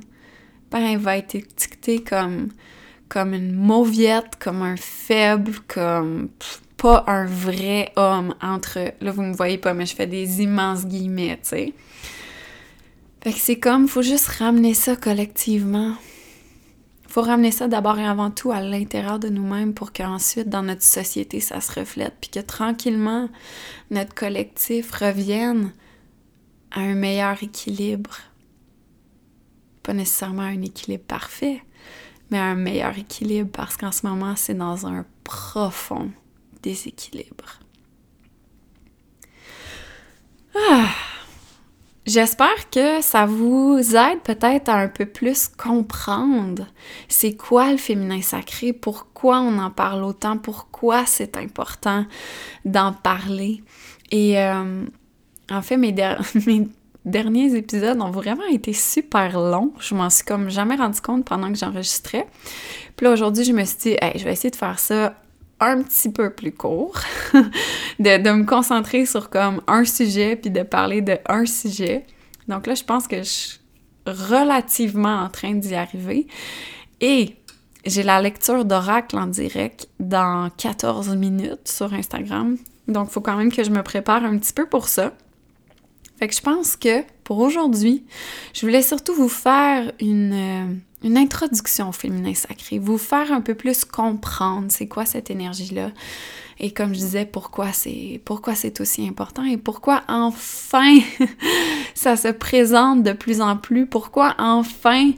ben, 0.72 0.98
va 0.98 1.18
être 1.18 1.36
étiqueté 1.36 2.04
comme, 2.04 2.50
comme 3.10 3.34
une 3.34 3.54
mauviette, 3.54 4.36
comme 4.40 4.62
un 4.62 4.78
faible, 4.78 5.54
comme 5.68 6.30
pas 6.78 7.04
un 7.08 7.26
vrai 7.26 7.92
homme 7.96 8.36
entre. 8.42 8.94
Là, 9.02 9.12
vous 9.12 9.22
me 9.22 9.34
voyez 9.34 9.58
pas, 9.58 9.74
mais 9.74 9.86
je 9.86 9.96
fais 9.96 10.08
des 10.08 10.42
immenses 10.42 10.86
guillemets, 10.86 11.38
tu 11.42 11.50
sais. 11.50 11.74
Fait 13.22 13.34
que 13.34 13.40
c'est 13.40 13.60
comme, 13.60 13.88
faut 13.88 14.04
juste 14.04 14.28
ramener 14.28 14.74
ça 14.74 14.96
collectivement. 14.96 15.96
Faut 17.08 17.22
ramener 17.22 17.52
ça 17.52 17.68
d'abord 17.68 17.98
et 17.98 18.06
avant 18.06 18.30
tout 18.30 18.52
à 18.52 18.62
l'intérieur 18.62 19.20
de 19.20 19.30
nous-mêmes 19.30 19.74
pour 19.74 19.94
qu'ensuite, 19.94 20.50
dans 20.50 20.64
notre 20.64 20.84
société, 20.84 21.40
ça 21.40 21.62
se 21.62 21.80
reflète. 21.80 22.14
Puis 22.20 22.30
que 22.30 22.40
tranquillement, 22.40 23.30
notre 23.90 24.14
collectif 24.14 24.92
revienne 24.92 25.72
à 26.72 26.82
un 26.82 26.94
meilleur 26.94 27.42
équilibre. 27.42 28.18
Pas 29.86 29.94
nécessairement 29.94 30.42
un 30.42 30.64
équilibre 30.64 31.04
parfait, 31.04 31.62
mais 32.32 32.40
un 32.40 32.56
meilleur 32.56 32.98
équilibre 32.98 33.52
parce 33.54 33.78
qu'en 33.78 33.92
ce 33.92 34.08
moment, 34.08 34.36
c'est 34.36 34.56
dans 34.56 34.88
un 34.88 35.06
profond 35.24 36.10
déséquilibre. 36.64 37.60
Ah. 40.56 40.88
J'espère 42.06 42.70
que 42.70 43.02
ça 43.02 43.26
vous 43.26 43.80
aide 43.96 44.22
peut-être 44.24 44.70
à 44.70 44.78
un 44.78 44.88
peu 44.88 45.08
plus 45.08 45.48
comprendre 45.48 46.68
c'est 47.08 47.36
quoi 47.36 47.72
le 47.72 47.78
féminin 47.78 48.22
sacré, 48.22 48.74
pourquoi 48.74 49.40
on 49.40 49.58
en 49.58 49.72
parle 49.72 50.04
autant, 50.04 50.38
pourquoi 50.38 51.08
c'est 51.08 51.36
important 51.36 52.06
d'en 52.64 52.94
parler. 52.94 53.64
Et 54.12 54.40
euh, 54.40 54.86
en 55.50 55.62
fait, 55.64 55.78
mes, 55.78 55.94
mes, 56.46 56.68
derniers 57.06 57.56
épisodes 57.56 58.02
ont 58.02 58.12
vraiment 58.12 58.46
été 58.52 58.74
super 58.74 59.40
longs. 59.40 59.74
Je 59.80 59.96
m'en 59.96 60.10
suis 60.10 60.26
comme 60.26 60.50
jamais 60.50 60.76
rendu 60.76 61.00
compte 61.02 61.26
pendant 61.26 61.52
que 61.52 61.58
j'enregistrais. 61.58 62.28
Puis 62.98 63.06
là, 63.06 63.14
aujourd'hui, 63.14 63.44
je 63.44 63.54
me 63.54 63.64
suis 63.64 63.78
dit, 63.78 63.96
je 64.16 64.24
vais 64.24 64.34
essayer 64.34 64.52
de 64.52 64.56
faire 64.56 64.80
ça 64.80 65.16
un 65.60 65.82
petit 65.84 66.12
peu 66.12 66.32
plus 66.32 66.52
court, 66.52 67.00
de, 68.00 68.22
de, 68.22 68.30
me 68.32 68.44
concentrer 68.44 69.06
sur 69.06 69.30
comme 69.30 69.62
un 69.68 69.86
sujet 69.86 70.36
puis 70.36 70.52
de 70.52 70.64
parler 70.64 71.02
de 71.02 71.18
un 71.28 71.46
sujet. 71.46 72.06
Donc 72.48 72.68
là, 72.68 72.76
je 72.76 72.84
pense 72.84 73.08
que 73.08 73.18
je 73.18 73.24
suis 73.24 73.60
relativement 74.06 75.22
en 75.22 75.30
train 75.30 75.54
d'y 75.54 75.76
arriver. 75.76 76.28
Et 77.02 77.36
j'ai 77.86 78.04
la 78.04 78.22
lecture 78.22 78.66
d'oracle 78.66 79.18
en 79.18 79.28
direct 79.28 79.88
dans 80.00 80.50
14 80.58 81.16
minutes 81.16 81.68
sur 81.68 81.94
Instagram. 81.94 82.58
Donc, 82.88 83.08
il 83.10 83.14
faut 83.14 83.22
quand 83.22 83.36
même 83.36 83.52
que 83.52 83.64
je 83.64 83.70
me 83.70 83.84
prépare 83.84 84.24
un 84.24 84.38
petit 84.38 84.54
peu 84.54 84.68
pour 84.68 84.88
ça. 84.88 85.14
Fait 86.18 86.28
que 86.28 86.36
je 86.36 86.42
pense 86.42 86.76
que 86.76 87.04
pour 87.24 87.40
aujourd'hui, 87.40 88.06
je 88.54 88.62
voulais 88.62 88.82
surtout 88.82 89.14
vous 89.14 89.30
faire 89.30 89.92
une, 90.00 90.34
euh, 90.34 90.74
une 91.04 91.18
introduction 91.18 91.90
au 91.90 91.92
féminin 91.92 92.34
sacré, 92.34 92.80
vous 92.80 92.98
faire 92.98 93.32
un 93.32 93.42
peu 93.42 93.56
plus 93.56 93.84
comprendre 93.84 94.68
c'est 94.70 94.88
quoi 94.88 95.06
cette 95.06 95.30
énergie-là 95.30 95.92
et 96.60 96.72
comme 96.72 96.94
je 96.94 97.00
disais, 97.00 97.26
pourquoi 97.26 97.74
c'est 97.74 98.22
pourquoi 98.24 98.56
c'est 98.56 98.80
aussi 98.80 99.06
important 99.08 99.44
et 99.44 99.58
pourquoi 99.58 100.04
enfin 100.08 101.00
ça 101.94 102.16
se 102.16 102.30
présente 102.30 103.04
de 103.04 103.12
plus 103.12 103.42
en 103.42 103.58
plus, 103.58 103.86
pourquoi 103.86 104.36
enfin 104.38 105.12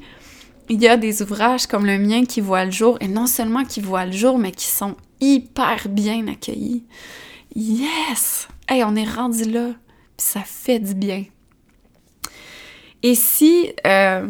il 0.69 0.81
y 0.81 0.87
a 0.87 0.97
des 0.97 1.21
ouvrages 1.21 1.67
comme 1.67 1.85
le 1.85 1.99
mien 1.99 2.25
qui 2.25 2.41
voient 2.41 2.65
le 2.65 2.71
jour 2.71 2.97
et 3.01 3.07
non 3.07 3.27
seulement 3.27 3.63
qui 3.63 3.81
voient 3.81 4.05
le 4.05 4.11
jour 4.11 4.37
mais 4.39 4.51
qui 4.51 4.65
sont 4.65 4.95
hyper 5.21 5.87
bien 5.89 6.27
accueillis. 6.27 6.83
yes! 7.55 8.47
Hey, 8.67 8.83
on 8.83 8.95
est 8.95 9.09
rendu 9.09 9.45
là, 9.45 9.69
ça 10.17 10.41
fait 10.41 10.79
du 10.79 10.93
bien. 10.95 11.23
Et 13.03 13.15
si 13.15 13.71
euh, 13.85 14.27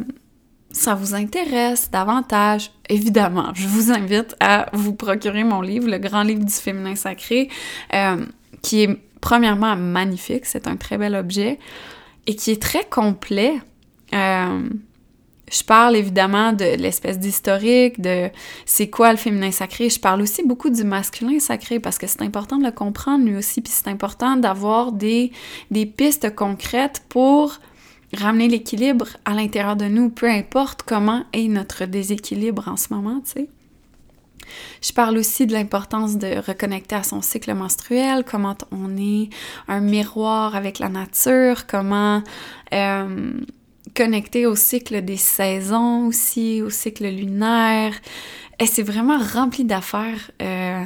ça 0.72 0.94
vous 0.94 1.16
intéresse 1.16 1.90
davantage, 1.90 2.72
évidemment, 2.90 3.52
je 3.54 3.68
vous 3.68 3.92
invite 3.92 4.36
à 4.40 4.68
vous 4.74 4.94
procurer 4.94 5.44
mon 5.44 5.62
livre, 5.62 5.90
Le 5.90 5.98
Grand 5.98 6.24
Livre 6.24 6.44
du 6.44 6.54
Féminin 6.54 6.96
Sacré, 6.96 7.50
euh, 7.94 8.26
qui 8.62 8.84
est 8.84 9.00
premièrement 9.22 9.76
magnifique, 9.76 10.46
c'est 10.46 10.68
un 10.68 10.76
très 10.76 10.98
bel 10.98 11.16
objet, 11.16 11.60
et 12.28 12.36
qui 12.36 12.52
est 12.52 12.62
très 12.62 12.84
complet. 12.84 13.56
Euh, 14.14 14.70
je 15.52 15.64
parle 15.64 15.96
évidemment 15.96 16.52
de 16.52 16.76
l'espèce 16.78 17.20
d'historique, 17.20 18.02
de 18.02 18.30
c'est 18.66 18.90
quoi 18.90 19.12
le 19.12 19.18
féminin 19.18 19.52
sacré. 19.52 19.90
Je 19.90 20.00
parle 20.00 20.22
aussi 20.22 20.44
beaucoup 20.44 20.70
du 20.70 20.84
masculin 20.84 21.40
sacré 21.40 21.80
parce 21.80 21.98
que 21.98 22.08
c'est 22.08 22.22
important 22.22 22.58
de 22.58 22.66
le 22.66 22.72
comprendre 22.72 23.26
lui 23.26 23.38
aussi, 23.38 23.62
puis 23.62 23.72
c'est 23.74 23.88
important 23.90 24.36
d'avoir 24.36 24.92
des, 24.92 25.32
des 25.72 25.86
pistes 25.86 26.36
concrètes 26.36 27.04
pour 27.08 27.60
ramener 28.16 28.48
l'équilibre 28.48 29.08
à 29.26 29.34
l'intérieur 29.34 29.76
de 29.76 29.86
nous, 29.86 30.10
peu 30.10 30.30
importe 30.30 30.84
comment 30.84 31.24
est 31.34 31.48
notre 31.48 31.86
déséquilibre 31.86 32.68
en 32.68 32.78
ce 32.78 32.94
moment, 32.94 33.22
tu 33.22 33.32
sais. 33.32 33.50
Je 34.82 34.94
parle 34.94 35.18
aussi 35.18 35.46
de 35.46 35.54
l'importance 35.54 36.18
de 36.18 36.38
reconnecter 36.46 36.96
à 36.96 37.04
son 37.04 37.22
cycle 37.22 37.54
menstruel, 37.54 38.24
comment 38.24 38.56
on 38.72 38.96
est 38.96 39.30
un 39.68 39.82
miroir 39.82 40.56
avec 40.56 40.80
la 40.80 40.88
nature, 40.88 41.68
comment 41.68 42.24
euh, 42.74 43.34
connecter 43.98 44.46
au 44.46 44.56
cycle 44.56 45.02
des 45.02 45.18
saisons 45.18 46.06
aussi, 46.06 46.62
au 46.62 46.70
cycle 46.70 47.08
lunaire. 47.08 47.94
Et 48.60 48.68
c'est 48.68 48.84
vraiment 48.84 49.18
rempli 49.18 49.66
d'affaires. 49.66 50.30
Euh, 50.40 50.84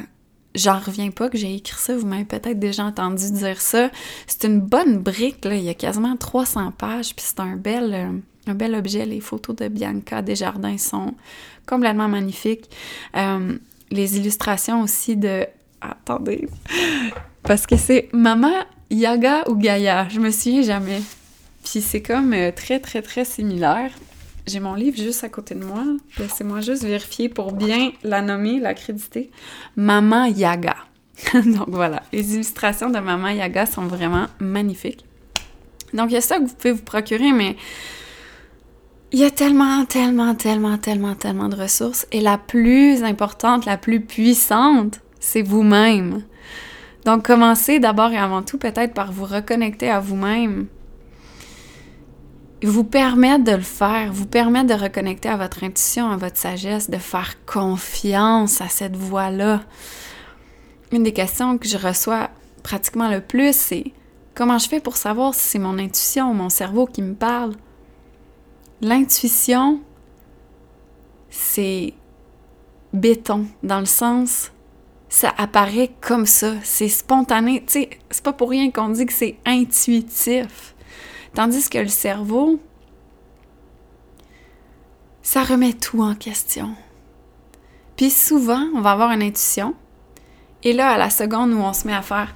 j'en 0.55 0.79
reviens 0.79 1.11
pas 1.11 1.29
que 1.29 1.37
j'ai 1.37 1.55
écrit 1.55 1.77
ça, 1.77 1.97
vous 1.97 2.07
m'avez 2.07 2.23
peut-être 2.23 2.57
déjà 2.57 2.85
entendu 2.85 3.31
dire 3.31 3.59
ça. 3.59 3.89
C'est 4.27 4.47
une 4.47 4.61
bonne 4.61 4.97
brique, 4.97 5.43
là. 5.43 5.55
il 5.55 5.63
y 5.63 5.69
a 5.69 5.73
quasiment 5.73 6.15
300 6.15 6.71
pages, 6.71 7.13
puis 7.13 7.25
c'est 7.27 7.41
un 7.41 7.57
bel, 7.57 7.93
euh, 7.93 8.49
un 8.49 8.55
bel 8.55 8.73
objet. 8.75 9.05
Les 9.05 9.19
photos 9.19 9.57
de 9.57 9.67
Bianca 9.67 10.21
Desjardins 10.21 10.77
sont 10.77 11.13
complètement 11.67 12.07
magnifiques. 12.07 12.69
Euh, 13.17 13.57
les 13.91 14.17
illustrations 14.17 14.81
aussi 14.81 15.17
de... 15.17 15.45
Attendez, 15.81 16.47
parce 17.43 17.67
que 17.67 17.75
c'est 17.75 18.07
Maman 18.13 18.63
Yaga 18.89 19.49
ou 19.49 19.55
Gaïa, 19.55 20.07
je 20.09 20.19
me 20.19 20.29
souviens 20.31 20.61
jamais. 20.61 21.01
Puis 21.63 21.81
c'est 21.81 22.01
comme 22.01 22.33
euh, 22.33 22.51
très, 22.51 22.79
très, 22.79 23.01
très 23.01 23.25
similaire. 23.25 23.91
J'ai 24.47 24.59
mon 24.59 24.73
livre 24.73 24.97
juste 24.97 25.23
à 25.23 25.29
côté 25.29 25.55
de 25.55 25.63
moi. 25.63 25.83
Laissez-moi 26.17 26.61
juste 26.61 26.83
vérifier 26.83 27.29
pour 27.29 27.51
bien 27.51 27.91
la 28.03 28.21
nommer, 28.21 28.59
l'accréditer. 28.59 29.29
Maman 29.75 30.25
Yaga. 30.25 30.75
Donc 31.33 31.69
voilà, 31.69 32.01
les 32.11 32.33
illustrations 32.33 32.89
de 32.89 32.99
Maman 32.99 33.29
Yaga 33.29 33.65
sont 33.65 33.85
vraiment 33.85 34.27
magnifiques. 34.39 35.05
Donc 35.93 36.09
il 36.09 36.13
y 36.13 36.17
a 36.17 36.21
ça 36.21 36.39
que 36.39 36.43
vous 36.45 36.55
pouvez 36.55 36.71
vous 36.71 36.83
procurer, 36.83 37.31
mais 37.31 37.55
il 39.11 39.19
y 39.19 39.25
a 39.25 39.31
tellement, 39.31 39.85
tellement, 39.85 40.33
tellement, 40.35 40.77
tellement, 40.77 41.15
tellement 41.15 41.49
de 41.49 41.55
ressources. 41.55 42.07
Et 42.11 42.21
la 42.21 42.37
plus 42.37 43.03
importante, 43.03 43.65
la 43.65 43.77
plus 43.77 44.01
puissante, 44.01 45.01
c'est 45.19 45.41
vous-même. 45.41 46.23
Donc 47.05 47.25
commencez 47.25 47.79
d'abord 47.79 48.11
et 48.11 48.17
avant 48.17 48.41
tout 48.41 48.57
peut-être 48.57 48.93
par 48.93 49.11
vous 49.11 49.25
reconnecter 49.25 49.89
à 49.89 49.99
vous-même, 49.99 50.67
vous 52.67 52.83
permettre 52.83 53.43
de 53.43 53.53
le 53.53 53.61
faire, 53.61 54.13
vous 54.13 54.27
permettre 54.27 54.75
de 54.75 54.81
reconnecter 54.81 55.29
à 55.29 55.37
votre 55.37 55.63
intuition, 55.63 56.11
à 56.11 56.17
votre 56.17 56.37
sagesse, 56.37 56.89
de 56.89 56.97
faire 56.97 57.43
confiance 57.45 58.61
à 58.61 58.67
cette 58.67 58.95
voix-là. 58.95 59.61
Une 60.91 61.03
des 61.03 61.13
questions 61.13 61.57
que 61.57 61.67
je 61.67 61.77
reçois 61.77 62.29
pratiquement 62.63 63.09
le 63.09 63.21
plus, 63.21 63.55
c'est 63.55 63.85
comment 64.35 64.57
je 64.57 64.67
fais 64.67 64.79
pour 64.79 64.97
savoir 64.97 65.33
si 65.33 65.41
c'est 65.41 65.59
mon 65.59 65.79
intuition 65.79 66.29
ou 66.29 66.33
mon 66.33 66.49
cerveau 66.49 66.85
qui 66.85 67.01
me 67.01 67.15
parle? 67.15 67.53
L'intuition, 68.81 69.81
c'est 71.29 71.93
béton, 72.93 73.47
dans 73.63 73.79
le 73.79 73.85
sens, 73.85 74.51
ça 75.09 75.33
apparaît 75.37 75.91
comme 76.01 76.25
ça, 76.25 76.53
c'est 76.63 76.87
spontané. 76.87 77.63
Tu 77.65 77.73
sais, 77.73 77.89
c'est 78.09 78.23
pas 78.23 78.33
pour 78.33 78.49
rien 78.49 78.71
qu'on 78.71 78.89
dit 78.89 79.05
que 79.05 79.13
c'est 79.13 79.37
intuitif. 79.45 80.70
Tandis 81.33 81.69
que 81.69 81.77
le 81.77 81.87
cerveau, 81.87 82.59
ça 85.21 85.43
remet 85.43 85.73
tout 85.73 86.01
en 86.01 86.15
question. 86.15 86.75
Puis 87.95 88.09
souvent, 88.09 88.67
on 88.75 88.81
va 88.81 88.91
avoir 88.91 89.11
une 89.11 89.21
intuition, 89.21 89.75
et 90.63 90.73
là, 90.73 90.91
à 90.91 90.97
la 90.97 91.09
seconde 91.09 91.53
où 91.53 91.59
on 91.59 91.73
se 91.73 91.87
met 91.87 91.93
à 91.93 92.01
faire 92.01 92.35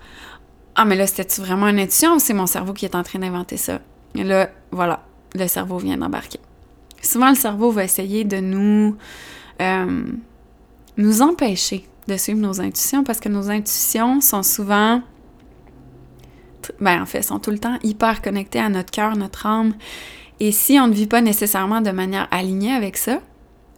Ah, 0.75 0.85
mais 0.85 0.95
là, 0.95 1.07
c'était-tu 1.07 1.41
vraiment 1.41 1.67
une 1.67 1.79
intuition 1.79 2.15
ou 2.15 2.19
c'est 2.19 2.33
mon 2.33 2.47
cerveau 2.47 2.73
qui 2.73 2.85
est 2.85 2.95
en 2.95 3.03
train 3.03 3.19
d'inventer 3.19 3.57
ça? 3.57 3.79
Et 4.15 4.23
là, 4.23 4.49
voilà, 4.71 5.03
le 5.35 5.47
cerveau 5.47 5.77
vient 5.77 5.97
d'embarquer. 5.97 6.39
Souvent, 7.01 7.29
le 7.29 7.35
cerveau 7.35 7.71
va 7.71 7.83
essayer 7.83 8.23
de 8.23 8.37
nous, 8.37 8.97
euh, 9.61 10.03
nous 10.97 11.21
empêcher 11.21 11.87
de 12.07 12.17
suivre 12.17 12.39
nos 12.39 12.61
intuitions 12.61 13.03
parce 13.03 13.19
que 13.19 13.29
nos 13.29 13.49
intuitions 13.49 14.21
sont 14.21 14.43
souvent 14.43 15.01
ben 16.79 17.01
en 17.01 17.05
fait, 17.05 17.21
sont 17.21 17.39
tout 17.39 17.51
le 17.51 17.59
temps 17.59 17.77
hyper 17.83 18.21
connectés 18.21 18.59
à 18.59 18.69
notre 18.69 18.91
cœur, 18.91 19.15
notre 19.15 19.45
âme. 19.45 19.73
Et 20.39 20.51
si 20.51 20.79
on 20.79 20.87
ne 20.87 20.93
vit 20.93 21.07
pas 21.07 21.21
nécessairement 21.21 21.81
de 21.81 21.91
manière 21.91 22.27
alignée 22.31 22.73
avec 22.73 22.97
ça, 22.97 23.19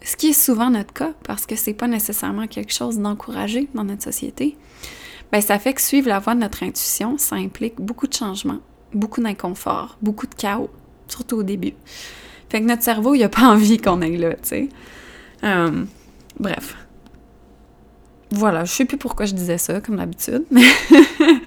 ce 0.03 0.15
qui 0.15 0.27
est 0.29 0.33
souvent 0.33 0.69
notre 0.69 0.93
cas, 0.93 1.11
parce 1.23 1.45
que 1.45 1.55
c'est 1.55 1.73
pas 1.73 1.87
nécessairement 1.87 2.47
quelque 2.47 2.73
chose 2.73 2.97
d'encouragé 2.97 3.67
dans 3.73 3.83
notre 3.83 4.03
société, 4.03 4.57
ben 5.31 5.41
ça 5.41 5.59
fait 5.59 5.73
que 5.73 5.81
suivre 5.81 6.07
la 6.07 6.19
voie 6.19 6.35
de 6.35 6.39
notre 6.39 6.63
intuition, 6.63 7.17
ça 7.17 7.35
implique 7.35 7.75
beaucoup 7.79 8.07
de 8.07 8.13
changements, 8.13 8.59
beaucoup 8.93 9.21
d'inconfort, 9.21 9.97
beaucoup 10.01 10.27
de 10.27 10.35
chaos, 10.35 10.69
surtout 11.07 11.37
au 11.37 11.43
début. 11.43 11.73
Fait 12.49 12.61
que 12.61 12.65
notre 12.65 12.83
cerveau, 12.83 13.13
il 13.15 13.23
a 13.23 13.29
pas 13.29 13.47
envie 13.49 13.77
qu'on 13.77 14.01
aille 14.01 14.17
là, 14.17 14.33
tu 14.33 14.39
sais. 14.43 14.69
Euh, 15.43 15.83
bref. 16.39 16.77
Voilà, 18.31 18.65
je 18.65 18.71
sais 18.71 18.85
plus 18.85 18.97
pourquoi 18.97 19.25
je 19.25 19.33
disais 19.33 19.57
ça, 19.57 19.79
comme 19.81 19.97
d'habitude, 19.97 20.43
mais... 20.51 20.65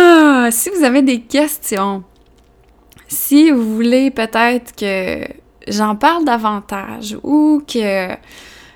Ah, 0.00 0.50
si 0.52 0.70
vous 0.70 0.84
avez 0.84 1.02
des 1.02 1.22
questions, 1.22 2.04
si 3.08 3.50
vous 3.50 3.74
voulez 3.74 4.12
peut-être 4.12 4.76
que 4.76 5.26
j'en 5.66 5.96
parle 5.96 6.24
davantage 6.24 7.18
ou 7.24 7.60
que, 7.66 8.14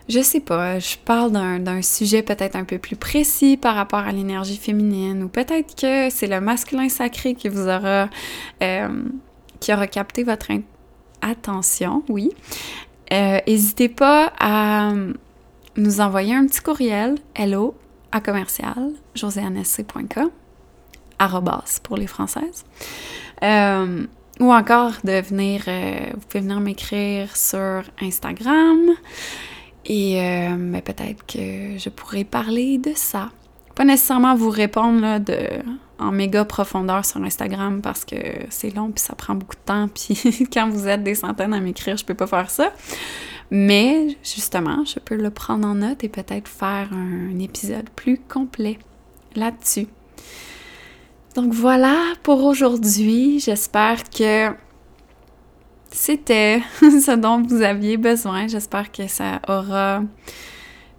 je 0.09 0.20
sais 0.20 0.41
pas, 0.41 0.81
je 0.81 0.97
parle 0.97 1.31
d'un 1.31 1.81
sujet 1.81 2.23
peut-être 2.23 2.57
un 2.57 2.64
peu 2.64 2.79
plus 2.79 2.97
précis 2.97 3.57
par 3.57 3.77
rapport 3.77 4.01
à 4.01 4.11
l'énergie 4.11 4.57
féminine 4.57 5.23
ou 5.23 5.29
peut-être 5.29 5.77
que 5.77 6.11
c'est 6.11 6.27
le 6.27 6.41
masculin 6.41 6.89
sacré 6.89 7.35
qui 7.35 7.49
vous 7.49 7.68
aura, 7.68 8.09
euh, 8.61 9.05
qui 9.61 9.73
aura 9.73 9.87
capté 9.87 10.25
votre 10.25 10.49
attention, 11.20 12.03
oui. 12.09 12.31
Euh, 13.12 13.39
n'hésitez 13.47 13.89
pas 13.89 14.33
à 14.41 14.93
nous 15.77 16.01
envoyer 16.01 16.35
un 16.35 16.47
petit 16.47 16.61
courriel, 16.61 17.14
hello 17.37 17.77
à 18.11 18.20
commercial, 18.20 18.91
pour 21.83 21.97
les 21.97 22.07
Françaises. 22.07 22.64
Euh, 23.43 24.07
ou 24.41 24.53
encore 24.53 24.93
de 25.05 25.20
venir, 25.20 25.64
euh, 25.68 26.11
vous 26.14 26.27
pouvez 26.29 26.41
venir 26.41 26.61
m'écrire 26.61 27.37
sur 27.37 27.83
Instagram 28.01 28.79
et 29.85 30.20
euh, 30.20 30.81
peut-être 30.81 31.27
que 31.27 31.79
je 31.79 31.89
pourrais 31.89 32.25
parler 32.25 32.79
de 32.79 32.93
ça. 32.95 33.31
Pas 33.75 33.85
nécessairement 33.85 34.35
vous 34.35 34.51
répondre 34.51 35.01
là, 35.01 35.18
de, 35.18 35.37
en 35.99 36.12
méga 36.12 36.45
profondeur 36.45 37.05
sur 37.05 37.23
Instagram 37.23 37.81
parce 37.83 38.05
que 38.05 38.16
c'est 38.51 38.75
long 38.75 38.91
puis 38.91 39.03
ça 39.03 39.14
prend 39.14 39.35
beaucoup 39.35 39.57
de 39.57 39.64
temps 39.64 39.89
puis 39.95 40.47
quand 40.53 40.68
vous 40.68 40.89
êtes 40.89 41.03
des 41.03 41.14
centaines 41.14 41.55
à 41.55 41.61
m'écrire, 41.61 41.97
je 41.97 42.05
peux 42.05 42.14
pas 42.14 42.27
faire 42.27 42.51
ça. 42.51 42.73
Mais 43.51 44.16
justement, 44.23 44.85
je 44.87 44.99
peux 44.99 45.16
le 45.16 45.31
prendre 45.31 45.68
en 45.68 45.75
note 45.75 46.03
et 46.05 46.09
peut-être 46.09 46.49
faire 46.49 46.89
un 46.93 47.39
épisode 47.39 47.91
plus 47.91 48.18
complet 48.18 48.79
là-dessus. 49.35 49.89
Donc 51.35 51.55
voilà 51.55 51.97
pour 52.22 52.45
aujourd'hui. 52.45 53.41
J'espère 53.41 54.05
que 54.11 54.51
c'était 55.91 56.61
ce 56.80 57.16
dont 57.16 57.43
vous 57.43 57.62
aviez 57.62 57.97
besoin. 57.97 58.49
J'espère 58.49 58.93
que 58.93 59.07
ça 59.07 59.41
aura 59.49 60.03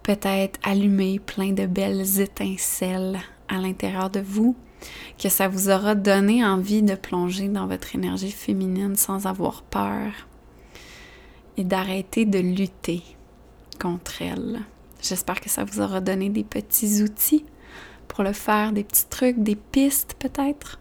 peut-être 0.02 0.58
allumé 0.64 1.20
plein 1.20 1.52
de 1.52 1.66
belles 1.66 2.20
étincelles 2.20 3.20
à 3.48 3.58
l'intérieur 3.58 4.10
de 4.10 4.20
vous, 4.20 4.56
que 5.22 5.28
ça 5.28 5.46
vous 5.46 5.70
aura 5.70 5.94
donné 5.94 6.44
envie 6.44 6.82
de 6.82 6.96
plonger 6.96 7.48
dans 7.48 7.68
votre 7.68 7.94
énergie 7.94 8.32
féminine 8.32 8.96
sans 8.96 9.26
avoir 9.26 9.62
peur 9.62 10.10
et 11.56 11.62
d'arrêter 11.62 12.24
de 12.24 12.40
lutter 12.40 13.02
contre 13.80 14.20
elle. 14.20 14.60
J'espère 15.00 15.40
que 15.40 15.48
ça 15.48 15.64
vous 15.64 15.80
aura 15.80 16.00
donné 16.00 16.28
des 16.28 16.44
petits 16.44 17.02
outils 17.02 17.44
pour 18.14 18.24
le 18.24 18.32
faire, 18.32 18.72
des 18.72 18.84
petits 18.84 19.06
trucs, 19.10 19.42
des 19.42 19.56
pistes 19.56 20.14
peut-être. 20.18 20.78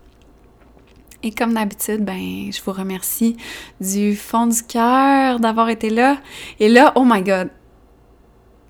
Et 1.24 1.32
comme 1.32 1.54
d'habitude, 1.54 2.04
ben, 2.04 2.52
je 2.52 2.62
vous 2.64 2.74
remercie 2.74 3.38
du 3.80 4.16
fond 4.16 4.48
du 4.48 4.62
cœur 4.62 5.40
d'avoir 5.40 5.70
été 5.70 5.90
là. 5.90 6.18
Et 6.60 6.70
là, 6.70 6.92
oh 6.96 7.04
my 7.06 7.22
god, 7.22 7.50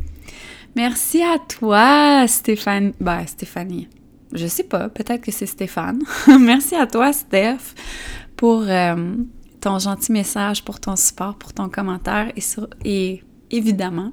Merci 0.76 1.24
à 1.24 1.38
toi, 1.40 2.28
Stéphanie. 2.28 2.94
Ben, 3.00 3.26
Stéphanie. 3.26 3.88
Je 4.34 4.48
sais 4.48 4.64
pas, 4.64 4.90
peut-être 4.90 5.22
que 5.22 5.32
c'est 5.32 5.46
Stéphane. 5.46 6.02
Merci 6.40 6.76
à 6.76 6.88
toi, 6.88 7.14
Steph, 7.14 7.74
pour 8.36 8.64
euh, 8.68 9.16
ton 9.62 9.80
gentil 9.80 10.12
message, 10.12 10.66
pour 10.66 10.80
ton 10.80 10.96
support, 10.96 11.36
pour 11.36 11.54
ton 11.54 11.70
commentaire 11.70 12.32
et, 12.36 12.44
et 12.84 13.24
évidemment 13.52 14.12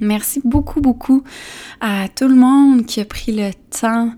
Merci 0.00 0.40
beaucoup, 0.44 0.80
beaucoup 0.80 1.22
à 1.80 2.08
tout 2.08 2.28
le 2.28 2.34
monde 2.34 2.86
qui 2.86 3.00
a 3.00 3.04
pris 3.04 3.32
le 3.32 3.50
temps 3.80 4.12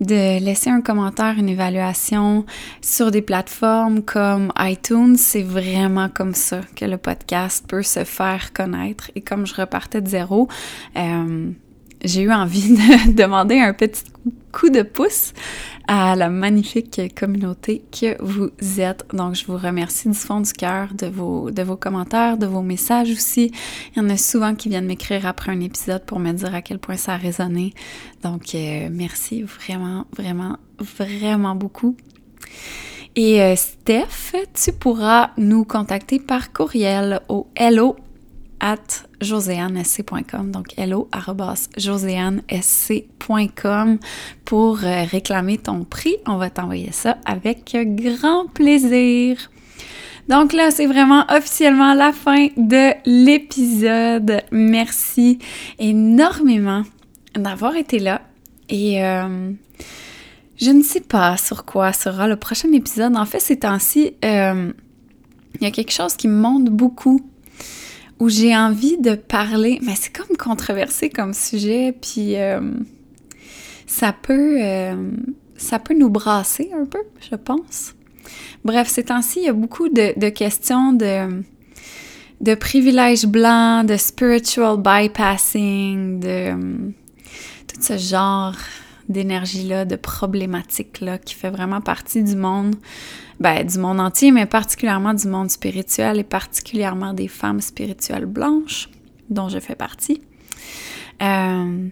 de 0.00 0.38
laisser 0.44 0.70
un 0.70 0.80
commentaire, 0.80 1.38
une 1.38 1.48
évaluation 1.48 2.44
sur 2.80 3.10
des 3.10 3.22
plateformes 3.22 4.02
comme 4.02 4.52
iTunes. 4.58 5.16
C'est 5.16 5.42
vraiment 5.42 6.08
comme 6.08 6.34
ça 6.34 6.60
que 6.76 6.84
le 6.84 6.98
podcast 6.98 7.64
peut 7.66 7.82
se 7.82 8.04
faire 8.04 8.52
connaître. 8.52 9.10
Et 9.14 9.20
comme 9.20 9.46
je 9.46 9.54
repartais 9.54 10.00
de 10.00 10.08
zéro, 10.08 10.48
euh, 10.96 11.50
j'ai 12.04 12.22
eu 12.22 12.32
envie 12.32 12.74
de 12.74 13.12
demander 13.16 13.58
un 13.58 13.72
petit 13.72 14.04
coup 14.52 14.70
de 14.70 14.82
pouce 14.82 15.32
à 15.86 16.16
la 16.16 16.28
magnifique 16.30 17.14
communauté 17.14 17.82
que 17.90 18.22
vous 18.22 18.50
êtes. 18.80 19.04
Donc, 19.12 19.34
je 19.34 19.46
vous 19.46 19.56
remercie 19.56 20.08
du 20.08 20.14
fond 20.14 20.40
du 20.40 20.52
cœur 20.52 20.88
de 20.94 21.06
vos, 21.06 21.50
de 21.50 21.62
vos 21.62 21.76
commentaires, 21.76 22.38
de 22.38 22.46
vos 22.46 22.62
messages 22.62 23.10
aussi. 23.10 23.50
Il 23.94 24.02
y 24.02 24.06
en 24.06 24.08
a 24.08 24.16
souvent 24.16 24.54
qui 24.54 24.68
viennent 24.68 24.86
m'écrire 24.86 25.26
après 25.26 25.52
un 25.52 25.60
épisode 25.60 26.04
pour 26.04 26.20
me 26.20 26.32
dire 26.32 26.54
à 26.54 26.62
quel 26.62 26.78
point 26.78 26.96
ça 26.96 27.14
a 27.14 27.16
résonné. 27.16 27.74
Donc, 28.22 28.54
euh, 28.54 28.88
merci 28.90 29.42
vraiment, 29.42 30.06
vraiment, 30.16 30.56
vraiment 30.78 31.54
beaucoup. 31.54 31.96
Et 33.16 33.42
euh, 33.42 33.54
Steph, 33.54 34.32
tu 34.54 34.72
pourras 34.72 35.30
nous 35.36 35.64
contacter 35.64 36.18
par 36.18 36.52
courriel 36.52 37.20
au 37.28 37.46
hello 37.54 37.96
at 38.60 39.04
joséannesc.com, 39.24 40.52
donc 40.52 40.78
hello 40.78 41.08
joséannesc.com 41.76 43.98
pour 44.44 44.84
euh, 44.84 45.02
réclamer 45.04 45.58
ton 45.58 45.82
prix. 45.84 46.16
On 46.26 46.36
va 46.36 46.50
t'envoyer 46.50 46.92
ça 46.92 47.18
avec 47.24 47.76
grand 47.84 48.46
plaisir. 48.46 49.50
Donc 50.28 50.52
là, 50.52 50.70
c'est 50.70 50.86
vraiment 50.86 51.24
officiellement 51.28 51.94
la 51.94 52.12
fin 52.12 52.46
de 52.56 52.92
l'épisode. 53.04 54.42
Merci 54.52 55.40
énormément 55.78 56.84
d'avoir 57.34 57.76
été 57.76 57.98
là. 57.98 58.22
Et 58.68 59.04
euh, 59.04 59.50
je 60.56 60.70
ne 60.70 60.82
sais 60.82 61.00
pas 61.00 61.36
sur 61.36 61.64
quoi 61.64 61.92
sera 61.92 62.28
le 62.28 62.36
prochain 62.36 62.72
épisode. 62.72 63.16
En 63.16 63.26
fait, 63.26 63.40
ces 63.40 63.58
temps-ci, 63.58 64.14
euh, 64.24 64.72
il 65.56 65.62
y 65.62 65.66
a 65.66 65.70
quelque 65.70 65.92
chose 65.92 66.16
qui 66.16 66.28
me 66.28 66.40
monte 66.40 66.66
beaucoup 66.66 67.20
où 68.24 68.30
j'ai 68.30 68.56
envie 68.56 68.96
de 68.96 69.16
parler, 69.16 69.78
mais 69.82 69.94
c'est 69.96 70.10
comme 70.10 70.34
controversé 70.38 71.10
comme 71.10 71.34
sujet, 71.34 71.92
puis 71.92 72.36
euh, 72.36 72.72
ça 73.86 74.14
peut 74.14 74.56
euh, 74.62 75.10
ça 75.58 75.78
peut 75.78 75.92
nous 75.94 76.08
brasser 76.08 76.70
un 76.74 76.86
peu, 76.86 77.02
je 77.30 77.36
pense. 77.36 77.94
Bref, 78.64 78.88
ces 78.88 79.04
temps-ci, 79.04 79.40
il 79.40 79.44
y 79.44 79.48
a 79.48 79.52
beaucoup 79.52 79.90
de, 79.90 80.28
questions 80.30 80.94
de, 80.94 81.42
de 82.40 82.54
privilèges 82.54 83.26
blancs, 83.26 83.86
de 83.86 83.98
spiritual 83.98 84.78
bypassing, 84.78 86.20
de 86.20 86.52
tout 87.68 87.82
ce 87.82 87.98
genre 87.98 88.56
d'énergie-là, 89.10 89.84
de 89.84 89.96
problématiques-là, 89.96 91.18
qui 91.18 91.34
fait 91.34 91.50
vraiment 91.50 91.82
partie 91.82 92.22
du 92.22 92.36
monde 92.36 92.74
ben, 93.40 93.66
du 93.66 93.78
monde 93.78 94.00
entier, 94.00 94.30
mais 94.30 94.46
particulièrement 94.46 95.14
du 95.14 95.28
monde 95.28 95.50
spirituel 95.50 96.18
et 96.18 96.24
particulièrement 96.24 97.14
des 97.14 97.28
femmes 97.28 97.60
spirituelles 97.60 98.26
blanches, 98.26 98.88
dont 99.30 99.48
je 99.48 99.58
fais 99.58 99.74
partie. 99.74 100.22
Euh, 101.22 101.88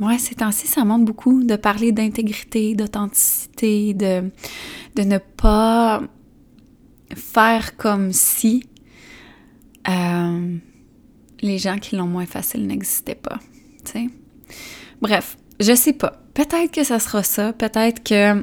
ouais, 0.00 0.18
ces 0.18 0.34
temps-ci, 0.34 0.66
ça 0.66 0.84
montre 0.84 1.04
beaucoup 1.04 1.42
de 1.42 1.56
parler 1.56 1.92
d'intégrité, 1.92 2.74
d'authenticité, 2.74 3.94
de, 3.94 4.30
de 4.96 5.02
ne 5.02 5.18
pas 5.18 6.02
faire 7.14 7.76
comme 7.76 8.12
si 8.12 8.64
euh, 9.88 10.56
les 11.40 11.58
gens 11.58 11.78
qui 11.78 11.96
l'ont 11.96 12.06
moins 12.06 12.26
facile 12.26 12.66
n'existaient 12.66 13.14
pas. 13.14 13.38
sais. 13.84 14.08
Bref, 15.00 15.36
je 15.60 15.74
sais 15.74 15.92
pas. 15.92 16.22
Peut-être 16.34 16.72
que 16.72 16.84
ça 16.84 16.98
sera 16.98 17.22
ça. 17.22 17.52
Peut-être 17.52 18.02
que 18.02 18.42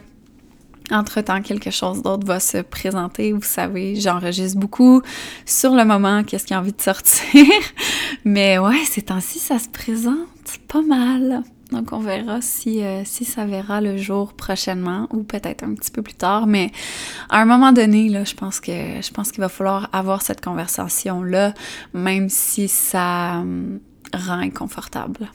entre-temps, 0.91 1.41
quelque 1.41 1.71
chose 1.71 2.01
d'autre 2.01 2.25
va 2.25 2.39
se 2.39 2.57
présenter. 2.57 3.33
Vous 3.33 3.41
savez, 3.41 3.95
j'enregistre 3.95 4.59
beaucoup 4.59 5.01
sur 5.45 5.75
le 5.75 5.85
moment, 5.85 6.23
qu'est-ce 6.23 6.45
qui 6.45 6.53
a 6.53 6.59
envie 6.59 6.73
de 6.73 6.81
sortir. 6.81 7.45
Mais 8.25 8.59
ouais, 8.59 8.83
ces 8.85 9.01
temps-ci, 9.01 9.39
ça 9.39 9.59
se 9.59 9.69
présente 9.69 10.27
pas 10.67 10.81
mal. 10.81 11.43
Donc, 11.71 11.91
on 11.91 11.99
verra 11.99 12.39
si, 12.41 12.83
euh, 12.83 13.01
si 13.03 13.25
ça 13.25 13.45
verra 13.45 13.81
le 13.81 13.97
jour 13.97 14.33
prochainement 14.33 15.07
ou 15.11 15.23
peut-être 15.23 15.63
un 15.63 15.73
petit 15.73 15.89
peu 15.89 16.03
plus 16.03 16.13
tard. 16.13 16.45
Mais 16.45 16.71
à 17.29 17.41
un 17.41 17.45
moment 17.45 17.71
donné, 17.71 18.09
là, 18.09 18.23
je 18.23 18.35
pense 18.35 18.59
que 18.59 18.71
je 18.71 19.11
pense 19.11 19.31
qu'il 19.31 19.41
va 19.41 19.49
falloir 19.49 19.89
avoir 19.91 20.21
cette 20.21 20.43
conversation-là, 20.43 21.53
même 21.93 22.29
si 22.29 22.67
ça 22.67 23.39
hum, 23.39 23.79
rend 24.13 24.39
inconfortable 24.39 25.29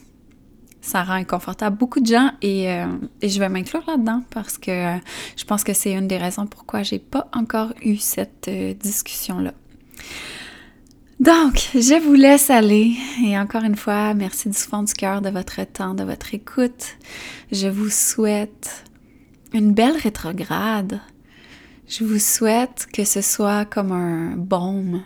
ça 0.89 1.03
rend 1.03 1.13
inconfortable 1.13 1.77
beaucoup 1.77 1.99
de 1.99 2.07
gens 2.07 2.31
euh, 2.43 2.87
et, 3.21 3.29
je 3.29 3.39
vais 3.39 3.49
m'inclure 3.49 3.83
là-dedans 3.87 4.23
parce 4.31 4.57
que 4.57 4.97
je 5.37 5.45
pense 5.45 5.63
que 5.63 5.73
c'est 5.73 5.93
une 5.93 6.07
des 6.07 6.17
raisons 6.17 6.47
pourquoi 6.47 6.81
j'ai 6.81 6.99
pas 6.99 7.27
encore 7.33 7.73
eu 7.83 7.97
cette 7.97 8.47
euh, 8.47 8.73
discussion-là. 8.73 9.53
Donc, 11.19 11.69
je 11.75 12.01
vous 12.01 12.13
laisse 12.13 12.49
aller 12.49 12.95
et 13.23 13.37
encore 13.37 13.63
une 13.63 13.75
fois, 13.75 14.13
merci 14.13 14.49
du 14.49 14.57
fond 14.57 14.83
du 14.83 14.93
cœur 14.93 15.21
de 15.21 15.29
votre 15.29 15.63
temps, 15.65 15.93
de 15.93 16.03
votre 16.03 16.33
écoute. 16.33 16.97
Je 17.51 17.67
vous 17.67 17.89
souhaite 17.89 18.85
une 19.53 19.73
belle 19.73 19.97
rétrograde. 19.97 21.01
Je 21.87 22.03
vous 22.03 22.19
souhaite 22.19 22.87
que 22.91 23.03
ce 23.03 23.21
soit 23.21 23.65
comme 23.65 23.91
un 23.91 24.35
baume 24.37 25.03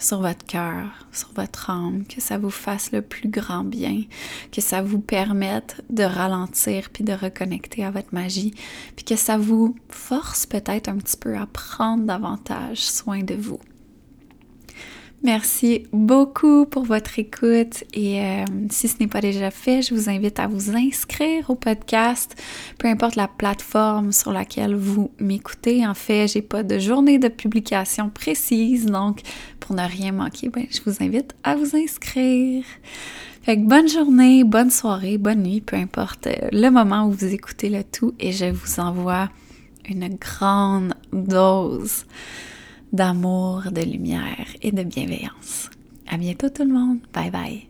sur 0.00 0.20
votre 0.20 0.44
cœur, 0.44 1.06
sur 1.12 1.30
votre 1.34 1.70
âme, 1.70 2.04
que 2.06 2.20
ça 2.20 2.38
vous 2.38 2.50
fasse 2.50 2.90
le 2.90 3.02
plus 3.02 3.28
grand 3.28 3.62
bien, 3.62 4.02
que 4.50 4.60
ça 4.60 4.82
vous 4.82 4.98
permette 5.00 5.84
de 5.90 6.02
ralentir 6.02 6.90
puis 6.90 7.04
de 7.04 7.12
reconnecter 7.12 7.84
à 7.84 7.90
votre 7.90 8.12
magie, 8.12 8.54
puis 8.96 9.04
que 9.04 9.16
ça 9.16 9.36
vous 9.36 9.76
force 9.88 10.46
peut-être 10.46 10.88
un 10.88 10.96
petit 10.96 11.16
peu 11.16 11.36
à 11.36 11.46
prendre 11.46 12.04
davantage 12.04 12.78
soin 12.78 13.22
de 13.22 13.34
vous. 13.34 13.60
Merci 15.22 15.86
beaucoup 15.92 16.64
pour 16.64 16.84
votre 16.84 17.18
écoute 17.18 17.84
et 17.92 18.22
euh, 18.22 18.44
si 18.70 18.88
ce 18.88 18.96
n'est 19.00 19.06
pas 19.06 19.20
déjà 19.20 19.50
fait, 19.50 19.82
je 19.82 19.94
vous 19.94 20.08
invite 20.08 20.38
à 20.38 20.46
vous 20.46 20.74
inscrire 20.74 21.50
au 21.50 21.56
podcast, 21.56 22.34
peu 22.78 22.88
importe 22.88 23.16
la 23.16 23.28
plateforme 23.28 24.12
sur 24.12 24.32
laquelle 24.32 24.74
vous 24.74 25.10
m'écoutez. 25.20 25.86
En 25.86 25.92
fait, 25.92 26.26
j'ai 26.26 26.40
pas 26.40 26.62
de 26.62 26.78
journée 26.78 27.18
de 27.18 27.28
publication 27.28 28.08
précise, 28.08 28.86
donc 28.86 29.20
pour 29.60 29.76
ne 29.76 29.86
rien 29.86 30.12
manquer, 30.12 30.48
ben, 30.48 30.64
je 30.70 30.80
vous 30.86 31.04
invite 31.04 31.34
à 31.44 31.54
vous 31.54 31.76
inscrire. 31.76 32.64
Fait 33.42 33.56
que 33.56 33.66
bonne 33.66 33.88
journée, 33.88 34.42
bonne 34.42 34.70
soirée, 34.70 35.18
bonne 35.18 35.42
nuit, 35.42 35.60
peu 35.60 35.76
importe 35.76 36.28
euh, 36.28 36.48
le 36.50 36.70
moment 36.70 37.06
où 37.06 37.10
vous 37.10 37.34
écoutez 37.34 37.68
le 37.68 37.84
tout 37.84 38.14
et 38.18 38.32
je 38.32 38.46
vous 38.46 38.80
envoie 38.80 39.28
une 39.86 40.08
grande 40.16 40.94
dose 41.12 42.06
d'amour, 42.92 43.64
de 43.70 43.82
lumière 43.82 44.46
et 44.62 44.72
de 44.72 44.82
bienveillance. 44.82 45.70
À 46.08 46.16
bientôt 46.16 46.48
tout 46.48 46.64
le 46.64 46.72
monde. 46.72 46.98
Bye 47.12 47.30
bye. 47.30 47.69